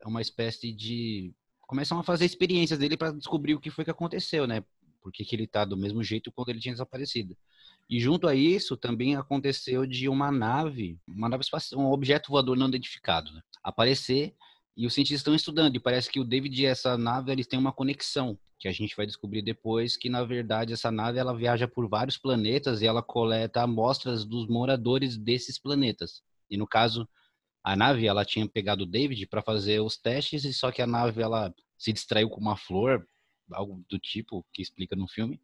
uma 0.06 0.22
espécie 0.22 0.72
de 0.72 1.34
começam 1.62 2.00
a 2.00 2.04
fazer 2.04 2.26
experiências 2.26 2.78
dele 2.80 2.96
para 2.96 3.12
descobrir 3.12 3.56
o 3.56 3.60
que 3.60 3.72
foi 3.72 3.84
que 3.84 3.92
aconteceu, 3.92 4.46
né? 4.46 4.64
porque 5.04 5.26
que 5.26 5.36
ele 5.36 5.44
está 5.44 5.66
do 5.66 5.76
mesmo 5.76 6.02
jeito 6.02 6.32
quando 6.32 6.50
ele 6.50 6.60
tinha 6.60 6.74
desaparecido. 6.74 7.38
E 7.90 8.00
junto 8.00 8.28
a 8.28 8.36
isso, 8.36 8.78
também 8.78 9.16
aconteceu 9.16 9.86
de 9.86 10.08
uma 10.10 10.32
nave, 10.32 10.98
uma 11.08 11.30
nave 11.30 11.44
espacial, 11.44 11.82
um 11.82 11.92
objeto 11.92 12.30
voador 12.32 12.58
não 12.58 12.68
identificado, 12.68 13.32
né? 13.32 13.42
aparecer 13.64 14.36
e 14.76 14.88
os 14.88 14.94
cientistas 14.94 15.20
estão 15.20 15.36
estudando. 15.36 15.76
E 15.76 15.80
parece 15.80 16.10
que 16.10 16.20
o 16.20 16.24
David 16.24 16.62
e 16.62 16.66
essa 16.66 16.98
nave 16.98 17.32
eles 17.32 17.48
têm 17.48 17.60
uma 17.60 17.72
conexão, 17.72 18.38
que 18.60 18.68
a 18.68 18.72
gente 18.72 18.96
vai 18.96 19.06
descobrir 19.06 19.42
depois 19.42 19.98
que 19.98 20.10
na 20.10 20.24
verdade 20.24 20.74
essa 20.74 20.92
nave 20.92 21.20
ela 21.20 21.36
viaja 21.36 21.68
por 21.68 21.88
vários 21.88 22.18
planetas 22.18 22.82
e 22.82 22.88
ela 22.88 23.04
coleta 23.04 23.62
amostras 23.62 24.26
dos 24.26 24.48
moradores 24.48 25.18
desses 25.18 25.60
planetas. 25.60 26.24
E 26.50 26.58
no 26.58 26.66
caso, 26.66 27.08
a 27.64 27.76
nave 27.76 28.08
ela 28.08 28.26
tinha 28.26 28.48
pegado 28.48 28.84
o 28.84 28.88
David 28.88 29.28
para 29.28 29.42
fazer 29.42 29.82
os 29.82 29.98
testes 29.98 30.44
e 30.46 30.54
só 30.54 30.72
que 30.72 30.82
a 30.82 30.88
nave 30.88 31.22
ela 31.22 31.54
se 31.78 31.92
distraiu 31.94 32.30
com 32.30 32.40
uma 32.40 32.58
flor 32.58 33.06
algo 33.52 33.84
do 33.90 34.00
tipo 34.00 34.46
que 34.54 34.62
explica 34.62 34.96
no 34.96 35.08
filme. 35.08 35.40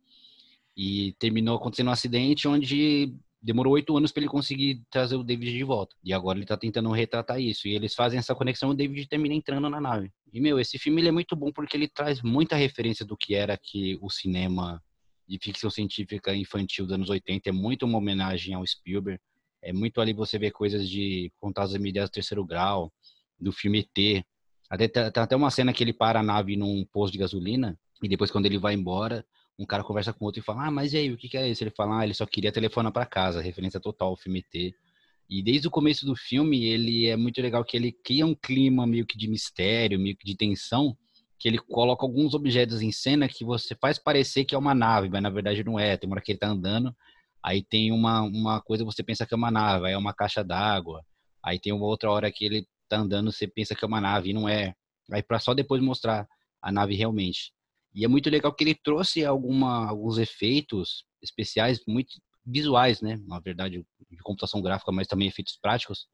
E 0.82 1.14
terminou 1.20 1.58
acontecendo 1.58 1.88
um 1.90 1.92
acidente 1.92 2.48
onde 2.48 3.14
demorou 3.42 3.74
oito 3.74 3.98
anos 3.98 4.14
para 4.14 4.22
ele 4.22 4.30
conseguir 4.30 4.82
trazer 4.90 5.18
o 5.18 5.24
David 5.24 5.52
de 5.52 5.64
volta. 5.66 5.94
E 6.02 6.14
agora 6.14 6.40
ele 6.40 6.46
tá 6.46 6.56
tentando 6.56 6.90
retratar 6.92 7.38
isso. 7.42 7.68
E 7.68 7.76
eles 7.76 7.94
fazem 7.94 8.18
essa 8.18 8.34
conexão, 8.34 8.70
o 8.70 8.74
David 8.74 9.06
termina 9.08 9.36
entrando 9.36 9.70
na 9.70 9.82
nave. 9.82 10.10
E, 10.32 10.40
meu, 10.40 10.58
esse 10.58 10.78
filme 10.78 11.06
é 11.06 11.12
muito 11.12 11.36
bom 11.36 11.52
porque 11.52 11.76
ele 11.76 11.90
traz 11.90 12.22
muita 12.22 12.56
referência 12.56 13.06
do 13.06 13.18
que 13.18 13.36
era 13.36 13.58
que 13.58 13.98
o 14.02 14.10
cinema 14.10 14.82
de 15.28 15.38
ficção 15.38 15.70
científica 15.70 16.34
infantil 16.34 16.86
dos 16.86 16.94
anos 16.94 17.10
80. 17.10 17.50
É 17.50 17.52
muito 17.52 17.86
uma 17.86 17.98
homenagem 17.98 18.54
ao 18.54 18.66
Spielberg. 18.66 19.20
É 19.62 19.74
muito 19.74 20.00
ali 20.00 20.14
você 20.14 20.40
ver 20.40 20.52
coisas 20.52 20.90
de 20.90 21.30
Contatos 21.42 21.76
Imediatos 21.76 22.12
Terceiro 22.12 22.46
Grau, 22.46 22.90
do 23.38 23.52
filme 23.52 23.80
ET. 23.80 24.24
Até, 24.70 24.88
tem 24.88 25.04
até 25.04 25.36
uma 25.36 25.52
cena 25.52 25.74
que 25.74 25.84
ele 25.84 25.92
para 25.92 26.22
a 26.22 26.24
nave 26.24 26.56
num 26.56 26.86
posto 26.86 27.12
de 27.12 27.20
gasolina 27.20 27.78
e 28.02 28.08
depois, 28.08 28.32
quando 28.32 28.46
ele 28.46 28.58
vai 28.58 28.74
embora, 28.74 29.26
um 29.60 29.66
cara 29.66 29.84
conversa 29.84 30.14
com 30.14 30.26
outro 30.26 30.40
e 30.40 30.44
fala: 30.44 30.68
Ah, 30.68 30.72
mas 30.72 30.94
e 30.94 30.98
aí, 30.98 31.12
o 31.12 31.18
que, 31.18 31.28
que 31.28 31.38
é 31.38 31.48
isso? 31.50 31.64
Ele 31.64 31.72
fala: 31.72 32.00
Ah, 32.00 32.04
ele 32.06 32.14
só 32.14 32.26
queria 32.26 32.52
telefonar 32.52 32.92
para 32.94 33.06
casa, 33.06 33.42
referência 33.42 33.80
total 33.80 34.10
ao 34.10 34.18
filme 34.18 34.42
T. 34.42 34.74
E 35.30 35.44
desde 35.44 35.68
o 35.68 35.72
começo 35.72 36.06
do 36.06 36.16
filme, 36.16 36.66
ele 36.66 37.06
é 37.06 37.16
muito 37.16 37.40
legal 37.42 37.64
que 37.64 37.78
ele 37.78 37.92
cria 37.92 38.26
um 38.26 38.34
clima 38.34 38.88
meio 38.88 39.06
que 39.06 39.18
de 39.18 39.28
mistério, 39.28 40.00
meio 40.00 40.18
que 40.18 40.26
de 40.26 40.36
tensão, 40.36 40.98
que 41.38 41.48
ele 41.48 41.60
coloca 41.60 42.04
alguns 42.04 42.34
objetos 42.34 42.82
em 42.82 42.92
cena 42.92 43.28
que 43.28 43.46
você 43.46 43.76
faz 43.76 44.00
parecer 44.00 44.46
que 44.46 44.56
é 44.56 44.58
uma 44.58 44.74
nave, 44.74 45.10
mas 45.10 45.22
na 45.22 45.30
verdade 45.30 45.64
não 45.64 45.78
é. 45.78 45.98
Tem 45.98 46.10
uma 46.10 46.16
hora 46.16 46.24
que 46.24 46.32
ele 46.32 46.40
tá 46.40 46.48
andando, 46.48 46.96
aí 47.44 47.62
tem 47.64 47.92
uma, 47.92 48.22
uma 48.22 48.62
coisa 48.62 48.84
você 48.86 49.04
pensa 49.04 49.26
que 49.26 49.34
é 49.34 49.38
uma 49.38 49.52
nave, 49.52 49.88
aí 49.88 49.94
é 49.94 49.98
uma 49.98 50.14
caixa 50.14 50.44
d'água. 50.44 51.04
Aí 51.44 51.60
tem 51.60 51.74
uma 51.74 51.86
outra 51.86 52.10
hora 52.10 52.32
que 52.32 52.46
ele 52.46 52.66
tá 52.88 52.98
andando, 52.98 53.32
você 53.32 53.48
pensa 53.48 53.76
que 53.76 53.84
é 53.86 53.88
uma 53.88 54.02
nave 54.02 54.32
e 54.32 54.34
não 54.34 54.48
é. 54.50 54.74
Aí 55.12 55.22
para 55.22 55.40
só 55.40 55.54
depois 55.54 55.82
mostrar 55.82 56.28
a 56.62 56.72
nave 56.72 56.96
realmente. 56.96 57.54
E 57.94 58.06
é 58.06 58.08
muito 58.08 58.30
legal 58.30 58.54
que 58.54 58.64
ele 58.64 58.76
trouxe 58.76 59.26
alguma, 59.26 59.88
alguns 59.88 60.18
efeitos 60.18 61.06
especiais 61.22 61.82
muito 61.88 62.16
visuais, 62.46 63.02
né? 63.02 63.20
Na 63.26 63.40
verdade, 63.40 63.86
de 64.10 64.18
computação 64.18 64.62
gráfica, 64.62 64.92
mas 64.92 65.08
também 65.08 65.28
efeitos 65.28 65.58
práticos, 65.62 66.08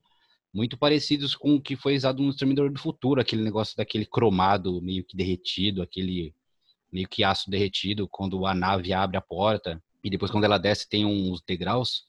muito 0.54 0.78
parecidos 0.78 1.36
com 1.36 1.56
o 1.56 1.62
que 1.62 1.76
foi 1.76 1.96
usado 1.96 2.24
no 2.24 2.30
Exterminador 2.30 2.72
do 2.72 2.80
Futuro, 2.80 3.20
aquele 3.20 3.44
negócio 3.44 3.76
daquele 3.76 4.06
cromado 4.06 4.82
meio 4.82 5.04
que 5.04 5.16
derretido, 5.16 5.82
aquele 5.82 6.34
meio 6.92 7.10
que 7.10 7.24
aço 7.26 7.50
derretido 7.50 8.08
quando 8.08 8.46
a 8.46 8.54
nave 8.54 8.94
abre 8.94 9.18
a 9.18 9.22
porta 9.22 9.84
e 10.02 10.10
depois 10.10 10.32
quando 10.32 10.46
ela 10.46 10.58
desce 10.58 10.88
tem 10.88 11.06
uns 11.06 11.42
degraus. 11.42 12.06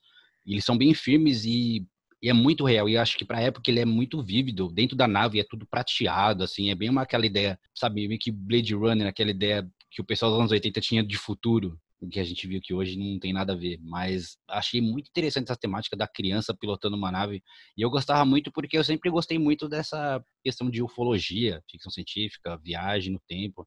Eles 0.46 0.64
são 0.64 0.78
bem 0.78 0.94
firmes 0.94 1.44
e 1.44 1.84
e 2.22 2.28
é 2.28 2.32
muito 2.32 2.64
real. 2.64 2.88
E 2.88 2.96
acho 2.96 3.16
que 3.18 3.24
pra 3.24 3.40
época 3.40 3.70
ele 3.70 3.80
é 3.80 3.84
muito 3.84 4.22
vívido. 4.22 4.68
Dentro 4.68 4.96
da 4.96 5.06
nave 5.06 5.40
é 5.40 5.44
tudo 5.48 5.66
prateado, 5.66 6.42
assim. 6.42 6.70
É 6.70 6.74
bem 6.74 6.90
uma, 6.90 7.02
aquela 7.02 7.26
ideia, 7.26 7.58
sabe, 7.74 8.06
meio 8.08 8.18
que 8.18 8.30
Blade 8.30 8.74
Runner, 8.74 9.06
aquela 9.06 9.30
ideia 9.30 9.68
que 9.90 10.00
o 10.00 10.04
pessoal 10.04 10.30
dos 10.30 10.40
anos 10.40 10.52
80 10.52 10.80
tinha 10.80 11.04
de 11.04 11.16
futuro. 11.16 11.78
Que 12.12 12.20
a 12.20 12.24
gente 12.24 12.46
viu 12.46 12.60
que 12.62 12.74
hoje 12.74 12.98
não 12.98 13.18
tem 13.18 13.32
nada 13.32 13.52
a 13.54 13.56
ver. 13.56 13.78
Mas 13.82 14.36
achei 14.48 14.80
muito 14.80 15.08
interessante 15.08 15.44
essa 15.50 15.58
temática 15.58 15.96
da 15.96 16.06
criança 16.06 16.54
pilotando 16.54 16.96
uma 16.96 17.10
nave. 17.10 17.42
E 17.76 17.82
eu 17.82 17.90
gostava 17.90 18.24
muito 18.24 18.52
porque 18.52 18.76
eu 18.78 18.84
sempre 18.84 19.10
gostei 19.10 19.38
muito 19.38 19.68
dessa 19.68 20.22
questão 20.44 20.70
de 20.70 20.82
ufologia, 20.82 21.62
ficção 21.70 21.90
científica, 21.90 22.58
viagem 22.58 23.12
no 23.12 23.20
tempo. 23.26 23.66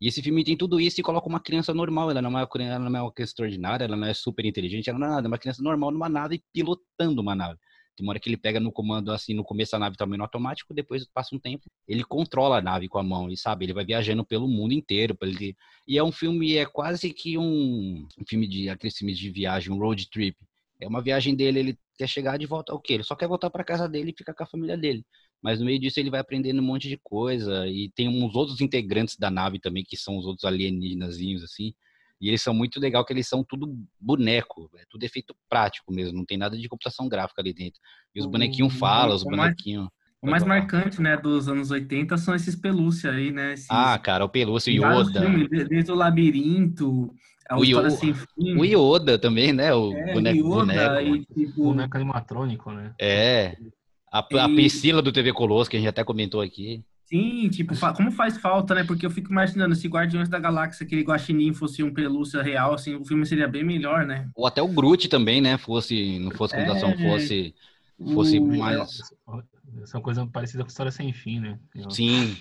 E 0.00 0.08
esse 0.08 0.22
filme 0.22 0.42
tem 0.42 0.56
tudo 0.56 0.80
isso 0.80 1.00
e 1.00 1.02
coloca 1.02 1.28
uma 1.28 1.40
criança 1.40 1.74
normal. 1.74 2.10
Ela 2.10 2.22
não 2.22 2.38
é 2.38 2.44
uma, 2.44 2.64
ela 2.64 2.78
não 2.90 2.98
é 2.98 3.02
uma 3.02 3.12
criança 3.12 3.32
extraordinária, 3.32 3.84
ela 3.84 3.96
não 3.96 4.06
é 4.06 4.14
super 4.14 4.44
inteligente, 4.46 4.88
ela 4.88 4.98
não 4.98 5.06
é 5.06 5.10
nada. 5.10 5.26
É 5.26 5.28
uma 5.28 5.38
criança 5.38 5.62
normal 5.62 5.90
numa 5.90 6.08
nave 6.08 6.42
pilotando 6.52 7.20
uma 7.20 7.34
nave. 7.34 7.58
Tem 7.96 8.06
uma 8.06 8.12
hora 8.12 8.20
que 8.20 8.28
ele 8.28 8.36
pega 8.36 8.58
no 8.58 8.72
comando, 8.72 9.12
assim, 9.12 9.34
no 9.34 9.44
começo 9.44 9.76
a 9.76 9.78
nave 9.78 9.96
tá 9.96 10.06
meio 10.06 10.22
automático, 10.22 10.72
depois 10.72 11.06
passa 11.06 11.34
um 11.34 11.38
tempo, 11.38 11.64
ele 11.86 12.02
controla 12.04 12.58
a 12.58 12.62
nave 12.62 12.88
com 12.88 12.98
a 12.98 13.02
mão, 13.02 13.30
e 13.30 13.36
sabe, 13.36 13.66
ele 13.66 13.74
vai 13.74 13.84
viajando 13.84 14.24
pelo 14.24 14.48
mundo 14.48 14.72
inteiro. 14.72 15.16
Ele... 15.22 15.56
E 15.86 15.98
é 15.98 16.04
um 16.04 16.12
filme, 16.12 16.56
é 16.56 16.64
quase 16.66 17.12
que 17.12 17.36
um, 17.36 18.06
um 18.18 18.24
filme 18.26 18.46
de, 18.48 18.68
aqueles 18.70 18.96
filmes 18.96 19.18
de 19.18 19.30
viagem, 19.30 19.72
um 19.72 19.78
road 19.78 20.08
trip. 20.10 20.36
É 20.80 20.88
uma 20.88 21.02
viagem 21.02 21.34
dele, 21.34 21.58
ele 21.60 21.78
quer 21.98 22.08
chegar 22.08 22.38
de 22.38 22.46
volta 22.46 22.72
ao 22.72 22.80
quê? 22.80 22.94
Ele 22.94 23.02
só 23.02 23.14
quer 23.14 23.28
voltar 23.28 23.50
para 23.50 23.62
casa 23.64 23.86
dele 23.88 24.12
e 24.12 24.16
ficar 24.16 24.32
com 24.32 24.42
a 24.42 24.46
família 24.46 24.78
dele. 24.78 25.04
Mas 25.42 25.58
no 25.58 25.66
meio 25.66 25.78
disso 25.78 26.00
ele 26.00 26.10
vai 26.10 26.20
aprendendo 26.20 26.60
um 26.60 26.64
monte 26.64 26.88
de 26.88 26.98
coisa, 26.98 27.66
e 27.66 27.90
tem 27.94 28.08
uns 28.08 28.34
outros 28.34 28.60
integrantes 28.60 29.16
da 29.16 29.30
nave 29.30 29.58
também, 29.58 29.84
que 29.84 29.96
são 29.96 30.16
os 30.16 30.26
outros 30.26 30.44
alienígenazinhos, 30.44 31.42
assim, 31.42 31.74
e 32.20 32.28
eles 32.28 32.42
são 32.42 32.52
muito 32.52 32.78
legal 32.78 33.04
que 33.04 33.12
eles 33.12 33.26
são 33.26 33.42
tudo 33.42 33.74
boneco, 33.98 34.70
é 34.76 34.84
tudo 34.90 35.04
efeito 35.04 35.34
prático 35.48 35.92
mesmo, 35.92 36.18
não 36.18 36.24
tem 36.24 36.36
nada 36.36 36.56
de 36.56 36.68
computação 36.68 37.08
gráfica 37.08 37.40
ali 37.40 37.52
dentro. 37.52 37.80
E 38.14 38.20
os 38.20 38.26
bonequinhos 38.26 38.74
falam, 38.74 39.16
os 39.16 39.24
bonequinhos. 39.24 39.88
O 40.22 40.28
mais 40.28 40.44
marcante, 40.44 41.00
né, 41.00 41.16
dos 41.16 41.48
anos 41.48 41.70
80 41.70 42.18
são 42.18 42.34
esses 42.34 42.54
pelúcia 42.54 43.10
aí, 43.10 43.30
né? 43.30 43.54
Esses... 43.54 43.66
Ah, 43.70 43.98
cara, 43.98 44.22
o 44.22 44.28
pelúcia, 44.28 44.70
o 44.70 44.76
Yoda. 44.76 45.22
Filmes, 45.22 45.48
desde 45.48 45.90
o 45.90 45.94
Labirinto, 45.94 47.10
o, 47.52 47.64
Yoda, 47.64 47.88
o 48.58 48.64
Yoda 48.64 49.18
também, 49.18 49.52
né? 49.52 49.74
O 49.74 49.92
é, 49.92 50.12
boneco, 50.12 50.38
Yoda 50.38 50.48
boneco. 50.48 51.16
E, 51.16 51.46
tipo... 51.46 51.64
Boneco 51.64 51.96
animatrônico, 51.96 52.70
né? 52.70 52.94
É. 53.00 53.56
A, 54.12 54.26
e... 54.30 54.38
a 54.38 54.46
Priscila 54.46 55.00
do 55.00 55.10
TV 55.10 55.32
Colosso, 55.32 55.70
que 55.70 55.76
a 55.76 55.80
gente 55.80 55.88
até 55.88 56.04
comentou 56.04 56.42
aqui. 56.42 56.84
Sim, 57.10 57.48
tipo, 57.48 57.74
como 57.96 58.12
faz 58.12 58.38
falta, 58.38 58.72
né? 58.72 58.84
Porque 58.84 59.04
eu 59.04 59.10
fico 59.10 59.32
imaginando, 59.32 59.74
se 59.74 59.88
Guardiões 59.88 60.28
da 60.28 60.38
Galáxia, 60.38 60.86
aquele 60.86 61.02
guaxinim 61.02 61.52
fosse 61.52 61.82
um 61.82 61.92
pelúcia 61.92 62.40
real, 62.40 62.72
assim, 62.72 62.94
o 62.94 63.04
filme 63.04 63.26
seria 63.26 63.48
bem 63.48 63.64
melhor, 63.64 64.06
né? 64.06 64.28
Ou 64.32 64.46
até 64.46 64.62
o 64.62 64.68
Groot 64.68 65.08
também, 65.08 65.40
né? 65.40 65.58
Fosse, 65.58 66.20
não 66.20 66.30
fosse 66.30 66.54
computação, 66.54 66.90
é... 66.90 66.96
fosse, 66.96 67.54
fosse 68.14 68.38
o... 68.38 68.46
mais... 68.46 69.02
São 69.86 70.00
coisas 70.00 70.24
parecidas 70.30 70.62
com 70.62 70.70
História 70.70 70.92
Sem 70.92 71.12
Fim, 71.12 71.40
né? 71.40 71.58
Eu... 71.74 71.90
Sim, 71.90 72.36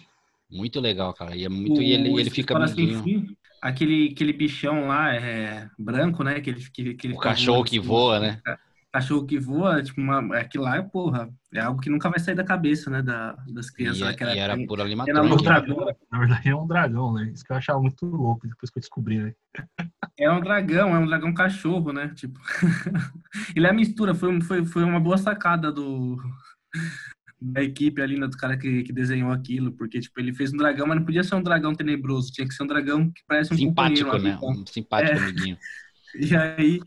muito 0.52 0.80
legal, 0.80 1.16
cara. 1.16 1.36
E 1.36 1.44
é 1.44 1.50
muito... 1.50 1.80
O... 1.80 1.82
E 1.82 1.92
ele, 1.92 2.10
ele 2.20 2.30
fica 2.30 2.56
amiguinho. 2.56 3.36
Aquele, 3.60 4.10
aquele 4.12 4.34
bichão 4.34 4.88
lá, 4.88 5.16
é 5.16 5.68
branco, 5.80 6.24
né? 6.24 6.40
Que 6.42 6.52
ele, 6.52 6.64
que, 6.72 6.94
que 6.94 7.08
ele 7.08 7.16
o 7.16 7.20
cachorro 7.20 7.64
que 7.64 7.80
voa, 7.80 8.20
né? 8.20 8.42
Cachorro 8.91 9.25
que 9.25 9.39
voa, 9.39 9.82
tipo, 9.84 10.02
uma, 10.02 10.38
aquilo 10.38 10.63
lá, 10.63 10.82
porra, 10.84 11.30
é 11.54 11.60
algo 11.62 11.80
que 11.82 11.89
nunca 11.89 12.10
vai 12.10 12.19
sair 12.19 12.36
da 12.36 12.43
cabeça, 12.43 12.89
né, 12.89 13.02
da, 13.02 13.34
das 13.47 13.69
crianças. 13.69 14.02
E, 14.02 14.04
naquela 14.04 14.36
e 14.36 14.39
era 14.39 14.54
época. 14.54 14.67
por 14.67 14.80
Era 14.80 14.88
animatrônica. 14.88 15.36
um 15.36 15.38
dragão, 15.43 15.95
Na 16.12 16.19
verdade 16.19 16.49
é 16.49 16.56
um 16.56 16.67
dragão, 16.67 17.13
né? 17.13 17.32
Isso 17.34 17.43
que 17.43 17.52
eu 17.52 17.58
achava 17.58 17.80
muito 17.82 18.06
louco 18.06 18.47
depois 18.47 18.69
que 18.71 18.78
eu 18.80 18.82
descobri, 18.82 19.17
né? 19.19 19.34
é 20.17 20.30
um 20.32 20.41
dragão, 20.41 20.95
é 20.95 20.99
um 20.99 21.08
dragão 21.08 21.34
cachorro, 21.34 21.91
né? 21.93 22.10
Tipo, 22.15 22.39
ele 23.56 23.67
é 23.67 23.69
a 23.69 23.73
mistura, 23.73 24.13
foi, 24.15 24.39
foi, 24.41 24.65
foi 24.65 24.84
uma 24.84 24.99
boa 24.99 25.17
sacada 25.17 25.71
do 25.71 26.17
da 27.41 27.63
equipe 27.63 28.02
ali, 28.02 28.19
né, 28.19 28.28
do 28.28 28.36
cara 28.38 28.58
que, 28.58 28.84
que 28.84 28.91
desenhou 28.91 29.32
aquilo, 29.32 29.71
porque, 29.71 29.99
tipo, 29.99 30.19
ele 30.19 30.34
fez 30.34 30.54
um 30.54 30.58
dragão, 30.58 30.86
mas 30.86 30.97
não 30.97 31.06
podia 31.06 31.23
ser 31.23 31.36
um 31.36 31.41
dragão 31.43 31.73
tenebroso, 31.73 32.32
tinha 32.32 32.45
que 32.47 32.54
ser 32.54 32.63
um 32.63 32.67
dragão 32.67 33.10
que 33.12 33.21
parece 33.25 33.54
um 33.54 33.58
Simpático, 33.58 34.12
companheiro, 34.12 34.39
né? 34.41 34.47
um. 34.47 34.62
Um 34.62 34.65
simpático 34.65 35.17
É. 35.17 35.21
amiguinho. 35.23 35.58
E 36.15 36.36
aí, 36.36 36.80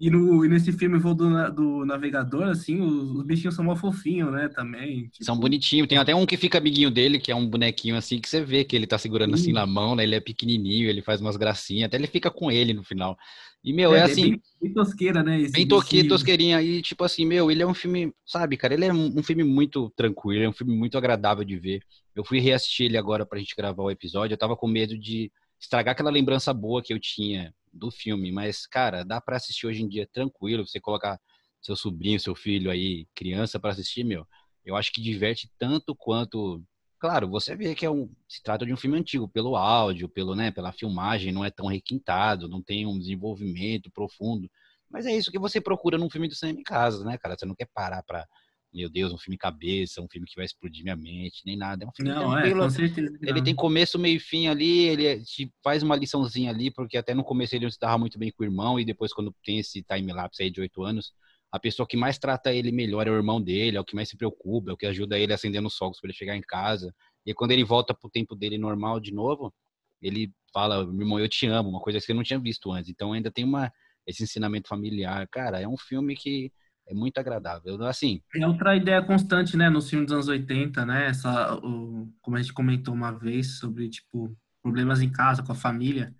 e, 0.00 0.10
no, 0.10 0.44
e 0.44 0.48
nesse 0.48 0.72
filme 0.72 0.96
Voo 0.98 1.14
do, 1.14 1.50
do 1.50 1.84
Navegador, 1.84 2.44
assim, 2.44 2.80
os, 2.80 3.10
os 3.10 3.22
bichinhos 3.24 3.56
são 3.56 3.64
mó 3.64 3.74
fofinhos, 3.74 4.30
né, 4.30 4.48
também. 4.48 5.08
tipo, 5.08 5.24
São 5.24 5.36
bonitinhos. 5.36 5.88
Tem 5.88 5.98
até 5.98 6.14
um 6.14 6.24
que 6.24 6.36
fica 6.36 6.58
amiguinho 6.58 6.90
dele, 6.90 7.18
que 7.18 7.32
é 7.32 7.34
um 7.34 7.48
bonequinho 7.48 7.96
assim, 7.96 8.20
que 8.20 8.28
você 8.28 8.40
vê 8.40 8.62
que 8.64 8.76
ele 8.76 8.86
tá 8.86 8.96
segurando 8.96 9.34
assim 9.34 9.46
Sim. 9.46 9.52
na 9.52 9.66
mão, 9.66 9.96
né? 9.96 10.04
Ele 10.04 10.14
é 10.14 10.20
pequenininho, 10.20 10.88
ele 10.88 11.02
faz 11.02 11.20
umas 11.20 11.36
gracinhas, 11.36 11.86
até 11.86 11.96
ele 11.96 12.06
fica 12.06 12.30
com 12.30 12.48
ele 12.48 12.72
no 12.72 12.84
final. 12.84 13.18
E, 13.64 13.72
meu, 13.72 13.92
é, 13.92 13.98
é 13.98 14.02
assim, 14.04 14.30
Bem, 14.30 14.42
bem 14.62 14.72
tosqueira, 14.72 15.22
né? 15.24 15.40
Esse 15.40 15.52
bem 15.52 15.66
toque, 15.66 16.06
tosqueirinha. 16.06 16.62
E, 16.62 16.80
tipo 16.80 17.02
assim, 17.02 17.26
meu, 17.26 17.50
ele 17.50 17.62
é 17.62 17.66
um 17.66 17.74
filme, 17.74 18.12
sabe, 18.24 18.56
cara, 18.56 18.74
ele 18.74 18.84
é 18.84 18.92
um, 18.92 19.18
um 19.18 19.22
filme 19.22 19.42
muito 19.42 19.90
tranquilo, 19.96 20.44
é 20.44 20.48
um 20.48 20.52
filme 20.52 20.76
muito 20.76 20.96
agradável 20.96 21.44
de 21.44 21.58
ver. 21.58 21.82
Eu 22.14 22.24
fui 22.24 22.38
reassistir 22.38 22.86
ele 22.86 22.96
agora 22.96 23.26
pra 23.26 23.38
gente 23.40 23.56
gravar 23.56 23.82
o 23.82 23.90
episódio, 23.90 24.34
eu 24.34 24.38
tava 24.38 24.56
com 24.56 24.68
medo 24.68 24.96
de 24.96 25.32
estragar 25.60 25.92
aquela 25.92 26.10
lembrança 26.10 26.54
boa 26.54 26.80
que 26.80 26.92
eu 26.92 27.00
tinha 27.00 27.52
do 27.72 27.90
filme, 27.90 28.32
mas, 28.32 28.66
cara, 28.66 29.04
dá 29.04 29.20
pra 29.20 29.36
assistir 29.36 29.66
hoje 29.66 29.82
em 29.82 29.88
dia 29.88 30.08
tranquilo, 30.12 30.66
você 30.66 30.80
colocar 30.80 31.18
seu 31.60 31.76
sobrinho, 31.76 32.20
seu 32.20 32.34
filho 32.34 32.70
aí, 32.70 33.06
criança 33.14 33.58
pra 33.58 33.70
assistir, 33.70 34.04
meu, 34.04 34.26
eu 34.64 34.76
acho 34.76 34.92
que 34.92 35.00
diverte 35.02 35.50
tanto 35.58 35.94
quanto. 35.94 36.62
Claro, 36.98 37.28
você 37.28 37.54
vê 37.56 37.74
que 37.74 37.86
é 37.86 37.90
um, 37.90 38.10
se 38.28 38.42
trata 38.42 38.66
de 38.66 38.72
um 38.72 38.76
filme 38.76 38.98
antigo, 38.98 39.28
pelo 39.28 39.56
áudio, 39.56 40.08
pelo, 40.08 40.34
né, 40.34 40.50
pela 40.50 40.72
filmagem, 40.72 41.32
não 41.32 41.44
é 41.44 41.50
tão 41.50 41.66
requintado, 41.66 42.48
não 42.48 42.62
tem 42.62 42.86
um 42.86 42.98
desenvolvimento 42.98 43.90
profundo. 43.90 44.50
Mas 44.90 45.06
é 45.06 45.14
isso 45.14 45.30
que 45.30 45.38
você 45.38 45.60
procura 45.60 45.98
num 45.98 46.10
filme 46.10 46.28
do 46.28 46.34
cinema 46.34 46.60
em 46.60 46.62
casa, 46.62 47.04
né, 47.04 47.18
cara? 47.18 47.36
Você 47.38 47.46
não 47.46 47.54
quer 47.54 47.68
parar 47.72 48.02
pra, 48.02 48.26
meu 48.72 48.88
Deus, 48.88 49.12
um 49.12 49.18
filme 49.18 49.36
cabeça, 49.38 50.00
um 50.00 50.08
filme 50.08 50.26
que 50.26 50.36
vai 50.36 50.44
explodir 50.44 50.82
minha 50.82 50.96
mente, 50.96 51.42
nem 51.46 51.56
nada. 51.56 51.84
É 51.84 51.88
um 51.88 51.92
filme 51.92 52.10
Não, 52.10 52.36
é, 52.36 52.42
tranquilo. 52.42 52.64
com 52.64 52.70
certeza. 52.70 53.18
Ele 53.22 53.32
não. 53.32 53.44
tem 53.44 53.54
começo, 53.54 53.98
meio 53.98 54.16
e 54.16 54.20
fim 54.20 54.46
ali, 54.46 54.80
ele 54.86 55.06
é- 55.06 55.18
te 55.20 55.50
faz 55.62 55.82
uma 55.82 55.96
liçãozinha 55.96 56.50
ali, 56.50 56.70
porque 56.70 56.96
até 56.96 57.14
no 57.14 57.24
começo 57.24 57.54
ele 57.54 57.64
não 57.64 57.70
se 57.70 57.78
dava 57.80 57.96
muito 57.98 58.18
bem 58.18 58.30
com 58.30 58.42
o 58.42 58.46
irmão, 58.46 58.78
e 58.78 58.84
depois 58.84 59.12
quando 59.12 59.34
tem 59.44 59.58
esse 59.58 59.82
time-lapse 59.82 60.42
aí 60.42 60.50
de 60.50 60.60
oito 60.60 60.82
anos, 60.82 61.12
a 61.50 61.58
pessoa 61.58 61.86
que 61.86 61.96
mais 61.96 62.18
trata 62.18 62.52
ele 62.52 62.70
melhor 62.70 63.06
é 63.06 63.10
o 63.10 63.14
irmão 63.14 63.40
dele, 63.40 63.76
é 63.76 63.80
o 63.80 63.84
que 63.84 63.94
mais 63.94 64.08
se 64.08 64.16
preocupa, 64.16 64.70
é 64.70 64.74
o 64.74 64.76
que 64.76 64.86
ajuda 64.86 65.18
ele 65.18 65.32
acendendo 65.32 65.66
os 65.66 65.76
fogos 65.76 65.98
para 65.98 66.08
ele 66.08 66.16
chegar 66.16 66.36
em 66.36 66.42
casa. 66.42 66.94
E 67.24 67.32
quando 67.32 67.52
ele 67.52 67.64
volta 67.64 67.94
pro 67.94 68.10
tempo 68.10 68.36
dele 68.36 68.58
normal 68.58 69.00
de 69.00 69.12
novo, 69.12 69.52
ele 70.00 70.30
fala, 70.52 70.84
meu 70.86 71.00
irmão, 71.00 71.18
eu 71.18 71.28
te 71.28 71.46
amo, 71.46 71.70
uma 71.70 71.80
coisa 71.80 71.98
que 72.00 72.12
eu 72.12 72.16
não 72.16 72.22
tinha 72.22 72.38
visto 72.38 72.70
antes. 72.70 72.90
Então 72.90 73.12
ainda 73.12 73.30
tem 73.30 73.44
uma, 73.44 73.72
esse 74.06 74.22
ensinamento 74.22 74.68
familiar. 74.68 75.26
Cara, 75.28 75.60
é 75.60 75.66
um 75.66 75.76
filme 75.76 76.14
que 76.14 76.52
é 76.88 76.94
muito 76.94 77.18
agradável. 77.18 77.82
Assim, 77.86 78.22
É 78.34 78.46
outra 78.46 78.76
ideia 78.76 79.02
constante, 79.02 79.56
né, 79.56 79.70
nos 79.70 79.88
filmes 79.88 80.06
dos 80.08 80.14
anos 80.14 80.28
80, 80.28 80.84
né? 80.84 81.06
Essa, 81.08 81.54
o, 81.64 82.12
como 82.20 82.36
a 82.36 82.42
gente 82.42 82.52
comentou 82.52 82.92
uma 82.94 83.10
vez 83.10 83.58
sobre, 83.58 83.88
tipo, 83.88 84.36
problemas 84.62 85.00
em 85.00 85.10
casa 85.10 85.42
com 85.42 85.52
a 85.52 85.54
família, 85.54 86.14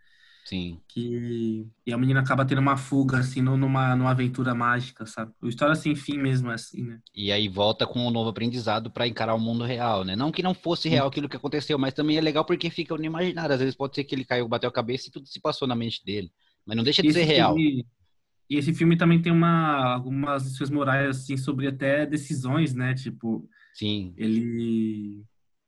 sim, 0.45 0.83
que 0.89 1.67
e 1.87 1.93
a 1.93 1.99
menina 1.99 2.21
acaba 2.21 2.47
tendo 2.47 2.61
uma 2.61 2.77
fuga, 2.77 3.19
assim, 3.21 3.43
nu- 3.43 3.57
numa, 3.57 3.97
numa 3.97 4.11
aventura 4.13 4.55
mágica, 4.55 5.07
sabe? 5.07 5.33
O 5.43 5.49
História 5.49 5.75
Sem 5.77 5.97
Fim 5.97 6.19
mesmo, 6.19 6.51
é 6.51 6.55
assim, 6.55 6.83
né? 6.85 7.01
E 7.15 7.33
aí 7.33 7.49
volta 7.49 7.87
com 7.87 8.07
um 8.07 8.11
novo 8.11 8.31
aprendizado 8.31 8.91
para 8.91 9.07
encarar 9.07 9.35
o 9.35 9.41
mundo 9.41 9.65
real, 9.65 10.05
né? 10.05 10.15
Não 10.15 10.31
que 10.31 10.43
não 10.43 10.55
fosse 10.55 10.89
real 10.89 11.09
aquilo 11.09 11.29
que 11.29 11.37
aconteceu, 11.37 11.77
mas 11.79 11.93
também 11.95 12.17
é 12.17 12.21
legal 12.21 12.45
porque 12.45 12.71
fica 12.71 12.97
no 12.97 13.05
imaginário. 13.05 13.55
Às 13.55 13.61
vezes 13.61 13.75
pode 13.75 13.95
ser 13.97 14.05
que 14.05 14.15
ele 14.15 14.25
caiu, 14.25 14.47
bateu 14.49 14.69
a 14.69 14.73
cabeça 14.73 15.09
e 15.09 15.11
tudo 15.11 15.27
se 15.27 15.41
passou 15.41 15.67
na 15.67 15.75
mente 15.75 16.05
dele. 16.05 16.33
Mas 16.65 16.77
não 16.77 16.85
deixa 16.85 17.03
de 17.03 17.13
ser 17.13 17.25
real. 17.25 17.65
filme- 17.65 17.87
e 18.51 18.57
esse 18.57 18.73
filme 18.73 18.97
também 18.97 19.21
tem 19.21 19.33
uma, 19.33 19.93
algumas 19.95 20.45
lições 20.45 20.71
morais, 20.71 21.09
assim, 21.17 21.37
sobre 21.37 21.67
até 21.67 22.07
decisões, 22.07 22.75
né? 22.75 22.95
Tipo, 22.95 23.49
Sim. 23.75 24.15
ele... 24.17 25.23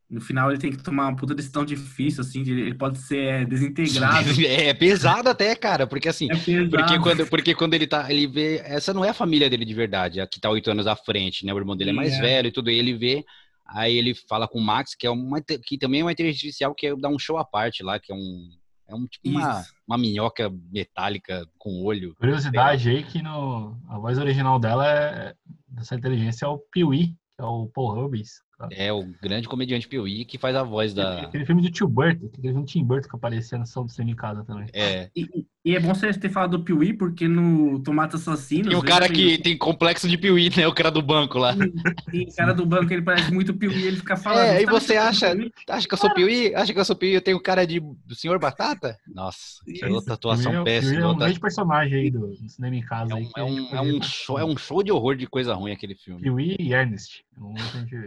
No 0.08 0.20
final 0.20 0.50
ele 0.50 0.58
tem 0.58 0.72
que 0.72 0.82
tomar 0.82 1.06
uma 1.06 1.16
puta 1.16 1.36
decisão 1.36 1.64
difícil, 1.64 2.22
assim, 2.22 2.42
de- 2.42 2.50
ele 2.50 2.74
pode 2.74 2.98
ser 2.98 3.18
é, 3.18 3.44
desintegrado. 3.44 4.28
É 4.44 4.74
pesado 4.74 5.28
até, 5.28 5.54
cara, 5.54 5.86
porque 5.86 6.08
assim, 6.08 6.26
É 6.28 6.34
porque 6.68 6.98
quando, 6.98 7.26
porque 7.28 7.54
quando 7.54 7.74
ele 7.74 7.86
tá, 7.86 8.10
ele 8.10 8.26
vê, 8.26 8.56
essa 8.64 8.92
não 8.92 9.04
é 9.04 9.10
a 9.10 9.14
família 9.14 9.48
dele 9.48 9.64
de 9.64 9.72
verdade, 9.72 10.20
a 10.20 10.26
que 10.26 10.40
tá 10.40 10.50
oito 10.50 10.68
anos 10.68 10.88
à 10.88 10.96
frente, 10.96 11.46
né? 11.46 11.54
O 11.54 11.58
irmão 11.58 11.76
dele 11.76 11.90
é 11.90 11.92
mais 11.92 12.14
é. 12.14 12.20
velho 12.20 12.48
e 12.48 12.50
tudo, 12.50 12.70
e 12.70 12.74
ele 12.76 12.94
vê, 12.94 13.24
aí 13.64 13.96
ele 13.96 14.12
fala 14.12 14.48
com 14.48 14.58
o 14.58 14.64
Max, 14.64 14.96
que 14.96 15.06
é 15.06 15.10
uma, 15.10 15.40
que 15.40 15.78
também 15.78 16.00
é 16.00 16.04
uma 16.04 16.10
inteligência 16.10 16.66
artificial 16.66 16.74
que 16.74 16.96
dá 17.00 17.08
um 17.08 17.18
show 17.18 17.38
à 17.38 17.44
parte 17.44 17.84
lá, 17.84 18.00
que 18.00 18.10
é 18.10 18.14
um, 18.16 18.50
é 18.90 18.94
um 18.94 19.06
tipo 19.06 19.28
uma, 19.28 19.64
uma 19.86 19.96
minhoca 19.98 20.52
metálica 20.70 21.46
com 21.56 21.82
olho. 21.84 22.14
Curiosidade 22.16 22.90
aí 22.90 23.02
que 23.04 23.22
no, 23.22 23.76
a 23.88 23.98
voz 23.98 24.18
original 24.18 24.58
dela 24.58 24.86
é, 24.86 25.34
dessa 25.68 25.94
inteligência 25.94 26.44
é 26.44 26.48
o 26.48 26.58
Pee-wee, 26.58 27.14
que 27.36 27.42
é 27.42 27.44
o 27.44 27.68
Paul 27.68 27.94
Rubens. 27.94 28.42
tá? 28.58 28.68
É 28.72 28.92
o 28.92 29.04
grande 29.22 29.48
comediante 29.48 29.88
Piuí 29.88 30.24
que 30.24 30.36
faz 30.36 30.56
a 30.56 30.62
voz 30.62 30.92
da. 30.92 31.22
Aquele 31.22 31.46
filme 31.46 31.62
do 31.62 31.70
Tio 31.70 31.88
Burton, 31.88 32.26
aquele 32.26 32.48
filme 32.48 32.60
do 32.60 32.66
Tim 32.66 32.84
Burton 32.84 33.08
que 33.08 33.16
aparecia 33.16 33.58
na 33.58 33.64
São 33.64 33.84
do 33.84 33.90
Cinema 33.90 34.10
em 34.12 34.16
Casa 34.16 34.44
também. 34.44 34.68
É. 34.72 35.10
E, 35.14 35.46
e 35.62 35.76
é 35.76 35.80
bom 35.80 35.94
você 35.94 36.12
ter 36.14 36.30
falado 36.30 36.56
do 36.56 36.64
Piuí, 36.64 36.92
porque 36.94 37.28
no 37.28 37.80
Tomate 37.80 38.16
Assassino... 38.16 38.70
Tem 38.70 38.78
o 38.78 38.82
cara 38.82 39.08
que 39.08 39.36
tem 39.38 39.56
complexo 39.58 40.08
de 40.08 40.16
Piuí, 40.16 40.48
né? 40.56 40.66
O 40.66 40.72
cara 40.72 40.90
do 40.90 41.02
banco 41.02 41.38
lá. 41.38 41.54
O 41.54 42.34
cara 42.34 42.54
do 42.54 42.64
banco, 42.64 42.90
ele 42.92 43.02
parece 43.02 43.30
muito 43.32 43.52
Piuí, 43.52 43.82
ele 43.84 43.96
fica 43.96 44.16
falando... 44.16 44.40
É, 44.46 44.62
e 44.62 44.64
"Sabe 44.64 44.72
você 44.72 44.96
acha- 44.96 45.36
Piuí?" 45.36 45.52
Acha 45.68 45.86
que 45.88 45.94
eu 45.94 45.98
sou 45.98 46.14
Piuí? 46.14 46.54
Acha 46.54 46.72
que 46.72 46.80
eu 46.80 46.84
sou 46.84 46.96
Piuí? 46.96 47.12
Eu 47.14 47.20
tenho 47.20 47.38
cara 47.40 47.66
de 47.66 47.78
do 47.80 48.14
senhor 48.14 48.38
Batata? 48.38 48.96
Nossa, 49.06 49.62
que 49.66 49.72
Isso. 49.72 49.86
outra 49.92 50.14
atuação 50.14 50.60
é- 50.60 50.64
péssima. 50.64 50.94
É 51.00 51.04
um 51.04 51.08
outra- 51.08 51.24
grande 51.26 51.40
personagem 51.40 51.98
aí 52.00 52.10
do, 52.10 52.28
do 52.28 52.48
Cinema 52.48 52.76
em 52.76 52.82
Casa. 52.82 53.12
É 53.12 53.14
um, 53.16 53.28
é, 53.36 53.42
um, 53.44 53.74
é, 53.76 53.80
um 53.82 53.98
tá 54.00 54.06
show, 54.06 54.38
é 54.38 54.44
um 54.44 54.56
show 54.56 54.82
de 54.82 54.90
horror 54.90 55.14
de 55.14 55.26
coisa 55.26 55.52
ruim 55.54 55.72
aquele 55.72 55.94
filme. 55.94 56.22
Pee-wee 56.22 56.56
e 56.58 56.72
Ernest. 56.72 57.22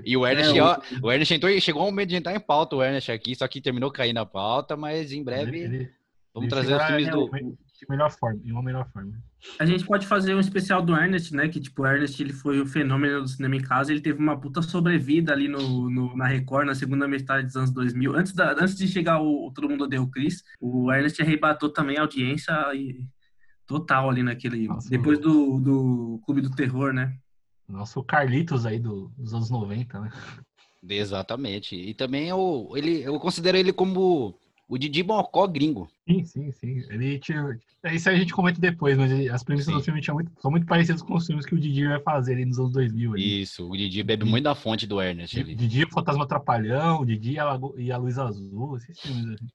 E 0.05 0.17
o 0.17 0.25
Ernest, 0.25 0.57
É, 0.57 0.61
o- 0.61 0.65
ó, 0.65 0.79
o 1.03 1.11
Ernest 1.11 1.33
entrou 1.33 1.51
e 1.51 1.61
chegou 1.61 1.81
ao 1.81 1.87
momento 1.89 2.09
de 2.09 2.15
entrar 2.15 2.35
em 2.35 2.39
pauta, 2.39 2.75
o 2.75 2.83
Ernest 2.83 3.11
aqui, 3.11 3.35
só 3.35 3.47
que 3.47 3.61
terminou 3.61 3.91
caindo 3.91 4.15
na 4.15 4.25
pauta, 4.25 4.75
mas 4.75 5.11
em 5.11 5.23
breve 5.23 5.57
Ele- 5.57 5.75
ele- 5.75 5.89
vamos 6.33 6.49
trazer 6.49 6.75
os 6.75 6.83
filmes 6.83 7.07
a- 7.07 7.11
do. 7.11 7.29
De 7.29 7.89
melhor 7.89 8.09
forma, 8.11 8.39
em 8.45 8.51
uma 8.53 8.63
melhor 8.63 8.87
forma. 8.93 9.11
A 9.59 9.65
gente 9.65 9.83
pode 9.85 10.07
fazer 10.07 10.33
um 10.33 10.39
especial 10.39 10.81
do 10.81 10.95
Ernest, 10.95 11.35
né? 11.35 11.49
Que, 11.49 11.59
tipo, 11.59 11.81
o 11.81 11.85
Ernest, 11.85 12.21
ele 12.23 12.31
foi 12.31 12.61
o 12.61 12.65
fenômeno 12.65 13.21
do 13.23 13.27
cinema 13.27 13.57
em 13.57 13.61
casa. 13.61 13.91
Ele 13.91 13.99
teve 13.99 14.19
uma 14.19 14.39
puta 14.39 14.61
sobrevida 14.61 15.33
ali 15.33 15.49
no, 15.49 15.89
no- 15.89 16.15
na 16.15 16.25
Record, 16.27 16.65
na 16.65 16.75
segunda 16.75 17.09
metade 17.09 17.47
dos 17.47 17.57
anos 17.57 17.71
2000. 17.71 18.15
Antes, 18.15 18.31
da, 18.31 18.53
antes 18.53 18.77
de 18.77 18.87
chegar 18.87 19.21
o, 19.21 19.51
Todo 19.53 19.67
Mundo 19.67 19.83
Odeia 19.83 20.01
o 20.01 20.09
Chris, 20.09 20.43
o 20.61 20.89
Ernest 20.93 21.21
arrebatou 21.21 21.67
também 21.69 21.97
a 21.97 22.01
audiência 22.03 22.53
e- 22.73 23.05
total 23.67 24.09
ali 24.09 24.23
naquele... 24.23 24.67
Nossa, 24.67 24.89
depois 24.89 25.19
do, 25.19 25.59
do 25.59 26.21
Clube 26.25 26.39
do 26.39 26.51
Terror, 26.51 26.93
né? 26.93 27.13
Nosso 27.67 28.01
Carlitos 28.01 28.65
aí 28.65 28.79
do- 28.79 29.11
dos 29.17 29.33
anos 29.33 29.49
90, 29.49 29.99
né? 29.99 30.09
Exatamente. 30.87 31.75
E 31.75 31.93
também 31.93 32.29
eu, 32.29 32.71
ele, 32.75 33.01
eu 33.01 33.19
considero 33.19 33.57
ele 33.57 33.73
como 33.73 34.37
o 34.67 34.77
Didi 34.77 35.03
Mocó 35.03 35.45
gringo. 35.47 35.89
Sim, 36.07 36.23
sim, 36.25 36.51
sim. 36.51 36.83
Ele 36.89 37.19
tinha. 37.19 37.57
Isso 37.91 38.09
a 38.09 38.15
gente 38.15 38.33
comenta 38.33 38.59
depois, 38.59 38.97
mas 38.97 39.11
as 39.29 39.43
premissas 39.43 39.73
Sim. 39.73 39.79
do 39.79 39.83
filme 39.83 40.01
muito, 40.11 40.31
são 40.41 40.49
muito 40.51 40.65
parecidas 40.65 41.01
com 41.01 41.15
os 41.15 41.25
filmes 41.25 41.45
que 41.45 41.53
o 41.55 41.59
Didi 41.59 41.85
vai 41.87 41.99
fazer 41.99 42.33
ali 42.33 42.45
nos 42.45 42.57
anos 42.59 42.71
2000. 42.73 43.13
Ali. 43.13 43.41
Isso, 43.41 43.69
o 43.69 43.75
Didi 43.75 44.01
bebe 44.03 44.25
muito 44.25 44.43
da 44.45 44.55
fonte 44.55 44.87
do 44.87 45.01
Ernest 45.01 45.39
ali. 45.39 45.53
Didi, 45.55 45.83
o 45.83 45.89
Fantasma 45.91 46.27
Trapalhão, 46.27 47.01
o 47.01 47.05
Didi 47.05 47.33
e 47.33 47.39
a, 47.39 47.43
Lago- 47.45 47.75
e 47.77 47.91
a 47.91 47.97
Luz 47.97 48.17
Azul, 48.17 48.77
esses 48.77 48.99
filmes. 48.99 49.25
assim. 49.35 49.47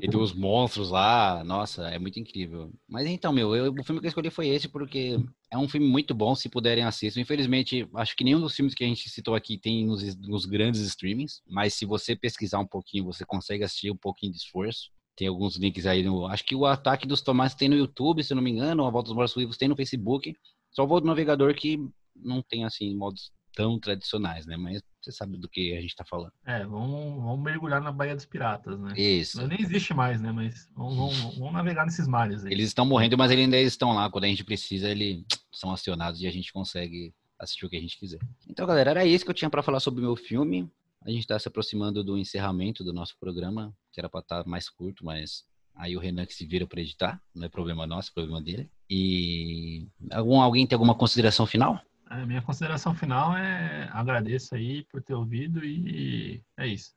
E 0.00 0.08
tem 0.08 0.20
os 0.20 0.32
monstros 0.32 0.90
lá, 0.90 1.42
nossa, 1.44 1.88
é 1.88 1.98
muito 1.98 2.20
incrível. 2.20 2.72
Mas 2.88 3.06
então, 3.08 3.32
meu, 3.32 3.54
eu- 3.56 3.72
o 3.72 3.82
filme 3.82 4.00
que 4.00 4.06
eu 4.06 4.08
escolhi 4.08 4.30
foi 4.30 4.46
esse 4.48 4.68
porque 4.68 5.16
é 5.50 5.58
um 5.58 5.68
filme 5.68 5.86
muito 5.88 6.14
bom, 6.14 6.34
se 6.36 6.48
puderem 6.48 6.84
assistam. 6.84 7.20
Infelizmente, 7.20 7.88
acho 7.94 8.14
que 8.16 8.22
nenhum 8.22 8.40
dos 8.40 8.54
filmes 8.54 8.74
que 8.74 8.84
a 8.84 8.86
gente 8.86 9.08
citou 9.10 9.34
aqui 9.34 9.58
tem 9.58 9.84
nos, 9.84 10.16
nos 10.16 10.44
grandes 10.46 10.80
streamings, 10.82 11.42
mas 11.48 11.74
se 11.74 11.84
você 11.84 12.14
pesquisar 12.14 12.60
um 12.60 12.66
pouquinho, 12.66 13.04
você 13.04 13.24
consegue 13.26 13.64
assistir 13.64 13.90
um 13.90 13.96
pouquinho 13.96 14.32
de 14.32 14.38
esforço. 14.38 14.90
Tem 15.16 15.26
alguns 15.26 15.56
links 15.56 15.84
aí 15.84 16.04
no. 16.04 16.26
Acho 16.26 16.44
que 16.44 16.54
o 16.54 16.64
Ataque 16.64 17.06
dos 17.06 17.20
Tomates 17.20 17.56
tem 17.56 17.68
no 17.68 17.76
YouTube, 17.76 18.22
se 18.22 18.32
eu 18.32 18.36
não 18.36 18.42
me 18.42 18.52
engano, 18.52 18.86
a 18.86 18.90
Volta 18.90 19.08
dos 19.08 19.16
Mortos 19.16 19.34
Vivos 19.34 19.56
tem 19.56 19.66
no 19.68 19.74
Facebook. 19.76 20.32
Só 20.70 20.84
o 20.84 20.86
Voo 20.86 21.00
do 21.00 21.06
Navegador 21.08 21.54
que 21.54 21.76
não 22.14 22.40
tem, 22.40 22.64
assim, 22.64 22.94
modos 22.94 23.32
tão 23.54 23.78
tradicionais, 23.78 24.46
né? 24.46 24.56
Mas 24.56 24.82
você 25.00 25.12
sabe 25.12 25.36
do 25.38 25.48
que 25.48 25.76
a 25.76 25.80
gente 25.80 25.94
tá 25.96 26.04
falando. 26.04 26.32
É, 26.46 26.64
vamos, 26.64 27.22
vamos 27.22 27.40
mergulhar 27.42 27.80
na 27.80 27.90
Baía 27.92 28.14
dos 28.14 28.26
Piratas, 28.26 28.78
né? 28.78 28.92
Isso. 28.98 29.38
Mas 29.38 29.48
nem 29.48 29.60
existe 29.60 29.94
mais, 29.94 30.20
né? 30.20 30.32
Mas 30.32 30.68
vamos, 30.74 30.96
vamos- 30.96 31.38
vamos 31.38 31.52
navegar 31.52 31.84
nesses 31.84 32.06
mares 32.06 32.44
aí. 32.44 32.52
Eles 32.52 32.66
estão 32.68 32.84
morrendo, 32.84 33.16
mas 33.16 33.30
eles 33.30 33.44
ainda 33.44 33.58
estão 33.60 33.92
lá. 33.92 34.10
Quando 34.10 34.24
a 34.24 34.28
gente 34.28 34.44
precisa, 34.44 34.88
eles 34.90 35.24
são 35.52 35.70
acionados 35.72 36.20
e 36.20 36.26
a 36.26 36.30
gente 36.30 36.52
consegue 36.52 37.14
assistir 37.38 37.66
o 37.66 37.70
que 37.70 37.76
a 37.76 37.80
gente 37.80 37.98
quiser. 37.98 38.20
Então, 38.48 38.66
galera, 38.66 38.90
era 38.90 39.04
isso 39.06 39.24
que 39.24 39.30
eu 39.30 39.34
tinha 39.34 39.50
para 39.50 39.62
falar 39.62 39.80
sobre 39.80 40.00
o 40.00 40.04
meu 40.04 40.16
filme. 40.16 40.70
A 41.02 41.10
gente 41.10 41.20
está 41.20 41.38
se 41.38 41.46
aproximando 41.48 42.02
do 42.02 42.18
encerramento 42.18 42.82
do 42.82 42.92
nosso 42.92 43.16
programa, 43.18 43.72
que 43.92 44.00
era 44.00 44.08
para 44.08 44.20
estar 44.20 44.44
mais 44.46 44.68
curto, 44.68 45.04
mas 45.04 45.44
Aí 45.80 45.96
o 45.96 46.00
Renan 46.00 46.26
que 46.26 46.34
se 46.34 46.44
vira 46.44 46.66
para 46.66 46.80
editar, 46.80 47.22
não 47.32 47.46
é 47.46 47.48
problema 47.48 47.86
nosso, 47.86 48.10
é 48.10 48.12
problema 48.12 48.42
dele. 48.42 48.68
E 48.90 49.86
algum, 50.10 50.40
alguém 50.40 50.66
tem 50.66 50.74
alguma 50.74 50.92
consideração 50.92 51.46
final? 51.46 51.80
A 52.08 52.24
minha 52.24 52.42
consideração 52.42 52.94
final 52.94 53.36
é 53.36 53.88
agradeço 53.92 54.54
aí 54.54 54.84
por 54.84 55.02
ter 55.02 55.14
ouvido 55.14 55.64
e 55.64 56.42
é 56.56 56.66
isso. 56.66 56.92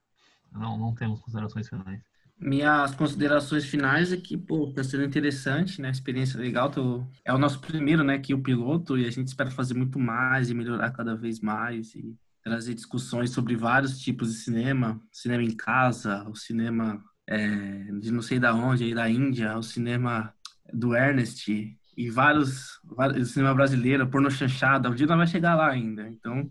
Não, 0.52 0.78
não 0.78 0.94
temos 0.94 1.20
considerações 1.20 1.68
finais. 1.68 2.02
Minhas 2.38 2.96
considerações 2.96 3.66
finais 3.66 4.12
é 4.12 4.18
que, 4.18 4.36
pô, 4.36 4.72
tá 4.74 4.84
sendo 4.84 5.04
interessante, 5.04 5.80
né? 5.80 5.92
Experiência 5.92 6.40
legal. 6.40 6.72
Tô... 6.72 7.06
É 7.24 7.32
o 7.34 7.38
nosso 7.38 7.60
primeiro, 7.60 8.04
né? 8.04 8.18
Que 8.18 8.34
o 8.34 8.42
piloto, 8.42 8.98
e 8.98 9.06
a 9.06 9.12
gente 9.12 9.28
espera 9.28 9.52
fazer 9.52 9.76
muito 9.76 10.00
mais 10.00 10.50
e 10.50 10.54
melhorar 10.54 10.92
cada 10.92 11.16
vez 11.16 11.40
mais 11.40 11.94
e 11.94 12.18
trazer 12.44 12.74
discussões 12.74 13.30
sobre 13.30 13.56
vários 13.56 14.00
tipos 14.00 14.32
de 14.32 14.40
cinema, 14.40 15.00
cinema 15.12 15.44
em 15.44 15.56
casa, 15.56 16.28
o 16.28 16.36
cinema 16.36 17.04
é, 17.28 17.48
de 18.00 18.12
não 18.12 18.22
sei 18.22 18.40
da 18.40 18.56
onde, 18.56 18.86
aí 18.86 18.96
da 18.96 19.08
Índia, 19.10 19.58
o 19.58 19.62
cinema 19.62 20.34
do 20.74 20.96
Ernest 20.96 21.78
e 21.96 22.10
vários, 22.10 22.80
vários 22.84 23.32
cinema 23.32 23.54
brasileiro, 23.54 24.10
porno 24.10 24.30
chanchada, 24.30 24.90
um 24.90 24.96
dia 24.96 25.08
não 25.08 25.18
vai 25.18 25.28
chegar 25.28 25.56
lá 25.56 25.70
ainda. 25.70 26.08
Então, 26.08 26.50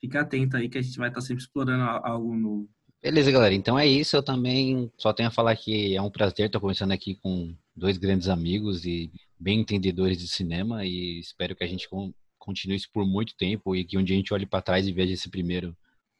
fica 0.00 0.20
atento 0.20 0.56
aí 0.56 0.68
que 0.68 0.78
a 0.78 0.82
gente 0.82 0.98
vai 0.98 1.08
estar 1.08 1.20
sempre 1.20 1.42
explorando 1.42 1.82
algo 1.82 2.34
novo. 2.34 2.68
Beleza, 3.02 3.30
galera. 3.30 3.54
Então 3.54 3.78
é 3.78 3.86
isso. 3.86 4.16
Eu 4.16 4.22
também 4.22 4.90
só 4.96 5.12
tenho 5.12 5.28
a 5.28 5.32
falar 5.32 5.54
que 5.56 5.94
é 5.94 6.02
um 6.02 6.10
prazer 6.10 6.46
estar 6.46 6.60
conversando 6.60 6.92
aqui 6.92 7.14
com 7.16 7.54
dois 7.74 7.98
grandes 7.98 8.28
amigos 8.28 8.84
e 8.84 9.10
bem 9.38 9.60
entendedores 9.60 10.18
de 10.18 10.26
cinema 10.26 10.84
e 10.84 11.20
espero 11.20 11.54
que 11.54 11.62
a 11.62 11.66
gente 11.66 11.88
continue 12.38 12.76
isso 12.76 12.88
por 12.92 13.06
muito 13.06 13.36
tempo 13.36 13.76
e 13.76 13.84
que 13.84 13.98
um 13.98 14.02
dia 14.02 14.16
a 14.16 14.18
gente 14.18 14.32
olhe 14.32 14.46
para 14.46 14.62
trás 14.62 14.86
e 14.86 14.92
veja 14.92 15.12
esse 15.12 15.28
primeiro 15.28 15.76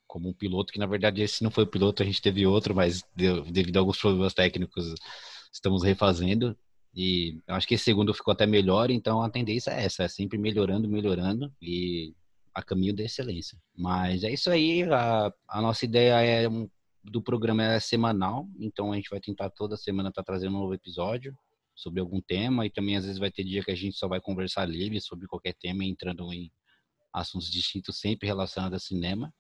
como 0.07 0.29
um 0.29 0.33
piloto, 0.33 0.73
que 0.73 0.79
na 0.79 0.87
verdade 0.87 1.23
esse 1.23 1.43
não 1.43 1.51
foi 1.51 1.65
o 1.65 1.67
piloto, 1.67 2.03
a 2.03 2.07
gente 2.07 2.23
teve 2.23 2.47
outro, 2.47 2.75
mas 2.75 3.03
devido 3.15 3.77
a 3.77 3.81
alguns 3.81 3.99
problemas 3.99 4.35
técnicos 4.35 4.95
estamos 5.53 5.83
refazendo. 5.83 6.57
E 6.97 7.39
eu 7.47 7.55
acho 7.55 7.69
que 7.69 7.75
esse 7.75 7.85
segundo 7.85 8.15
ficou 8.15 8.33
até 8.33 8.47
melhor, 8.47 8.91
então 8.91 9.21
a 9.21 9.29
tendência 9.29 9.71
é 9.71 9.85
essa, 9.85 10.05
é 10.05 10.09
sempre 10.09 10.39
melhorando, 10.39 10.89
melhorando 10.89 11.53
e 11.61 12.15
a 12.55 12.63
caminho 12.63 12.97
da 12.97 13.03
excelência. 13.03 13.59
Mas 13.77 14.25
é 14.25 14.33
isso 14.33 14.51
aí, 14.51 14.83
a, 14.85 15.31
a 15.47 15.61
nossa 15.61 15.85
ideia 15.85 16.15
é 16.23 16.49
um 16.49 16.69
do 17.05 17.23
programa 17.23 17.63
é 17.63 17.79
semanal, 17.79 18.49
então 18.59 18.93
a 18.93 18.97
gente 18.97 19.11
vai 19.11 19.21
tentar 19.21 19.51
toda 19.51 19.77
semana 19.77 20.09
estar 20.09 20.23
tá 20.23 20.27
trazendo 20.27 20.57
um 20.57 20.61
novo 20.61 20.75
episódio 20.75 21.37
sobre 21.75 22.01
algum 22.01 22.21
tema 22.21 22.67
e 22.67 22.71
também 22.71 22.97
às 22.97 23.05
vezes 23.05 23.21
vai 23.21 23.31
ter 23.31 23.45
dia 23.45 23.63
que 23.63 23.71
a 23.71 23.77
gente 23.77 23.97
só 23.97 24.09
vai 24.09 24.21
conversar 24.21 24.65
livre 24.65 25.01
sobre 25.01 25.29
qualquer 25.29 25.55
tema, 25.55 25.85
entrando 25.85 26.33
em 26.33 26.51
assuntos 27.13 27.51
distintos 27.51 27.99
sempre 27.99 28.27
relacionados 28.27 28.77
a 28.83 28.85
cinema. 28.85 29.33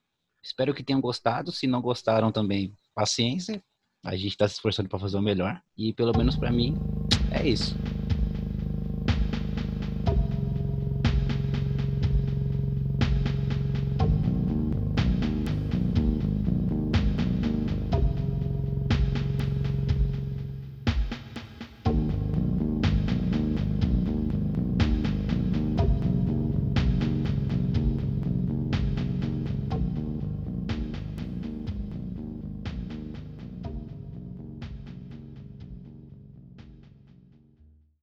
Espero 0.43 0.75
que 0.75 0.85
tenham 0.85 1.01
gostado. 1.01 1.51
Se 1.51 1.67
não 1.67 1.81
gostaram 1.81 2.31
também, 2.31 2.73
paciência. 2.95 3.63
A 4.05 4.15
gente 4.15 4.29
está 4.29 4.47
se 4.47 4.55
esforçando 4.55 4.89
para 4.89 4.99
fazer 4.99 5.17
o 5.17 5.23
melhor. 5.23 5.61
E 5.77 5.93
pelo 5.93 6.17
menos 6.17 6.37
para 6.37 6.53
mim, 6.53 6.77
é 7.37 7.49
isso. 7.49 7.77